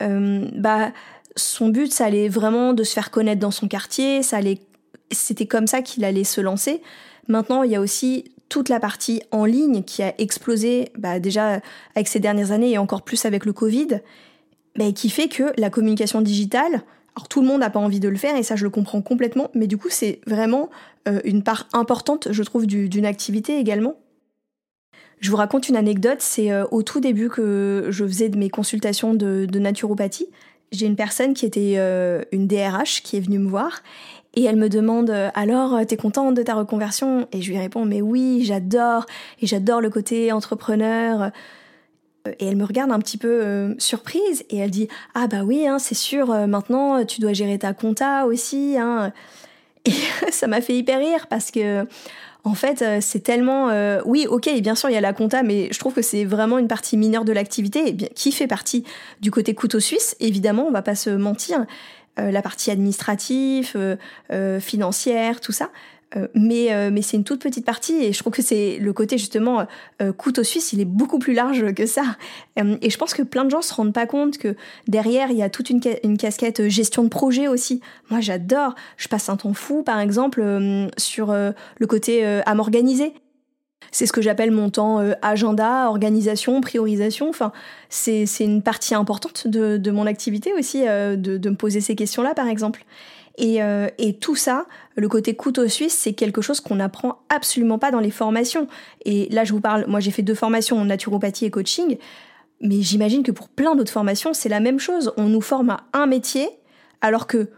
euh, 0.00 0.48
bah 0.54 0.92
son 1.36 1.68
but 1.68 1.92
ça 1.92 2.06
allait 2.06 2.28
vraiment 2.28 2.72
de 2.72 2.82
se 2.82 2.94
faire 2.94 3.10
connaître 3.10 3.40
dans 3.40 3.50
son 3.50 3.68
quartier, 3.68 4.22
ça 4.22 4.38
allait, 4.38 4.60
c'était 5.10 5.46
comme 5.46 5.66
ça 5.66 5.82
qu'il 5.82 6.04
allait 6.04 6.24
se 6.24 6.40
lancer. 6.40 6.82
Maintenant, 7.28 7.62
il 7.62 7.70
y 7.70 7.76
a 7.76 7.80
aussi 7.80 8.24
toute 8.48 8.70
la 8.70 8.80
partie 8.80 9.22
en 9.30 9.44
ligne 9.44 9.82
qui 9.82 10.02
a 10.02 10.14
explosé, 10.18 10.90
bah, 10.96 11.20
déjà 11.20 11.60
avec 11.94 12.08
ces 12.08 12.20
dernières 12.20 12.52
années 12.52 12.72
et 12.72 12.78
encore 12.78 13.02
plus 13.02 13.26
avec 13.26 13.44
le 13.44 13.52
Covid, 13.52 14.00
mais 14.78 14.94
qui 14.94 15.10
fait 15.10 15.28
que 15.28 15.52
la 15.58 15.68
communication 15.68 16.22
digitale 16.22 16.82
alors 17.18 17.26
tout 17.26 17.40
le 17.40 17.48
monde 17.48 17.62
n'a 17.62 17.70
pas 17.70 17.80
envie 17.80 17.98
de 17.98 18.08
le 18.08 18.16
faire 18.16 18.36
et 18.36 18.44
ça 18.44 18.54
je 18.54 18.62
le 18.62 18.70
comprends 18.70 19.02
complètement, 19.02 19.50
mais 19.52 19.66
du 19.66 19.76
coup 19.76 19.88
c'est 19.90 20.20
vraiment 20.24 20.70
euh, 21.08 21.18
une 21.24 21.42
part 21.42 21.66
importante, 21.72 22.28
je 22.30 22.42
trouve, 22.44 22.64
d'une 22.64 23.04
activité 23.04 23.58
également. 23.58 23.96
Je 25.18 25.28
vous 25.28 25.36
raconte 25.36 25.68
une 25.68 25.74
anecdote, 25.74 26.18
c'est 26.20 26.52
euh, 26.52 26.64
au 26.70 26.84
tout 26.84 27.00
début 27.00 27.28
que 27.28 27.88
je 27.90 28.06
faisais 28.06 28.28
de 28.28 28.38
mes 28.38 28.50
consultations 28.50 29.14
de, 29.14 29.48
naturopathie. 29.58 30.28
J'ai 30.70 30.86
une 30.86 30.94
personne 30.94 31.34
qui 31.34 31.44
était 31.44 31.74
euh, 31.78 32.22
une 32.30 32.46
DRH 32.46 33.02
qui 33.02 33.16
est 33.16 33.20
venue 33.20 33.40
me 33.40 33.48
voir 33.48 33.82
et 34.34 34.44
elle 34.44 34.56
me 34.56 34.68
demande 34.68 35.10
alors 35.34 35.84
t'es 35.88 35.96
contente 35.96 36.36
de 36.36 36.42
ta 36.44 36.54
reconversion? 36.54 37.26
Et 37.32 37.42
je 37.42 37.50
lui 37.50 37.58
réponds 37.58 37.84
mais 37.84 38.00
oui 38.00 38.44
j'adore 38.44 39.06
et 39.42 39.48
j'adore 39.48 39.80
le 39.80 39.90
côté 39.90 40.30
entrepreneur 40.30 41.32
et 42.38 42.46
elle 42.46 42.56
me 42.56 42.64
regarde 42.64 42.90
un 42.90 42.98
petit 42.98 43.18
peu 43.18 43.28
euh, 43.28 43.74
surprise 43.78 44.44
et 44.50 44.58
elle 44.58 44.70
dit 44.70 44.88
ah 45.14 45.26
bah 45.26 45.42
oui 45.44 45.66
hein, 45.66 45.78
c'est 45.78 45.94
sûr 45.94 46.30
euh, 46.30 46.46
maintenant 46.46 47.04
tu 47.04 47.20
dois 47.20 47.32
gérer 47.32 47.58
ta 47.58 47.72
compta 47.72 48.26
aussi 48.26 48.76
hein. 48.78 49.12
et 49.84 49.92
ça 50.30 50.46
m'a 50.46 50.60
fait 50.60 50.76
hyper 50.76 50.98
rire 50.98 51.26
parce 51.28 51.50
que 51.50 51.86
en 52.44 52.54
fait 52.54 52.82
euh, 52.82 52.98
c'est 53.00 53.20
tellement 53.20 53.68
oui 54.04 54.26
ok 54.28 54.48
bien 54.60 54.74
sûr 54.74 54.90
il 54.90 54.94
y 54.94 54.96
a 54.96 55.00
la 55.00 55.12
compta 55.12 55.42
mais 55.42 55.68
je 55.72 55.78
trouve 55.78 55.94
que 55.94 56.02
c'est 56.02 56.24
vraiment 56.24 56.58
une 56.58 56.68
partie 56.68 56.96
mineure 56.96 57.24
de 57.24 57.32
l'activité 57.32 57.96
qui 57.96 58.32
fait 58.32 58.46
partie 58.46 58.84
du 59.20 59.30
côté 59.30 59.54
couteau 59.54 59.80
suisse 59.80 60.16
évidemment 60.20 60.66
on 60.66 60.72
va 60.72 60.82
pas 60.82 60.94
se 60.94 61.10
mentir 61.10 61.66
la 62.16 62.42
partie 62.42 62.72
administrative 62.72 63.96
financière 64.60 65.40
tout 65.40 65.52
ça 65.52 65.66
euh, 65.66 65.97
mais 66.34 66.72
euh, 66.72 66.90
mais 66.90 67.02
c'est 67.02 67.18
une 67.18 67.24
toute 67.24 67.42
petite 67.42 67.66
partie 67.66 68.02
et 68.02 68.14
je 68.14 68.18
trouve 68.18 68.32
que 68.32 68.40
c'est 68.40 68.78
le 68.78 68.92
côté 68.94 69.18
justement 69.18 69.66
euh, 70.00 70.10
couteau 70.12 70.42
suisse 70.42 70.72
il 70.72 70.80
est 70.80 70.86
beaucoup 70.86 71.18
plus 71.18 71.34
large 71.34 71.74
que 71.74 71.84
ça 71.84 72.02
et 72.56 72.88
je 72.88 72.96
pense 72.96 73.12
que 73.12 73.22
plein 73.22 73.44
de 73.44 73.50
gens 73.50 73.60
se 73.60 73.74
rendent 73.74 73.92
pas 73.92 74.06
compte 74.06 74.38
que 74.38 74.56
derrière 74.86 75.30
il 75.30 75.36
y 75.36 75.42
a 75.42 75.50
toute 75.50 75.68
une, 75.68 75.80
casquette 76.16 76.66
gestion 76.68 77.04
de 77.04 77.08
projet 77.08 77.46
aussi 77.46 77.82
moi 78.10 78.20
j'adore 78.20 78.74
je 78.96 79.08
passe 79.08 79.28
un 79.28 79.36
temps 79.36 79.52
fou 79.52 79.82
par 79.82 80.00
exemple 80.00 80.42
sur 80.96 81.32
le 81.32 81.86
côté 81.86 82.24
à 82.24 82.54
m'organiser 82.54 83.12
c'est 83.92 84.06
ce 84.06 84.12
que 84.12 84.20
j'appelle 84.20 84.50
mon 84.50 84.70
temps 84.70 84.98
agenda, 85.22 85.88
organisation, 85.88 86.60
priorisation. 86.60 87.30
Enfin, 87.30 87.52
c'est 87.88 88.26
une 88.40 88.60
partie 88.60 88.94
importante 88.94 89.46
de, 89.46 89.90
mon 89.90 90.04
activité 90.06 90.52
aussi, 90.52 90.82
de 90.82 91.48
me 91.48 91.54
poser 91.54 91.80
ces 91.80 91.94
questions-là, 91.94 92.34
par 92.34 92.48
exemple. 92.48 92.84
Euh, 93.40 93.88
et, 93.98 94.14
tout 94.14 94.36
ça, 94.36 94.66
le 94.96 95.08
côté 95.08 95.34
couteau 95.34 95.68
suisse, 95.68 95.94
c'est 95.94 96.12
quelque 96.12 96.42
chose 96.42 96.60
qu'on 96.60 96.76
n'apprend 96.76 97.20
absolument 97.28 97.78
pas 97.78 97.90
dans 97.90 98.00
les 98.00 98.10
formations. 98.10 98.66
Et 99.04 99.28
là, 99.30 99.44
je 99.44 99.52
vous 99.52 99.60
parle, 99.60 99.86
moi 99.86 100.00
j'ai 100.00 100.10
fait 100.10 100.22
deux 100.22 100.34
formations 100.34 100.78
en 100.78 100.84
naturopathie 100.84 101.44
et 101.44 101.50
coaching, 101.50 101.98
mais 102.60 102.82
j'imagine 102.82 103.22
que 103.22 103.30
pour 103.30 103.48
plein 103.48 103.76
d'autres 103.76 103.92
formations, 103.92 104.34
c'est 104.34 104.48
la 104.48 104.60
même 104.60 104.80
chose. 104.80 105.12
On 105.16 105.28
nous 105.28 105.40
forme 105.40 105.70
à 105.70 105.84
un 105.92 106.06
métier, 106.06 106.48
alors 107.00 107.26
que 107.26 107.48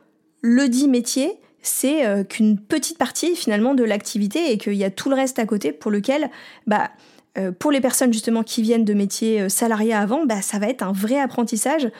le 0.42 0.68
dit 0.68 0.88
métier, 0.88 1.32
c'est 1.62 2.06
euh, 2.06 2.24
qu'une 2.24 2.58
petite 2.58 2.98
partie 2.98 3.34
finalement 3.36 3.74
de 3.74 3.84
l'activité 3.84 4.52
et 4.52 4.58
qu'il 4.58 4.74
y 4.74 4.84
a 4.84 4.90
tout 4.90 5.08
le 5.10 5.16
reste 5.16 5.38
à 5.38 5.46
côté 5.46 5.72
pour 5.72 5.90
lequel, 5.90 6.30
bah, 6.66 6.90
euh, 7.38 7.52
pour 7.52 7.70
les 7.70 7.80
personnes 7.80 8.12
justement 8.12 8.42
qui 8.42 8.62
viennent 8.62 8.84
de 8.84 8.94
métiers 8.94 9.48
salariés 9.48 9.94
avant, 9.94 10.26
bah, 10.26 10.42
ça 10.42 10.58
va 10.58 10.68
être 10.68 10.82
un 10.82 10.92
vrai 10.92 11.18
apprentissage 11.18 11.90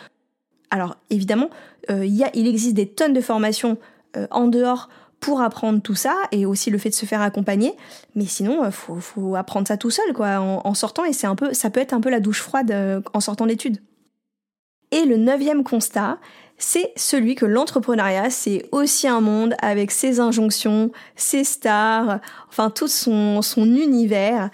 alors 0.70 0.96
évidemment, 1.11 1.50
euh, 1.90 2.04
il 2.06 2.46
existe 2.46 2.74
des 2.74 2.87
tonnes 2.87 3.12
de 3.12 3.20
formations 3.20 3.78
euh, 4.16 4.26
en 4.30 4.46
dehors 4.46 4.88
pour 5.18 5.42
apprendre 5.42 5.83
tout 5.83 5.94
ça 5.94 6.16
et 6.33 6.46
aussi 6.46 6.70
le 6.70 6.78
fait 6.78 6.88
de 6.88 6.94
se 6.94 7.06
faire 7.06 7.20
accompagner. 7.20 7.74
Mais 8.14 8.24
sinon, 8.24 8.64
euh, 8.64 8.70
faut, 8.70 9.35
apprendre 9.37 9.68
ça 9.68 9.76
tout 9.76 9.90
seul, 9.90 10.12
quoi, 10.14 10.40
en, 10.40 10.74
sortant. 10.74 11.04
Et 11.04 11.26
un 11.26 11.35
peu, 11.35 11.52
ça 11.52 11.70
peut 11.70 11.80
être 11.80 11.92
un 11.92 12.00
peu 12.00 12.11
la 12.11 12.20
douche 12.20 12.40
froide 12.40 13.02
en 13.12 13.20
sortant 13.20 13.46
d'études. 13.46 13.78
Et 14.92 15.04
le 15.04 15.16
neuvième 15.16 15.62
constat, 15.62 16.18
c'est 16.56 16.92
celui 16.96 17.35
que 17.35 17.46
l'entrepreneuriat, 17.46 18.30
c'est 18.30 18.66
aussi 18.72 19.06
un 19.09 19.20
monde 19.20 19.54
avec 19.62 19.90
ses 19.90 20.20
injonctions, 20.20 20.90
ses 21.16 21.44
stars, 21.44 22.20
enfin 22.48 22.70
tout 22.70 22.88
son 22.88 23.42
univers. 23.56 24.50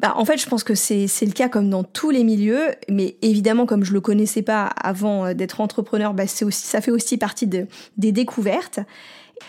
Bah, 0.00 0.14
en 0.16 0.24
fait, 0.24 0.38
je 0.38 0.48
pense 0.48 0.64
que 0.64 0.74
c'est 0.74 1.06
le 1.20 1.32
cas 1.32 1.50
comme 1.50 1.68
dans 1.68 1.84
tous 1.84 2.08
les 2.08 2.24
milieux, 2.24 2.68
mais 2.88 3.16
évidemment, 3.20 3.66
comme 3.66 3.84
je 3.84 3.92
le 3.92 4.00
connaissais 4.00 4.40
pas 4.40 4.64
avant 4.64 5.26
euh, 5.26 5.34
d'être 5.34 5.60
entrepreneur, 5.60 6.14
bah, 6.14 6.24
aussi, 6.24 6.66
ça 6.66 6.80
fait 6.80 6.90
aussi 6.90 7.18
partie 7.18 7.46
de, 7.46 7.66
des 7.98 8.10
découvertes. 8.10 8.80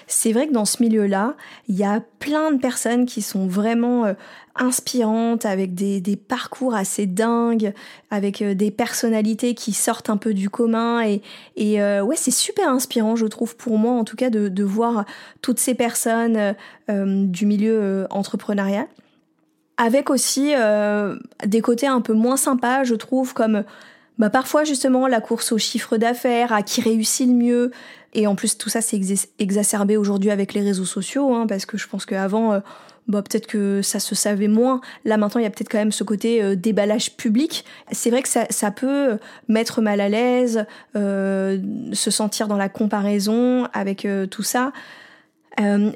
C'est 0.07 0.33
vrai 0.33 0.47
que 0.47 0.53
dans 0.53 0.65
ce 0.65 0.83
milieu-là, 0.83 1.35
il 1.69 1.75
y 1.75 1.85
a 1.85 2.01
plein 2.19 2.51
de 2.51 2.59
personnes 2.59 3.05
qui 3.05 3.21
sont 3.21 3.47
vraiment 3.47 4.03
euh, 4.05 4.13
inspirantes, 4.55 5.45
avec 5.45 5.73
des, 5.73 6.01
des, 6.01 6.17
parcours 6.17 6.75
assez 6.75 7.05
dingues, 7.05 7.71
avec 8.09 8.41
euh, 8.41 8.53
des 8.53 8.71
personnalités 8.71 9.53
qui 9.53 9.71
sortent 9.71 10.09
un 10.09 10.17
peu 10.17 10.33
du 10.33 10.49
commun. 10.49 11.01
Et, 11.01 11.21
et 11.55 11.81
ouais, 12.01 12.17
c'est 12.17 12.29
super 12.29 12.67
inspirant, 12.67 13.15
je 13.15 13.25
trouve, 13.25 13.55
pour 13.55 13.77
moi 13.77 13.93
en 13.93 14.03
tout 14.03 14.17
cas, 14.17 14.29
de, 14.29 14.49
de 14.49 14.63
voir 14.65 15.05
toutes 15.41 15.59
ces 15.59 15.75
personnes 15.75 16.55
du 16.89 17.45
milieu 17.45 18.05
entrepreneurial 18.09 18.87
avec 19.81 20.11
aussi 20.11 20.53
euh, 20.55 21.15
des 21.43 21.61
côtés 21.61 21.87
un 21.87 22.01
peu 22.01 22.13
moins 22.13 22.37
sympas, 22.37 22.83
je 22.83 22.93
trouve, 22.93 23.33
comme 23.33 23.63
bah, 24.19 24.29
parfois 24.29 24.63
justement 24.63 25.07
la 25.07 25.21
course 25.21 25.51
au 25.51 25.57
chiffre 25.57 25.97
d'affaires, 25.97 26.53
à 26.53 26.61
qui 26.61 26.81
réussit 26.81 27.27
le 27.27 27.33
mieux. 27.33 27.71
Et 28.13 28.27
en 28.27 28.35
plus, 28.35 28.59
tout 28.59 28.69
ça, 28.69 28.81
c'est 28.81 29.01
exacerbé 29.39 29.97
aujourd'hui 29.97 30.29
avec 30.29 30.53
les 30.53 30.61
réseaux 30.61 30.85
sociaux, 30.85 31.33
hein, 31.33 31.47
parce 31.47 31.65
que 31.65 31.79
je 31.79 31.87
pense 31.87 32.05
qu'avant, 32.05 32.53
euh, 32.53 32.59
bah, 33.07 33.23
peut-être 33.23 33.47
que 33.47 33.81
ça 33.81 33.99
se 33.99 34.13
savait 34.13 34.47
moins. 34.47 34.81
Là, 35.03 35.17
maintenant, 35.17 35.41
il 35.41 35.45
y 35.45 35.47
a 35.47 35.49
peut-être 35.49 35.71
quand 35.71 35.79
même 35.79 35.91
ce 35.91 36.03
côté 36.03 36.43
euh, 36.43 36.55
déballage 36.55 37.17
public. 37.17 37.65
C'est 37.91 38.11
vrai 38.11 38.21
que 38.21 38.29
ça, 38.29 38.45
ça, 38.51 38.69
peut 38.69 39.17
mettre 39.47 39.81
mal 39.81 39.99
à 39.99 40.09
l'aise, 40.09 40.63
se 40.93 42.11
sentir 42.11 42.47
dans 42.47 42.57
la 42.57 42.69
comparaison 42.69 43.65
avec 43.73 44.07
tout 44.29 44.43
ça. 44.43 44.73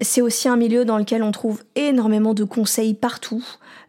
c'est 0.02 0.22
aussi 0.22 0.50
un 0.50 0.58
milieu 0.58 0.86
dans 0.86 0.98
lequel 0.98 1.22
on 1.22 1.32
trouve 1.32 1.62
énormément 1.76 2.34
de 2.34 2.46
conseils 2.46 2.96
partout. 2.96 3.46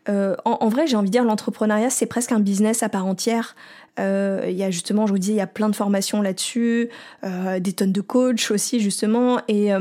En, 0.08 0.68
vrai, 0.68 0.86
j'ai 0.86 0.96
envie 0.96 1.08
de 1.08 1.12
dire, 1.12 1.24
l'entrepreneuriat, 1.24 1.90
c'est 1.90 2.06
presque 2.06 2.32
un 2.32 2.40
business 2.40 2.82
à 2.82 2.88
part 2.88 3.06
entière. 3.06 3.56
Il 3.98 4.52
y 4.52 4.62
a 4.62 4.70
justement, 4.70 5.06
je 5.06 5.12
vous 5.12 5.18
disais, 5.18 5.32
il 5.32 5.38
y 5.38 5.40
a 5.40 5.46
plein 5.46 5.68
de 5.68 5.76
formations 5.76 6.22
là-dessus, 6.22 6.90
des 7.22 7.72
tonnes 7.72 7.92
de 7.92 8.00
coachs 8.00 8.50
aussi, 8.50 8.80
justement, 8.80 9.40
et 9.48 9.72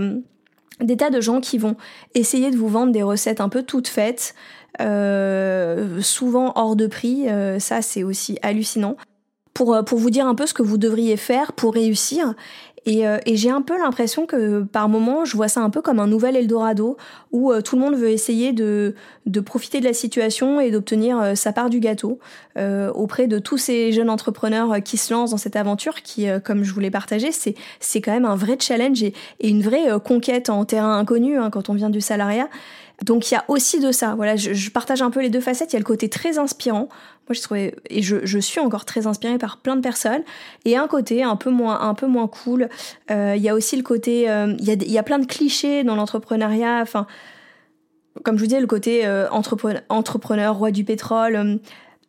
des 0.81 0.97
tas 0.97 1.09
de 1.09 1.21
gens 1.21 1.41
qui 1.41 1.57
vont 1.57 1.75
essayer 2.13 2.51
de 2.51 2.57
vous 2.57 2.67
vendre 2.67 2.91
des 2.91 3.03
recettes 3.03 3.41
un 3.41 3.49
peu 3.49 3.63
toutes 3.63 3.87
faites, 3.87 4.35
euh, 4.81 6.01
souvent 6.01 6.51
hors 6.55 6.75
de 6.75 6.87
prix, 6.87 7.29
euh, 7.29 7.59
ça 7.59 7.81
c'est 7.81 8.03
aussi 8.03 8.37
hallucinant, 8.41 8.97
pour, 9.53 9.73
euh, 9.73 9.83
pour 9.83 9.99
vous 9.99 10.09
dire 10.09 10.27
un 10.27 10.35
peu 10.35 10.45
ce 10.45 10.53
que 10.53 10.63
vous 10.63 10.77
devriez 10.77 11.17
faire 11.17 11.53
pour 11.53 11.73
réussir. 11.73 12.33
Et, 12.85 13.03
et 13.25 13.35
j'ai 13.35 13.49
un 13.49 13.61
peu 13.61 13.77
l'impression 13.77 14.25
que 14.25 14.61
par 14.61 14.89
moment, 14.89 15.25
je 15.25 15.35
vois 15.35 15.47
ça 15.47 15.61
un 15.61 15.69
peu 15.69 15.81
comme 15.81 15.99
un 15.99 16.07
nouvel 16.07 16.35
Eldorado, 16.35 16.97
où 17.31 17.51
tout 17.61 17.75
le 17.75 17.81
monde 17.81 17.95
veut 17.95 18.09
essayer 18.09 18.53
de, 18.53 18.93
de 19.25 19.39
profiter 19.39 19.79
de 19.79 19.85
la 19.85 19.93
situation 19.93 20.59
et 20.59 20.69
d'obtenir 20.69 21.35
sa 21.35 21.51
part 21.51 21.71
du 21.71 21.79
gâteau 21.79 22.19
auprès 22.93 23.25
de 23.25 23.39
tous 23.39 23.57
ces 23.57 23.91
jeunes 23.91 24.09
entrepreneurs 24.09 24.83
qui 24.83 24.97
se 24.97 25.13
lancent 25.13 25.31
dans 25.31 25.37
cette 25.37 25.55
aventure, 25.55 26.03
qui, 26.03 26.27
comme 26.43 26.63
je 26.63 26.73
vous 26.73 26.79
l'ai 26.79 26.91
partagé, 26.91 27.31
c'est, 27.31 27.55
c'est 27.79 28.01
quand 28.01 28.11
même 28.11 28.25
un 28.25 28.35
vrai 28.35 28.57
challenge 28.59 29.01
et, 29.01 29.13
et 29.39 29.49
une 29.49 29.63
vraie 29.63 29.87
conquête 30.03 30.51
en 30.51 30.63
terrain 30.65 30.97
inconnu 30.99 31.37
hein, 31.37 31.49
quand 31.49 31.69
on 31.69 31.73
vient 31.73 31.89
du 31.89 32.01
salariat. 32.01 32.49
Donc 33.03 33.29
il 33.29 33.33
y 33.33 33.37
a 33.37 33.43
aussi 33.47 33.79
de 33.79 33.91
ça. 33.91 34.15
Voilà, 34.15 34.35
je, 34.35 34.69
partage 34.69 35.01
un 35.01 35.11
peu 35.11 35.21
les 35.21 35.29
deux 35.29 35.41
facettes. 35.41 35.73
Il 35.73 35.75
y 35.75 35.77
a 35.77 35.79
le 35.79 35.85
côté 35.85 36.09
très 36.09 36.37
inspirant. 36.37 36.87
Moi, 37.27 37.33
je 37.33 37.41
trouvais 37.41 37.75
et 37.89 38.03
je, 38.03 38.39
suis 38.39 38.59
encore 38.59 38.85
très 38.85 39.07
inspirée 39.07 39.39
par 39.39 39.57
plein 39.57 39.75
de 39.75 39.81
personnes. 39.81 40.21
Et 40.63 40.77
un 40.77 40.87
côté 40.87 41.23
un 41.23 41.35
peu 41.35 41.49
moins 41.49 41.81
un 41.81 41.95
peu 41.95 42.05
moins 42.05 42.27
cool. 42.27 42.69
Euh, 43.09 43.33
il 43.35 43.41
y 43.41 43.49
a 43.49 43.55
aussi 43.55 43.75
le 43.75 43.83
côté. 43.83 44.29
Euh, 44.29 44.55
il, 44.59 44.65
y 44.65 44.71
a, 44.71 44.75
y 44.75 44.97
a 44.97 45.03
plein 45.03 45.17
de 45.19 45.25
clichés 45.25 45.83
dans 45.83 45.95
l'entrepreneuriat. 45.95 46.79
Enfin, 46.81 47.07
comme 48.23 48.37
je 48.37 48.41
vous 48.41 48.47
disais, 48.47 48.61
le 48.61 48.67
côté 48.67 49.05
euh, 49.05 49.27
entrepreneur, 49.31 49.81
entrepreneur, 49.89 50.55
roi 50.55 50.71
du 50.71 50.83
pétrole 50.83 51.59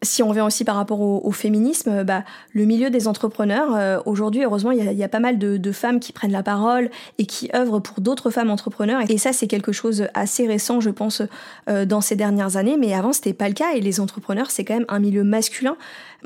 si 0.02 0.22
on 0.22 0.28
revient 0.28 0.42
aussi 0.42 0.64
par 0.64 0.76
rapport 0.76 1.00
au, 1.00 1.30
féminisme, 1.32 2.04
bah, 2.04 2.22
le 2.52 2.64
milieu 2.64 2.90
des 2.90 3.08
entrepreneurs, 3.08 3.74
euh, 3.74 3.98
aujourd'hui, 4.04 4.44
heureusement, 4.44 4.70
il 4.70 4.82
y, 4.82 5.04
a, 5.04 5.08
pas 5.08 5.20
mal 5.20 5.38
de, 5.38 5.72
femmes 5.72 6.00
qui 6.00 6.12
prennent 6.12 6.32
la 6.32 6.42
parole 6.42 6.90
et 7.18 7.26
qui 7.26 7.50
œuvrent 7.54 7.80
pour 7.80 8.00
d'autres 8.00 8.30
femmes 8.30 8.50
entrepreneurs. 8.50 9.00
Et 9.08 9.18
ça, 9.18 9.32
c'est 9.32 9.46
quelque 9.46 9.72
chose 9.72 10.06
assez 10.14 10.46
récent, 10.46 10.80
je 10.80 10.90
pense, 10.90 11.22
euh, 11.68 11.86
dans 11.86 12.00
ces 12.00 12.14
dernières 12.14 12.56
années. 12.56 12.76
Mais 12.76 12.94
avant, 12.94 13.12
c'était 13.12 13.32
pas 13.32 13.48
le 13.48 13.54
cas. 13.54 13.74
Et 13.74 13.80
les 13.80 13.98
entrepreneurs, 13.98 14.50
c'est 14.50 14.64
quand 14.64 14.74
même 14.74 14.86
un 14.88 14.98
milieu 14.98 15.24
masculin. 15.24 15.76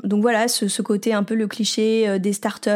Donc 0.03 0.21
voilà, 0.21 0.47
ce, 0.47 0.81
côté 0.81 1.13
un 1.13 1.23
peu 1.23 1.35
le 1.35 1.47
cliché 1.47 2.07
euh, 2.07 2.19
des 2.19 2.33
startups 2.33 2.71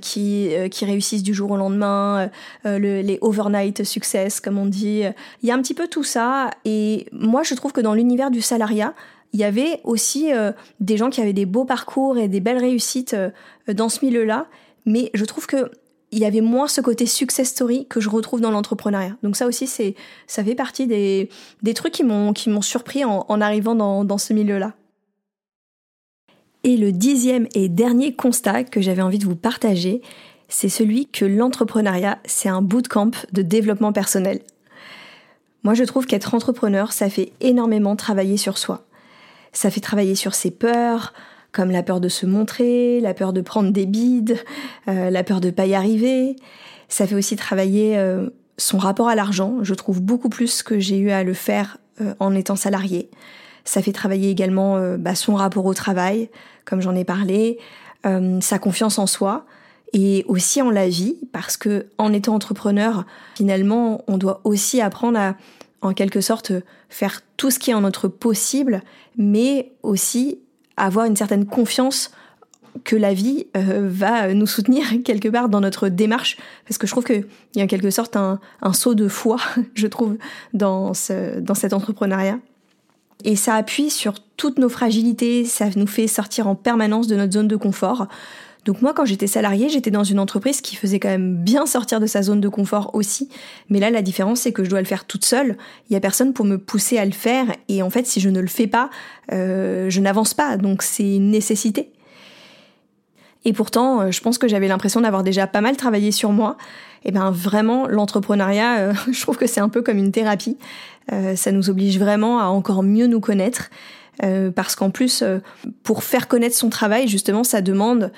qui, 0.00 0.50
qui 0.70 0.84
réussissent 0.84 1.22
du 1.22 1.34
jour 1.34 1.50
au 1.50 1.56
lendemain, 1.56 2.30
les 2.64 3.18
overnight 3.20 3.84
success, 3.84 4.40
comme 4.40 4.58
on 4.58 4.66
dit. 4.66 5.02
Il 5.42 5.48
y 5.48 5.52
a 5.52 5.54
un 5.54 5.62
petit 5.62 5.74
peu 5.74 5.88
tout 5.88 6.04
ça. 6.04 6.50
Et 6.64 7.06
moi, 7.12 7.42
je 7.42 7.54
trouve 7.54 7.72
que 7.72 7.80
dans 7.80 7.94
l'univers 7.94 8.30
du 8.30 8.40
salariat, 8.40 8.94
il 9.34 9.40
y 9.40 9.44
avait 9.44 9.80
aussi 9.82 10.32
euh, 10.32 10.52
des 10.78 10.96
gens 10.96 11.10
qui 11.10 11.20
avaient 11.20 11.32
des 11.32 11.44
beaux 11.44 11.64
parcours 11.64 12.16
et 12.18 12.28
des 12.28 12.38
belles 12.38 12.58
réussites 12.58 13.14
euh, 13.14 13.30
dans 13.66 13.88
ce 13.88 14.04
milieu-là, 14.04 14.46
mais 14.86 15.10
je 15.12 15.24
trouve 15.24 15.46
que 15.46 15.72
il 16.12 16.20
y 16.20 16.24
avait 16.24 16.40
moins 16.40 16.68
ce 16.68 16.80
côté 16.80 17.06
success 17.06 17.48
story 17.48 17.88
que 17.88 18.00
je 18.00 18.08
retrouve 18.08 18.40
dans 18.40 18.52
l'entrepreneuriat. 18.52 19.16
Donc 19.24 19.34
ça 19.34 19.48
aussi, 19.48 19.66
ça 19.66 20.44
fait 20.44 20.54
partie 20.54 20.86
des, 20.86 21.28
des 21.62 21.74
trucs 21.74 21.92
qui 21.92 22.04
m'ont, 22.04 22.32
qui 22.32 22.50
m'ont 22.50 22.62
surpris 22.62 23.04
en, 23.04 23.26
en 23.28 23.40
arrivant 23.40 23.74
dans, 23.74 24.04
dans 24.04 24.18
ce 24.18 24.32
milieu-là. 24.32 24.74
Et 26.62 26.76
le 26.76 26.92
dixième 26.92 27.48
et 27.56 27.68
dernier 27.68 28.14
constat 28.14 28.62
que 28.62 28.80
j'avais 28.80 29.02
envie 29.02 29.18
de 29.18 29.24
vous 29.24 29.34
partager, 29.34 30.02
c'est 30.46 30.68
celui 30.68 31.06
que 31.06 31.24
l'entrepreneuriat, 31.24 32.20
c'est 32.24 32.48
un 32.48 32.62
bootcamp 32.62 33.10
de 33.32 33.42
développement 33.42 33.92
personnel. 33.92 34.38
Moi, 35.64 35.74
je 35.74 35.82
trouve 35.82 36.06
qu'être 36.06 36.32
entrepreneur, 36.34 36.92
ça 36.92 37.10
fait 37.10 37.32
énormément 37.40 37.96
travailler 37.96 38.36
sur 38.36 38.56
soi. 38.56 38.86
Ça 39.54 39.70
fait 39.70 39.80
travailler 39.80 40.14
sur 40.14 40.34
ses 40.34 40.50
peurs, 40.50 41.14
comme 41.52 41.70
la 41.70 41.82
peur 41.82 42.00
de 42.00 42.08
se 42.08 42.26
montrer, 42.26 43.00
la 43.00 43.14
peur 43.14 43.32
de 43.32 43.40
prendre 43.40 43.70
des 43.70 43.86
bides, 43.86 44.36
euh, 44.88 45.08
la 45.08 45.24
peur 45.24 45.40
de 45.40 45.50
pas 45.50 45.64
y 45.64 45.74
arriver. 45.74 46.36
Ça 46.88 47.06
fait 47.06 47.14
aussi 47.14 47.36
travailler 47.36 47.96
euh, 47.96 48.28
son 48.58 48.76
rapport 48.76 49.08
à 49.08 49.14
l'argent. 49.14 49.58
Je 49.62 49.72
trouve 49.72 50.02
beaucoup 50.02 50.28
plus 50.28 50.62
que 50.62 50.78
j'ai 50.80 50.98
eu 50.98 51.10
à 51.10 51.22
le 51.22 51.32
faire 51.32 51.78
euh, 52.00 52.14
en 52.18 52.34
étant 52.34 52.56
salarié. 52.56 53.08
Ça 53.64 53.80
fait 53.80 53.92
travailler 53.92 54.28
également 54.28 54.78
bah, 54.98 55.14
son 55.14 55.36
rapport 55.36 55.64
au 55.64 55.72
travail, 55.72 56.28
comme 56.66 56.82
j'en 56.82 56.94
ai 56.94 57.04
parlé, 57.04 57.58
sa 58.40 58.58
confiance 58.58 58.98
en 58.98 59.06
soi 59.06 59.46
et 59.94 60.22
aussi 60.28 60.60
en 60.60 60.68
la 60.68 60.86
vie, 60.86 61.16
parce 61.32 61.56
que 61.56 61.86
en 61.96 62.12
étant 62.12 62.34
entrepreneur, 62.34 63.06
finalement, 63.36 64.02
on 64.06 64.18
doit 64.18 64.42
aussi 64.44 64.82
apprendre 64.82 65.18
à 65.18 65.36
en 65.84 65.94
quelque 65.94 66.20
sorte 66.20 66.52
faire 66.88 67.20
tout 67.36 67.50
ce 67.50 67.58
qui 67.58 67.70
est 67.70 67.74
en 67.74 67.82
notre 67.82 68.08
possible, 68.08 68.82
mais 69.16 69.72
aussi 69.82 70.38
avoir 70.76 71.06
une 71.06 71.16
certaine 71.16 71.46
confiance 71.46 72.10
que 72.82 72.96
la 72.96 73.14
vie 73.14 73.46
euh, 73.56 73.88
va 73.88 74.34
nous 74.34 74.46
soutenir 74.46 74.84
quelque 75.04 75.28
part 75.28 75.48
dans 75.48 75.60
notre 75.60 75.88
démarche, 75.88 76.36
parce 76.66 76.78
que 76.78 76.86
je 76.86 76.92
trouve 76.92 77.04
qu'il 77.04 77.26
y 77.54 77.60
a 77.60 77.64
en 77.64 77.68
quelque 77.68 77.90
sorte 77.90 78.16
un, 78.16 78.40
saut 78.72 78.94
de 78.94 79.08
foi, 79.08 79.36
je 79.74 79.86
trouve, 79.86 80.16
dans, 80.52 80.92
dans 81.40 81.54
cet 81.54 81.72
entrepreneuriat. 81.72 82.38
Et 83.22 83.36
ça 83.36 83.54
appuie 83.54 83.90
sur 83.90 84.20
toutes 84.36 84.58
nos 84.58 84.68
fragilités, 84.68 85.44
ça 85.44 85.66
nous 85.76 85.86
fait 85.86 86.08
sortir 86.08 86.48
en 86.48 86.54
permanence 86.54 87.06
de 87.06 87.16
notre 87.16 87.32
zone 87.32 87.48
de 87.48 87.56
confort. 87.56 88.08
Donc 88.64 88.80
moi, 88.80 88.94
quand 88.94 89.04
j'étais 89.04 89.26
salariée, 89.26 89.68
j'étais 89.68 89.90
dans 89.90 90.04
une 90.04 90.18
entreprise 90.18 90.60
qui 90.60 90.74
faisait 90.76 90.98
quand 90.98 91.08
même 91.08 91.36
bien 91.36 91.66
sortir 91.66 92.00
de 92.00 92.06
sa 92.06 92.22
zone 92.22 92.40
de 92.40 92.48
confort 92.48 92.90
aussi. 92.94 93.28
Mais 93.68 93.78
là, 93.78 93.90
la 93.90 94.00
différence, 94.00 94.40
c'est 94.40 94.52
que 94.52 94.64
je 94.64 94.70
dois 94.70 94.80
le 94.80 94.86
faire 94.86 95.04
toute 95.04 95.24
seule. 95.24 95.58
Il 95.90 95.92
y 95.92 95.96
a 95.96 96.00
personne 96.00 96.32
pour 96.32 96.46
me 96.46 96.56
pousser 96.56 96.96
à 96.96 97.04
le 97.04 97.12
faire. 97.12 97.46
Et 97.68 97.82
en 97.82 97.90
fait, 97.90 98.06
si 98.06 98.20
je 98.20 98.30
ne 98.30 98.40
le 98.40 98.46
fais 98.46 98.66
pas, 98.66 98.88
euh, 99.32 99.90
je 99.90 100.00
n'avance 100.00 100.32
pas. 100.32 100.56
Donc 100.56 100.82
c'est 100.82 101.16
une 101.16 101.30
nécessité. 101.30 101.92
Et 103.44 103.52
pourtant, 103.52 104.00
euh, 104.00 104.10
je 104.10 104.22
pense 104.22 104.38
que 104.38 104.48
j'avais 104.48 104.68
l'impression 104.68 105.02
d'avoir 105.02 105.22
déjà 105.22 105.46
pas 105.46 105.60
mal 105.60 105.76
travaillé 105.76 106.10
sur 106.10 106.32
moi. 106.32 106.56
Et 107.04 107.12
ben 107.12 107.30
vraiment, 107.30 107.86
l'entrepreneuriat, 107.86 108.78
euh, 108.78 108.94
je 109.12 109.20
trouve 109.20 109.36
que 109.36 109.46
c'est 109.46 109.60
un 109.60 109.68
peu 109.68 109.82
comme 109.82 109.98
une 109.98 110.12
thérapie. 110.12 110.56
ça 111.34 111.52
nous 111.52 111.68
oblige 111.68 111.98
vraiment 111.98 112.40
à 112.40 112.44
encore 112.44 112.82
mieux 112.82 113.06
nous 113.06 113.20
connaître. 113.20 113.68
parce 114.54 114.74
qu'en 114.74 114.88
plus, 114.88 115.22
pour 115.82 116.02
faire 116.02 116.28
connaître 116.28 116.56
son 116.56 116.70
travail, 116.70 117.08
justement, 117.08 117.44
ça 117.44 117.60
demande 117.60 118.10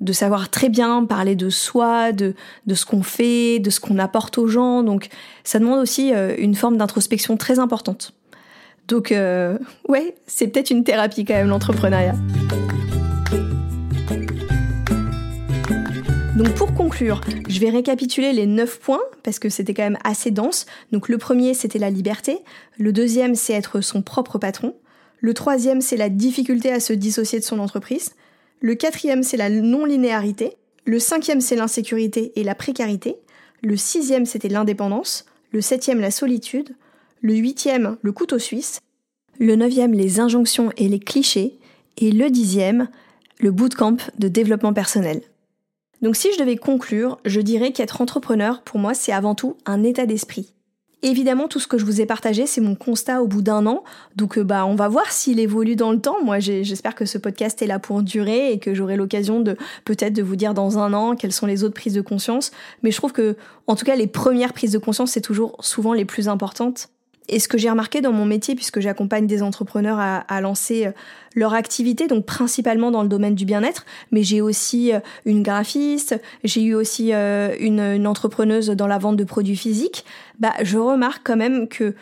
de 0.00 0.12
savoir 0.12 0.50
très 0.50 0.68
bien 0.68 1.04
parler 1.04 1.36
de 1.36 1.48
soi, 1.50 2.12
de, 2.12 2.34
de 2.66 2.74
ce 2.74 2.84
qu'on 2.84 3.02
fait, 3.02 3.60
de 3.60 3.70
ce 3.70 3.80
qu'on 3.80 3.98
apporte 3.98 4.38
aux 4.38 4.48
gens. 4.48 4.82
Donc 4.82 5.08
ça 5.44 5.58
demande 5.58 5.78
aussi 5.78 6.12
euh, 6.12 6.34
une 6.38 6.54
forme 6.54 6.76
d'introspection 6.76 7.36
très 7.36 7.58
importante. 7.58 8.14
Donc 8.88 9.12
euh, 9.12 9.58
ouais, 9.88 10.14
c'est 10.26 10.48
peut-être 10.48 10.70
une 10.70 10.84
thérapie 10.84 11.24
quand 11.24 11.34
même 11.34 11.48
l'entrepreneuriat. 11.48 12.14
Donc 16.36 16.54
pour 16.54 16.74
conclure, 16.74 17.20
je 17.48 17.60
vais 17.60 17.68
récapituler 17.68 18.32
les 18.32 18.46
9 18.46 18.80
points 18.80 19.02
parce 19.22 19.38
que 19.38 19.48
c'était 19.48 19.74
quand 19.74 19.82
même 19.82 19.98
assez 20.02 20.30
dense. 20.30 20.66
Donc 20.90 21.08
le 21.08 21.18
premier 21.18 21.54
c'était 21.54 21.78
la 21.78 21.90
liberté, 21.90 22.38
le 22.78 22.92
deuxième 22.92 23.34
c'est 23.34 23.52
être 23.52 23.80
son 23.80 24.02
propre 24.02 24.38
patron, 24.38 24.74
le 25.20 25.34
troisième 25.34 25.80
c'est 25.80 25.96
la 25.96 26.08
difficulté 26.08 26.72
à 26.72 26.80
se 26.80 26.92
dissocier 26.92 27.38
de 27.38 27.44
son 27.44 27.60
entreprise, 27.60 28.14
le 28.62 28.76
quatrième, 28.76 29.24
c'est 29.24 29.36
la 29.36 29.50
non-linéarité. 29.50 30.56
Le 30.84 31.00
cinquième, 31.00 31.40
c'est 31.40 31.56
l'insécurité 31.56 32.32
et 32.36 32.44
la 32.44 32.54
précarité. 32.54 33.16
Le 33.60 33.76
sixième, 33.76 34.24
c'était 34.24 34.48
l'indépendance. 34.48 35.26
Le 35.50 35.60
septième, 35.60 36.00
la 36.00 36.12
solitude. 36.12 36.70
Le 37.22 37.34
huitième, 37.34 37.96
le 38.02 38.12
couteau 38.12 38.38
suisse. 38.38 38.78
Le 39.40 39.56
neuvième, 39.56 39.92
les 39.92 40.20
injonctions 40.20 40.70
et 40.76 40.88
les 40.88 41.00
clichés. 41.00 41.58
Et 41.98 42.12
le 42.12 42.30
dixième, 42.30 42.88
le 43.40 43.50
bootcamp 43.50 43.96
de 44.18 44.28
développement 44.28 44.72
personnel. 44.72 45.22
Donc 46.00 46.14
si 46.14 46.32
je 46.32 46.38
devais 46.38 46.56
conclure, 46.56 47.18
je 47.24 47.40
dirais 47.40 47.72
qu'être 47.72 48.00
entrepreneur, 48.00 48.62
pour 48.62 48.78
moi, 48.78 48.94
c'est 48.94 49.12
avant 49.12 49.34
tout 49.34 49.56
un 49.66 49.82
état 49.82 50.06
d'esprit. 50.06 50.52
Évidemment, 51.04 51.48
tout 51.48 51.58
ce 51.58 51.66
que 51.66 51.78
je 51.78 51.84
vous 51.84 52.00
ai 52.00 52.06
partagé, 52.06 52.46
c'est 52.46 52.60
mon 52.60 52.76
constat 52.76 53.22
au 53.22 53.26
bout 53.26 53.42
d'un 53.42 53.66
an. 53.66 53.82
Donc, 54.14 54.38
euh, 54.38 54.44
bah, 54.44 54.64
on 54.66 54.76
va 54.76 54.86
voir 54.86 55.10
s'il 55.10 55.40
évolue 55.40 55.74
dans 55.74 55.90
le 55.90 56.00
temps. 56.00 56.22
Moi, 56.22 56.38
j'espère 56.38 56.94
que 56.94 57.06
ce 57.06 57.18
podcast 57.18 57.60
est 57.60 57.66
là 57.66 57.80
pour 57.80 58.02
durer 58.02 58.52
et 58.52 58.60
que 58.60 58.72
j'aurai 58.72 58.96
l'occasion 58.96 59.40
de 59.40 59.56
peut-être 59.84 60.12
de 60.12 60.22
vous 60.22 60.36
dire 60.36 60.54
dans 60.54 60.78
un 60.78 60.92
an 60.92 61.16
quelles 61.16 61.32
sont 61.32 61.46
les 61.46 61.64
autres 61.64 61.74
prises 61.74 61.94
de 61.94 62.02
conscience. 62.02 62.52
Mais 62.84 62.92
je 62.92 62.96
trouve 62.98 63.12
que, 63.12 63.36
en 63.66 63.74
tout 63.74 63.84
cas, 63.84 63.96
les 63.96 64.06
premières 64.06 64.52
prises 64.52 64.70
de 64.70 64.78
conscience, 64.78 65.10
c'est 65.10 65.20
toujours 65.20 65.56
souvent 65.58 65.92
les 65.92 66.04
plus 66.04 66.28
importantes. 66.28 66.88
Et 67.28 67.38
ce 67.38 67.48
que 67.48 67.56
j'ai 67.56 67.70
remarqué 67.70 68.00
dans 68.00 68.12
mon 68.12 68.26
métier, 68.26 68.54
puisque 68.54 68.80
j'accompagne 68.80 69.26
des 69.26 69.42
entrepreneurs 69.42 69.98
à, 70.00 70.40
lancer 70.40 70.86
euh, 70.86 70.92
leur 71.36 71.54
activité, 71.54 72.08
donc 72.08 72.26
principalement 72.26 72.90
dans 72.90 73.02
le 73.02 73.08
domaine 73.08 73.34
du 73.34 73.44
bien-être, 73.44 73.86
mais 74.10 74.22
j'ai 74.22 74.40
aussi 74.40 74.92
euh, 74.92 74.98
une 75.24 75.42
graphiste, 75.42 76.20
j'ai 76.42 76.62
eu 76.62 76.74
aussi 76.74 77.12
euh, 77.12 77.54
une, 77.60 78.06
entrepreneuse 78.06 78.68
dans 78.68 78.88
la 78.88 78.98
vente 78.98 79.16
de 79.16 79.24
produits 79.24 79.56
physiques, 79.56 80.04
bah, 80.40 80.52
je 80.62 80.78
remarque 80.78 81.22
quand 81.24 81.36
même 81.36 81.68
que 81.68 81.94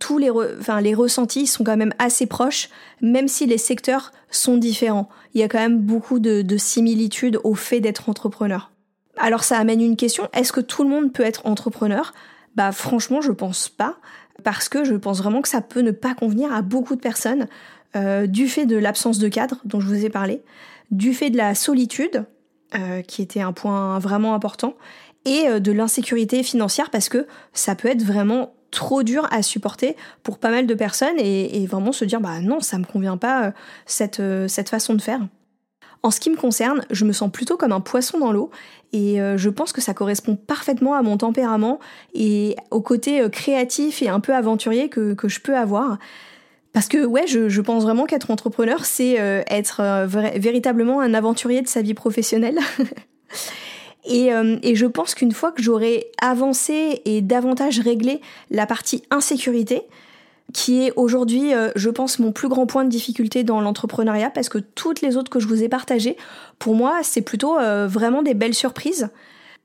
tous 0.00 0.18
les, 0.18 0.28
enfin, 0.28 0.80
les 0.80 0.92
ressentis 0.92 1.46
sont 1.46 1.62
quand 1.62 1.76
même 1.76 1.94
assez 2.00 2.26
proches, 2.26 2.68
même 3.00 3.28
si 3.28 3.46
les 3.46 3.58
secteurs 3.58 4.10
sont 4.28 4.56
différents. 4.56 5.08
Il 5.34 5.40
y 5.40 5.44
a 5.44 5.48
quand 5.48 5.60
même 5.60 5.78
beaucoup 5.78 6.18
de, 6.18 6.42
de 6.42 6.56
similitudes 6.56 7.38
au 7.44 7.54
fait 7.54 7.78
d'être 7.78 8.08
entrepreneur. 8.08 8.72
Alors 9.18 9.44
ça 9.44 9.58
amène 9.58 9.80
une 9.80 9.94
question, 9.94 10.28
est-ce 10.32 10.52
que 10.52 10.60
tout 10.60 10.82
le 10.82 10.90
monde 10.90 11.12
peut 11.12 11.22
être 11.22 11.46
entrepreneur? 11.46 12.12
Bah 12.56 12.72
franchement 12.72 13.20
je 13.20 13.30
pense 13.30 13.68
pas 13.68 13.98
parce 14.46 14.68
que 14.68 14.84
je 14.84 14.94
pense 14.94 15.18
vraiment 15.18 15.42
que 15.42 15.48
ça 15.48 15.60
peut 15.60 15.80
ne 15.80 15.90
pas 15.90 16.14
convenir 16.14 16.52
à 16.52 16.62
beaucoup 16.62 16.94
de 16.94 17.00
personnes 17.00 17.48
du 18.26 18.46
fait 18.46 18.64
de 18.64 18.76
l'absence 18.76 19.18
de 19.18 19.26
cadre 19.26 19.56
dont 19.64 19.80
je 19.80 19.88
vous 19.88 20.04
ai 20.04 20.08
parlé, 20.08 20.40
du 20.92 21.14
fait 21.14 21.30
de 21.30 21.36
la 21.36 21.56
solitude, 21.56 22.26
qui 23.08 23.22
était 23.22 23.40
un 23.40 23.52
point 23.52 23.98
vraiment 23.98 24.34
important, 24.34 24.74
et 25.24 25.58
de 25.58 25.72
l'insécurité 25.72 26.44
financière 26.44 26.90
parce 26.90 27.08
que 27.08 27.26
ça 27.54 27.74
peut 27.74 27.88
être 27.88 28.04
vraiment 28.04 28.54
trop 28.70 29.02
dur 29.02 29.26
à 29.32 29.42
supporter 29.42 29.96
pour 30.22 30.38
pas 30.38 30.50
mal 30.50 30.68
de 30.68 30.74
personnes 30.74 31.18
et, 31.18 31.66
vraiment 31.66 31.90
se 31.90 32.04
dire 32.04 32.20
bah 32.20 32.40
non 32.40 32.60
ça 32.60 32.78
me 32.78 32.84
convient 32.84 33.16
pas 33.16 33.52
cette 33.86 34.20
façon 34.68 34.94
de 34.94 35.02
faire. 35.02 35.22
En 36.04 36.12
ce 36.12 36.20
qui 36.20 36.30
me 36.30 36.36
concerne, 36.36 36.82
je 36.92 37.04
me 37.04 37.12
sens 37.12 37.32
plutôt 37.32 37.56
comme 37.56 37.72
un 37.72 37.80
poisson 37.80 38.20
dans 38.20 38.30
l'eau 38.30 38.52
et 38.92 39.20
euh, 39.20 39.36
je 39.36 39.50
pense 39.50 39.72
que 39.72 39.80
ça 39.80 39.94
correspond 39.94 40.36
parfaitement 40.36 40.94
à 40.94 41.02
mon 41.02 41.16
tempérament 41.16 41.78
et 42.14 42.56
au 42.70 42.80
côté 42.80 43.20
euh, 43.20 43.28
créatif 43.28 44.02
et 44.02 44.08
un 44.08 44.20
peu 44.20 44.34
aventurier 44.34 44.88
que, 44.88 45.16
je 45.24 45.40
peux 45.40 45.56
avoir. 45.56 45.98
Parce 46.72 46.88
que 46.88 47.04
ouais, 47.04 47.26
je, 47.26 47.60
pense 47.60 47.82
vraiment 47.82 48.04
qu'être 48.04 48.30
entrepreneur, 48.30 48.84
c'est 48.84 49.20
euh, 49.20 49.42
être 49.48 50.06
véritablement 50.06 51.00
un 51.00 51.14
aventurier 51.14 51.62
de 51.62 51.68
sa 51.68 51.80
vie 51.80 51.94
professionnelle. 51.94 52.58
et, 54.04 54.28
et, 54.62 54.74
je 54.74 54.86
pense 54.86 55.14
qu'une 55.14 55.32
fois 55.32 55.52
que 55.52 55.62
j'aurai 55.62 56.08
avancé 56.20 57.00
et 57.06 57.22
davantage 57.22 57.80
réglé 57.80 58.20
la 58.50 58.66
partie 58.66 59.02
insécurité, 59.10 59.84
qui 60.52 60.84
est 60.84 60.92
aujourd'hui, 60.96 61.54
euh, 61.54 61.70
je 61.76 61.90
pense, 61.90 62.18
mon 62.18 62.32
plus 62.32 62.48
grand 62.48 62.66
point 62.66 62.84
de 62.84 62.88
difficulté 62.88 63.44
dans 63.44 63.60
l'entrepreneuriat, 63.60 64.30
parce 64.30 64.48
que 64.48 64.58
toutes 64.58 65.00
les 65.00 65.16
autres 65.16 65.30
que 65.30 65.40
je 65.40 65.48
vous 65.48 65.62
ai 65.62 65.68
partagées, 65.68 66.16
pour 66.58 66.74
moi, 66.74 67.00
c'est 67.02 67.22
plutôt 67.22 67.58
euh, 67.58 67.86
vraiment 67.86 68.22
des 68.22 68.34
belles 68.34 68.54
surprises. 68.54 69.08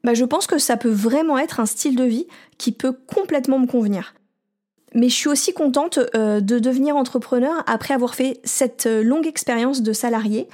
Bah, 0.03 0.13
je 0.13 0.25
pense 0.25 0.47
que 0.47 0.57
ça 0.57 0.77
peut 0.77 0.89
vraiment 0.89 1.37
être 1.37 1.59
un 1.59 1.65
style 1.65 1.95
de 1.95 2.03
vie 2.03 2.27
qui 2.57 2.71
peut 2.71 2.97
complètement 3.07 3.59
me 3.59 3.67
convenir. 3.67 4.15
Mais 4.93 5.07
je 5.07 5.15
suis 5.15 5.29
aussi 5.29 5.53
contente 5.53 5.99
euh, 6.15 6.41
de 6.41 6.59
devenir 6.59 6.97
entrepreneur 6.97 7.63
après 7.67 7.93
avoir 7.93 8.15
fait 8.15 8.41
cette 8.43 8.87
longue 8.87 9.27
expérience 9.27 9.81
de 9.81 9.93
salarié, 9.93 10.47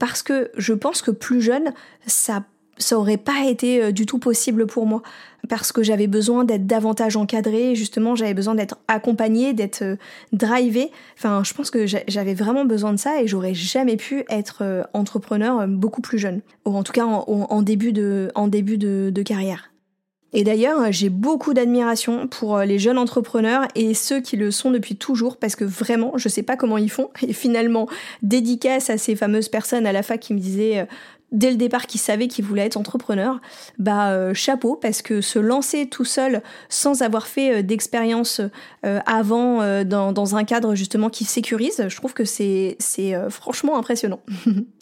parce 0.00 0.24
que 0.24 0.50
je 0.56 0.72
pense 0.72 1.02
que 1.02 1.12
plus 1.12 1.40
jeune, 1.40 1.72
ça 2.04 2.42
ça 2.78 2.98
aurait 2.98 3.16
pas 3.16 3.46
été 3.46 3.82
euh, 3.82 3.92
du 3.92 4.06
tout 4.06 4.18
possible 4.18 4.66
pour 4.66 4.86
moi 4.86 5.02
parce 5.48 5.72
que 5.72 5.82
j'avais 5.82 6.08
besoin 6.08 6.44
d'être 6.44 6.66
davantage 6.66 7.16
encadrée, 7.16 7.74
justement 7.74 8.14
j'avais 8.14 8.34
besoin 8.34 8.54
d'être 8.54 8.78
accompagnée, 8.88 9.52
d'être 9.52 9.82
euh, 9.82 9.96
drivée. 10.32 10.90
Enfin, 11.16 11.42
je 11.44 11.54
pense 11.54 11.70
que 11.70 11.86
j'avais 11.86 12.34
vraiment 12.34 12.64
besoin 12.64 12.92
de 12.92 12.98
ça 12.98 13.22
et 13.22 13.26
j'aurais 13.26 13.54
jamais 13.54 13.96
pu 13.96 14.24
être 14.28 14.58
euh, 14.62 14.82
entrepreneur 14.92 15.66
beaucoup 15.68 16.02
plus 16.02 16.18
jeune, 16.18 16.40
ou 16.64 16.76
en 16.76 16.82
tout 16.82 16.92
cas 16.92 17.04
en, 17.04 17.62
début 17.62 17.92
de, 17.92 18.30
en 18.34 18.48
début 18.48 18.78
de, 18.78 19.22
carrière. 19.22 19.70
Et 20.32 20.44
d'ailleurs, 20.44 20.92
j'ai 20.92 21.08
beaucoup 21.08 21.54
d'admiration 21.54 22.28
pour 22.28 22.58
les 22.58 22.78
jeunes 22.78 22.98
entrepreneurs 22.98 23.66
et 23.74 23.94
ceux 23.94 24.20
qui 24.20 24.36
le 24.36 24.50
sont 24.50 24.70
depuis 24.70 24.96
toujours 24.96 25.38
parce 25.38 25.56
que 25.56 25.64
vraiment, 25.64 26.12
je 26.16 26.28
sais 26.28 26.42
pas 26.42 26.56
comment 26.56 26.76
ils 26.76 26.90
font. 26.90 27.08
Et 27.26 27.32
finalement, 27.32 27.88
dédicace 28.22 28.90
à 28.90 28.98
ces 28.98 29.16
fameuses 29.16 29.48
personnes 29.48 29.86
à 29.86 29.92
la 29.92 30.02
fac 30.02 30.20
qui 30.20 30.34
me 30.34 30.38
disaient 30.38 30.86
dès 31.32 31.50
le 31.50 31.56
départ 31.56 31.86
qui 31.86 31.98
savait 31.98 32.28
qu'il 32.28 32.44
voulait 32.44 32.66
être 32.66 32.76
entrepreneur, 32.76 33.40
bah 33.78 34.10
euh, 34.10 34.34
chapeau 34.34 34.76
parce 34.76 35.02
que 35.02 35.20
se 35.20 35.38
lancer 35.38 35.86
tout 35.86 36.04
seul 36.04 36.42
sans 36.68 37.02
avoir 37.02 37.26
fait 37.26 37.58
euh, 37.58 37.62
d'expérience 37.62 38.40
euh, 38.86 39.00
avant 39.06 39.38
dans, 39.84 40.12
dans, 40.12 40.36
un 40.36 40.44
cadre 40.44 40.74
justement 40.74 41.10
qui 41.10 41.24
sécurise, 41.24 41.86
je 41.88 41.96
trouve 41.96 42.12
que 42.12 42.24
c'est 42.24 42.76
c'est 42.78 43.14
franchement 43.30 43.76
impressionnant. 43.76 44.20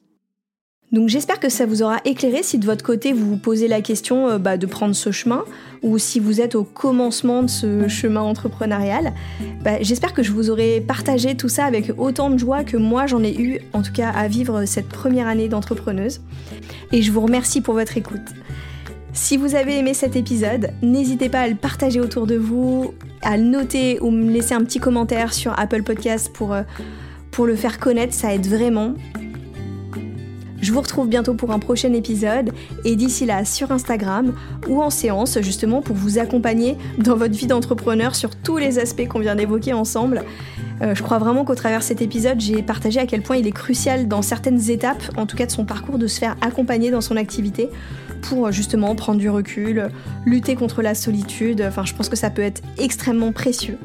Donc 0.93 1.09
j'espère 1.09 1.41
que 1.41 1.49
ça 1.49 1.67
vous 1.67 1.83
aura 1.83 1.99
éclairé 2.05 2.43
si 2.43 2.59
de 2.59 2.67
votre 2.67 2.85
côté 2.85 3.13
vous 3.13 3.27
vous 3.27 3.37
posez 3.37 3.67
la 3.67 3.81
question 3.81 4.29
euh, 4.29 4.39
bah, 4.39 4.57
de 4.57 4.67
prendre 4.67 4.95
ce 4.95 5.11
chemin 5.11 5.45
ou 5.83 5.99
si 5.99 6.21
vous 6.21 6.41
êtes 6.41 6.55
au 6.55 6.63
commencement 6.63 7.43
de 7.43 7.49
ce 7.49 7.89
chemin 7.89 8.21
entrepreneurial. 8.21 9.13
Bah, 9.65 9.79
j'espère 9.81 10.15
que 10.15 10.23
je 10.23 10.31
vous 10.31 10.49
aurai 10.49 10.81
partagé 10.81 11.37
tout 11.37 11.49
ça 11.49 11.65
avec 11.65 11.93
autant 11.99 12.31
de 12.31 12.39
joie 12.39 12.63
que 12.63 12.77
moi 12.77 13.07
j'en 13.07 13.23
ai 13.23 13.37
eu 13.37 13.61
en 13.73 13.83
tout 13.83 13.93
cas 13.93 14.11
à 14.11 14.29
vivre 14.29 14.65
cette 14.65 14.89
première 14.89 15.27
année 15.27 15.49
d'entrepreneuse. 15.49 16.21
Et 16.93 17.03
je 17.03 17.11
vous 17.11 17.21
remercie 17.21 17.61
pour 17.61 17.75
votre 17.75 17.97
écoute. 17.97 18.35
Si 19.13 19.37
vous 19.39 19.55
avez 19.55 19.79
aimé 19.79 19.93
cet 19.93 20.15
épisode, 20.15 20.71
n'hésitez 20.83 21.29
pas 21.29 21.41
à 21.41 21.49
le 21.49 21.55
partager 21.57 22.01
autour 22.01 22.27
de 22.27 22.37
vous, 22.37 22.93
à 23.23 23.37
le 23.37 23.45
noter 23.45 23.99
ou 24.01 24.11
me 24.11 24.31
laisser 24.31 24.55
un 24.55 24.63
petit 24.63 24.79
commentaire 24.79 25.33
sur 25.33 25.59
Apple 25.59 25.83
Podcast 25.83 26.31
pour, 26.33 26.53
euh, 26.53 26.63
pour 27.31 27.47
le 27.47 27.57
faire 27.57 27.81
connaître, 27.81 28.13
ça 28.13 28.35
aide 28.35 28.47
vraiment. 28.47 28.93
Je 30.67 30.73
vous 30.73 30.81
retrouve 30.81 31.09
bientôt 31.09 31.35
pour 31.35 31.53
un 31.53 31.61
prochain 31.61 31.93
épisode 31.93 32.51
et 32.85 32.97
d'ici 32.97 33.25
là 33.25 33.45
sur 33.45 33.71
Instagram 33.71 34.35
ou 34.67 34.83
en 34.83 34.91
séance 34.91 35.41
justement 35.41 35.81
pour 35.81 35.95
vous 35.95 36.19
accompagner 36.19 36.77
dans 36.99 37.15
votre 37.15 37.35
vie 37.35 37.47
d'entrepreneur 37.47 38.17
sur 38.17 38.35
tous 38.35 38.57
les 38.57 38.81
aspects 38.81 39.07
qu'on 39.07 39.21
vient 39.21 39.37
d'évoquer 39.37 39.75
ensemble. 39.75 40.25
Euh, 40.83 40.93
je 40.97 41.05
crois 41.05 41.19
vraiment 41.19 41.45
qu'au 41.45 41.55
travers 41.55 41.85
cet 41.85 42.03
épisode, 42.03 42.41
j'ai 42.41 42.63
partagé 42.63 42.99
à 42.99 43.07
quel 43.07 43.23
point 43.23 43.37
il 43.37 43.47
est 43.47 43.53
crucial 43.53 44.09
dans 44.09 44.23
certaines 44.23 44.69
étapes, 44.69 45.05
en 45.17 45.25
tout 45.27 45.37
cas 45.37 45.47
de 45.47 45.53
son 45.53 45.65
parcours, 45.65 45.99
de 45.99 46.09
se 46.09 46.19
faire 46.19 46.35
accompagner 46.41 46.91
dans 46.91 47.01
son 47.01 47.17
activité 47.17 47.71
pour 48.23 48.51
justement 48.51 48.97
prendre 48.97 49.21
du 49.21 49.31
recul, 49.31 49.89
lutter 50.25 50.57
contre 50.57 50.83
la 50.83 50.97
solitude. 50.97 51.63
Enfin, 51.63 51.85
je 51.85 51.95
pense 51.95 52.09
que 52.09 52.17
ça 52.17 52.29
peut 52.29 52.43
être 52.43 52.61
extrêmement 52.77 53.31
précieux. 53.31 53.79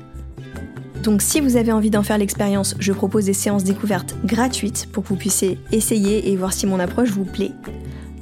Donc 1.04 1.22
si 1.22 1.39
vous 1.39 1.58
avez 1.58 1.72
envie 1.72 1.89
d'en 1.89 2.04
faire 2.04 2.18
l'expérience, 2.18 2.76
je 2.80 2.93
propose 2.93 3.26
des 3.26 3.34
séances 3.34 3.64
découvertes 3.64 4.16
gratuites 4.24 4.88
pour 4.91 5.04
que 5.04 5.10
vous 5.10 5.16
puissiez 5.16 5.58
essayer 5.72 6.32
et 6.32 6.36
voir 6.36 6.54
si 6.54 6.68
mon 6.68 6.80
approche 6.80 7.10
vous 7.10 7.26
plaît. 7.26 7.52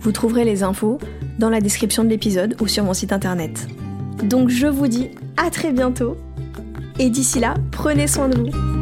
Vous 0.02 0.14
trouverez 0.14 0.46
les 0.46 0.64
infos 0.64 0.98
dans 1.40 1.50
la 1.50 1.60
description 1.60 2.04
de 2.04 2.10
l'épisode 2.10 2.56
ou 2.62 2.68
sur 2.68 2.86
mon 2.86 2.94
site 2.94 3.12
internet. 3.12 3.68
Donc 4.24 4.50
je 4.50 4.68
vous 4.68 4.88
dis 4.88 5.10
à 5.36 5.50
très 5.50 5.74
bientôt 5.74 6.16
et 7.00 7.10
d'ici 7.10 7.40
là, 7.40 7.54
prenez 7.72 8.08
soin 8.08 8.30
de 8.30 8.38
vous. 8.38 8.79